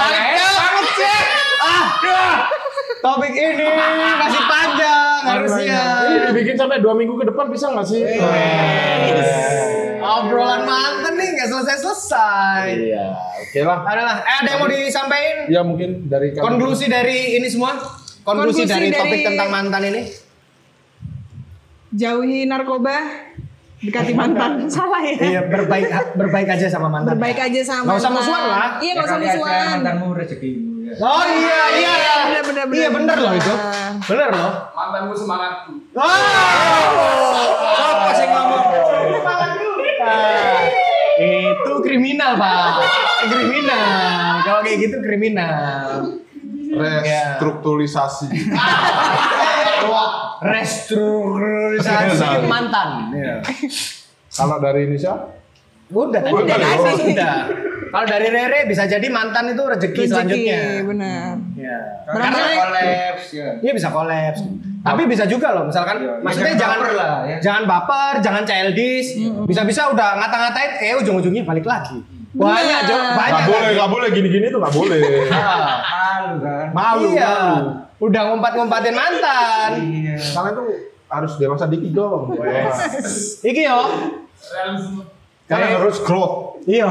banget 0.52 0.86
sih. 0.92 1.16
Ah, 1.60 1.84
topik 3.00 3.32
ini 3.32 3.66
masih 4.18 4.42
panjang 4.48 5.20
harusnya. 5.24 5.82
Ini 6.08 6.18
dibikin 6.32 6.56
sampai 6.56 6.78
dua 6.80 6.94
minggu 6.96 7.14
ke 7.16 7.24
depan 7.28 7.48
bisa 7.48 7.68
nggak 7.72 7.86
sih? 7.86 8.02
Obrolan 10.04 10.68
mantan 10.68 11.16
nih 11.16 11.28
nggak 11.32 11.48
selesai-selesai. 11.48 12.64
Iya, 12.76 13.06
oke 13.40 13.60
lah. 13.64 13.78
Adalah, 13.88 14.16
eh 14.20 14.36
ada 14.44 14.48
yang 14.52 14.60
mau 14.60 14.68
disampaikan? 14.68 15.36
Ya 15.48 15.60
mungkin 15.64 16.12
dari 16.12 16.36
Konklusi 16.36 16.92
dari 16.92 17.40
ini 17.40 17.48
semua? 17.48 17.72
Konklusi, 18.20 18.68
Konklusi 18.68 18.68
dari, 18.68 18.92
topik 18.92 19.20
tentang 19.24 19.48
mantan 19.48 19.82
ini? 19.88 20.02
Jauhi 21.94 22.44
narkoba, 22.44 23.00
dekati 23.80 24.12
mantan. 24.12 24.66
Salah 24.74 25.00
ya. 25.00 25.16
Iya, 25.16 25.40
berbaik 25.48 25.88
berbaik 26.20 26.48
aja 26.52 26.66
sama 26.68 26.92
mantan. 26.92 27.16
Berbaik 27.16 27.38
aja 27.40 27.60
sama 27.64 27.88
Nggak 27.88 27.96
usah 28.04 28.10
musuhan 28.12 28.44
lah. 28.44 28.68
Iya, 28.84 28.92
nggak 28.92 29.08
usah 29.08 29.18
musuhan. 29.24 29.76
mantanmu 29.80 30.08
rezekimu. 30.12 30.73
Oh 31.00 31.24
iya 31.26 31.60
iya 31.74 31.92
iya. 31.96 32.14
Bener, 32.24 32.42
bener, 32.44 32.64
bener, 32.70 32.78
Iya 32.78 32.88
bener 32.92 33.16
loh 33.18 33.32
itu. 33.34 33.50
bener. 33.50 33.92
Bener 34.04 34.28
loh. 34.30 34.52
mantanmu 34.74 35.14
semangatku. 35.16 35.72
Oh. 35.96 36.04
Siapa 37.74 38.10
sih 38.14 38.26
ngomong? 38.28 38.64
Ah, 40.04 40.60
itu 41.18 41.72
kriminal 41.80 42.32
pak. 42.36 42.72
Kriminal. 43.26 43.80
Kalau 44.44 44.60
kayak 44.62 44.78
gitu 44.82 44.96
kriminal. 45.00 46.02
restrukturisasi. 46.74 48.28
Restrukturisasi 50.44 52.44
mantan. 52.44 52.88
Iya. 53.14 53.40
Kalau 54.28 54.58
dari 54.58 54.84
Indonesia? 54.84 55.14
Udah 55.94 56.20
tadi. 56.20 56.34
Udah, 56.34 56.56
Udah. 56.58 56.92
Udah. 56.98 57.34
Kalau 57.94 58.06
dari 58.08 58.26
Rere 58.26 58.66
bisa 58.66 58.82
jadi 58.84 59.06
mantan 59.06 59.46
itu 59.48 59.62
rezeki, 59.62 59.94
Rezeki, 59.96 60.10
selanjutnya. 60.10 60.60
benar. 60.82 61.34
Iya. 61.54 61.78
Karena 62.04 62.26
Barangkali- 62.26 62.58
kolaps 62.58 63.26
ya. 63.30 63.48
Iya 63.62 63.72
bisa 63.72 63.88
kolaps. 63.88 64.40
Tapi 64.82 65.02
bisa 65.06 65.24
juga 65.24 65.48
loh, 65.50 65.64
misalkan 65.64 65.96
Iya, 65.96 66.12
maksudnya 66.18 66.52
jangan 66.52 66.60
jangan 66.60 66.76
baper 66.76 66.92
lah, 66.92 67.10
ya. 67.24 67.36
jangan 67.40 67.62
baper, 67.64 68.14
jangan 68.20 68.42
childish. 68.42 69.08
Bisa-bisa 69.46 69.88
udah 69.88 70.08
ngata-ngatain, 70.18 70.70
eh 70.76 70.92
ujung-ujungnya 70.96 71.42
balik 71.42 71.64
lagi. 71.64 72.02
Banyak, 72.34 72.80
Jo. 72.84 72.98
Banyak. 73.14 73.30
Gak 73.32 73.46
boleh, 73.48 73.70
gak 73.72 73.88
boleh 73.88 74.08
gini-gini 74.10 74.46
tuh 74.48 74.58
gak 74.58 74.74
boleh. 74.74 75.00
Ah, 75.30 76.18
Malu 76.20 76.36
kan. 76.42 76.66
Malu, 76.74 77.08
iya. 77.08 77.30
malu. 77.54 77.70
Udah 78.02 78.22
ngumpat-ngumpatin 78.26 78.92
mantan. 78.92 79.70
Iya. 79.78 80.18
Kalian 80.34 80.52
tuh 80.52 80.66
harus 81.06 81.32
dewasa 81.38 81.64
dikit 81.64 81.94
dong. 81.94 82.34
Iki 83.40 83.62
yo. 83.62 83.80
Realisme. 85.44 85.60
Kalian 85.60 85.80
harus 85.80 85.98
growth. 86.00 86.34
Iya. 86.64 86.88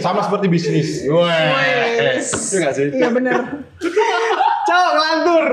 Sama 0.00 0.24
seperti 0.24 0.46
bisnis. 0.48 1.04
Weh. 1.04 2.16
Itu 2.16 2.56
gak 2.56 2.72
sih? 2.72 2.88
Iya 2.96 3.08
bener. 3.12 3.60
Cok, 4.64 4.88
ngelantur. 4.96 5.44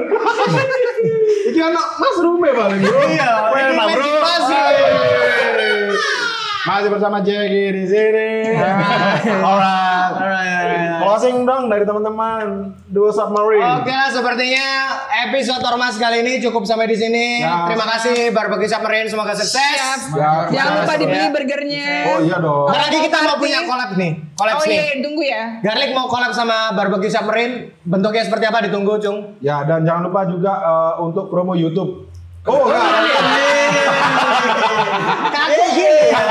Iki 1.52 1.60
anak 1.64 1.88
mas 2.00 2.18
rume 2.24 2.50
paling 2.56 2.80
bro. 2.84 3.00
Iya, 3.08 3.32
Weh, 3.52 3.62
ini 3.68 3.76
Pak, 3.76 3.88
bro. 3.96 5.07
Masih. 6.68 6.90
Bersama 6.90 7.18
Jackie 7.20 7.72
di 7.72 7.84
sini. 7.84 8.30
Alright. 9.40 10.14
Alright. 10.14 11.00
Closing 11.00 11.44
dong 11.44 11.68
dari 11.68 11.82
teman-teman 11.82 12.44
Duo 12.86 13.10
Submarine. 13.10 13.64
Oke 13.80 13.90
lah, 13.90 14.10
sepertinya 14.10 14.68
episode 15.26 15.64
Ormas 15.64 15.96
kali 15.96 16.20
ini 16.20 16.38
cukup 16.40 16.62
sampai 16.62 16.86
di 16.86 16.94
sini. 16.94 17.40
Ya. 17.40 17.66
Terima 17.66 17.88
kasih 17.88 18.30
Barbecue 18.30 18.68
Submarine, 18.68 19.08
semoga 19.08 19.32
sukses. 19.32 20.12
Ya, 20.12 20.46
Jangan 20.48 20.84
lupa 20.84 20.94
dibeli 20.96 21.18
Ya. 21.20 21.32
burgernya. 21.32 21.88
Oh 22.08 22.20
iya 22.20 22.38
dong. 22.38 22.68
Ntar 22.68 22.82
lagi 22.84 23.00
kita 23.02 23.18
mau 23.24 23.36
punya 23.38 23.60
collab 23.64 23.92
nih, 23.96 24.12
collab 24.34 24.56
Oh 24.56 24.66
nih. 24.66 24.78
iya, 24.78 24.96
tunggu 25.00 25.24
ya. 25.24 25.44
Garlic 25.62 25.92
mau 25.92 26.06
collab 26.06 26.32
sama 26.32 26.74
Barbecue 26.74 27.08
Submarine, 27.08 27.56
bentuknya 27.82 28.22
seperti 28.22 28.46
apa 28.46 28.60
ditunggu, 28.62 29.00
Cung. 29.00 29.18
Ya 29.40 29.64
dan 29.64 29.82
jangan 29.82 30.04
lupa 30.04 30.26
juga 30.26 30.54
eh, 30.54 30.94
untuk 31.00 31.28
promo 31.28 31.54
YouTube. 31.54 32.06
Oh, 32.44 32.64
Kaku 35.30 35.64
gini 35.74 36.04
ya. 36.08 36.22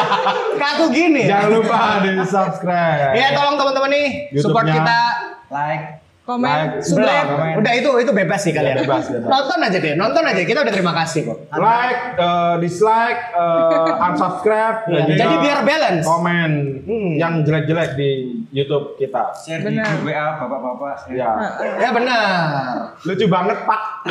Kaku 0.57 0.85
gini 0.91 1.21
ya. 1.23 1.29
jangan 1.33 1.49
lupa 1.53 1.79
di 2.01 2.11
subscribe. 2.23 3.13
Ya 3.13 3.27
tolong 3.33 3.57
teman-teman 3.57 3.91
nih 3.91 4.07
support 4.37 4.67
kita. 4.67 5.01
Like. 5.49 5.85
Komen, 6.27 6.43
Like, 6.43 6.83
subscribe. 6.83 7.27
Belum. 7.31 7.63
Udah 7.63 7.73
itu 7.73 7.91
itu 8.03 8.11
bebas 8.11 8.43
sih 8.43 8.51
kalian. 8.51 8.83
Bebas, 8.83 9.07
bebas. 9.07 9.31
Nonton 9.31 9.59
aja 9.63 9.79
deh, 9.79 9.95
nonton 9.95 10.27
aja. 10.27 10.43
Kita 10.43 10.59
udah 10.59 10.75
terima 10.75 10.91
kasih 10.93 11.23
kok. 11.23 11.39
Like, 11.55 12.19
eh, 12.19 12.55
dislike, 12.59 13.21
eh, 13.31 13.95
unsubscribe, 14.03 14.91
Iya, 14.91 15.07
juga 15.07 15.23
jadi 15.23 15.35
biar 15.39 15.59
balance. 15.63 16.03
Komen 16.03 16.51
Hmm. 16.83 17.15
yang 17.15 17.47
jelek-jelek 17.47 17.95
di 17.95 18.11
YouTube 18.51 18.99
kita. 18.99 19.39
Share 19.39 19.63
di 19.63 19.79
WA 19.79 20.35
bapak-bapak. 20.37 21.15
Ya, 21.15 21.31
Ya 21.79 21.95
benar. 21.95 22.99
lucu 23.07 23.31
banget 23.31 23.59
Pak. 23.63 23.81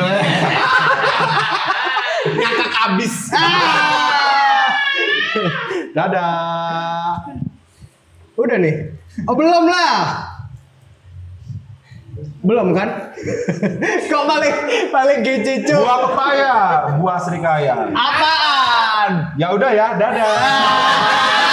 Ngakak 2.32 2.72
abis. 2.88 3.14
Dadah. 5.96 7.24
Udah 8.36 8.56
nih. 8.60 8.76
Oh 9.24 9.34
belum 9.34 9.64
lah. 9.64 9.96
Belum 12.46 12.70
kan? 12.76 12.88
Kok 14.12 14.24
paling 14.28 14.54
paling 14.94 15.18
gici 15.26 15.66
cu? 15.66 15.82
Buah 15.82 15.98
pepaya, 16.06 16.56
buah 17.00 17.18
serikaya. 17.18 17.74
Apaan? 17.90 19.34
Ya 19.34 19.50
udah 19.50 19.70
ya, 19.74 19.98
dadah. 19.98 21.45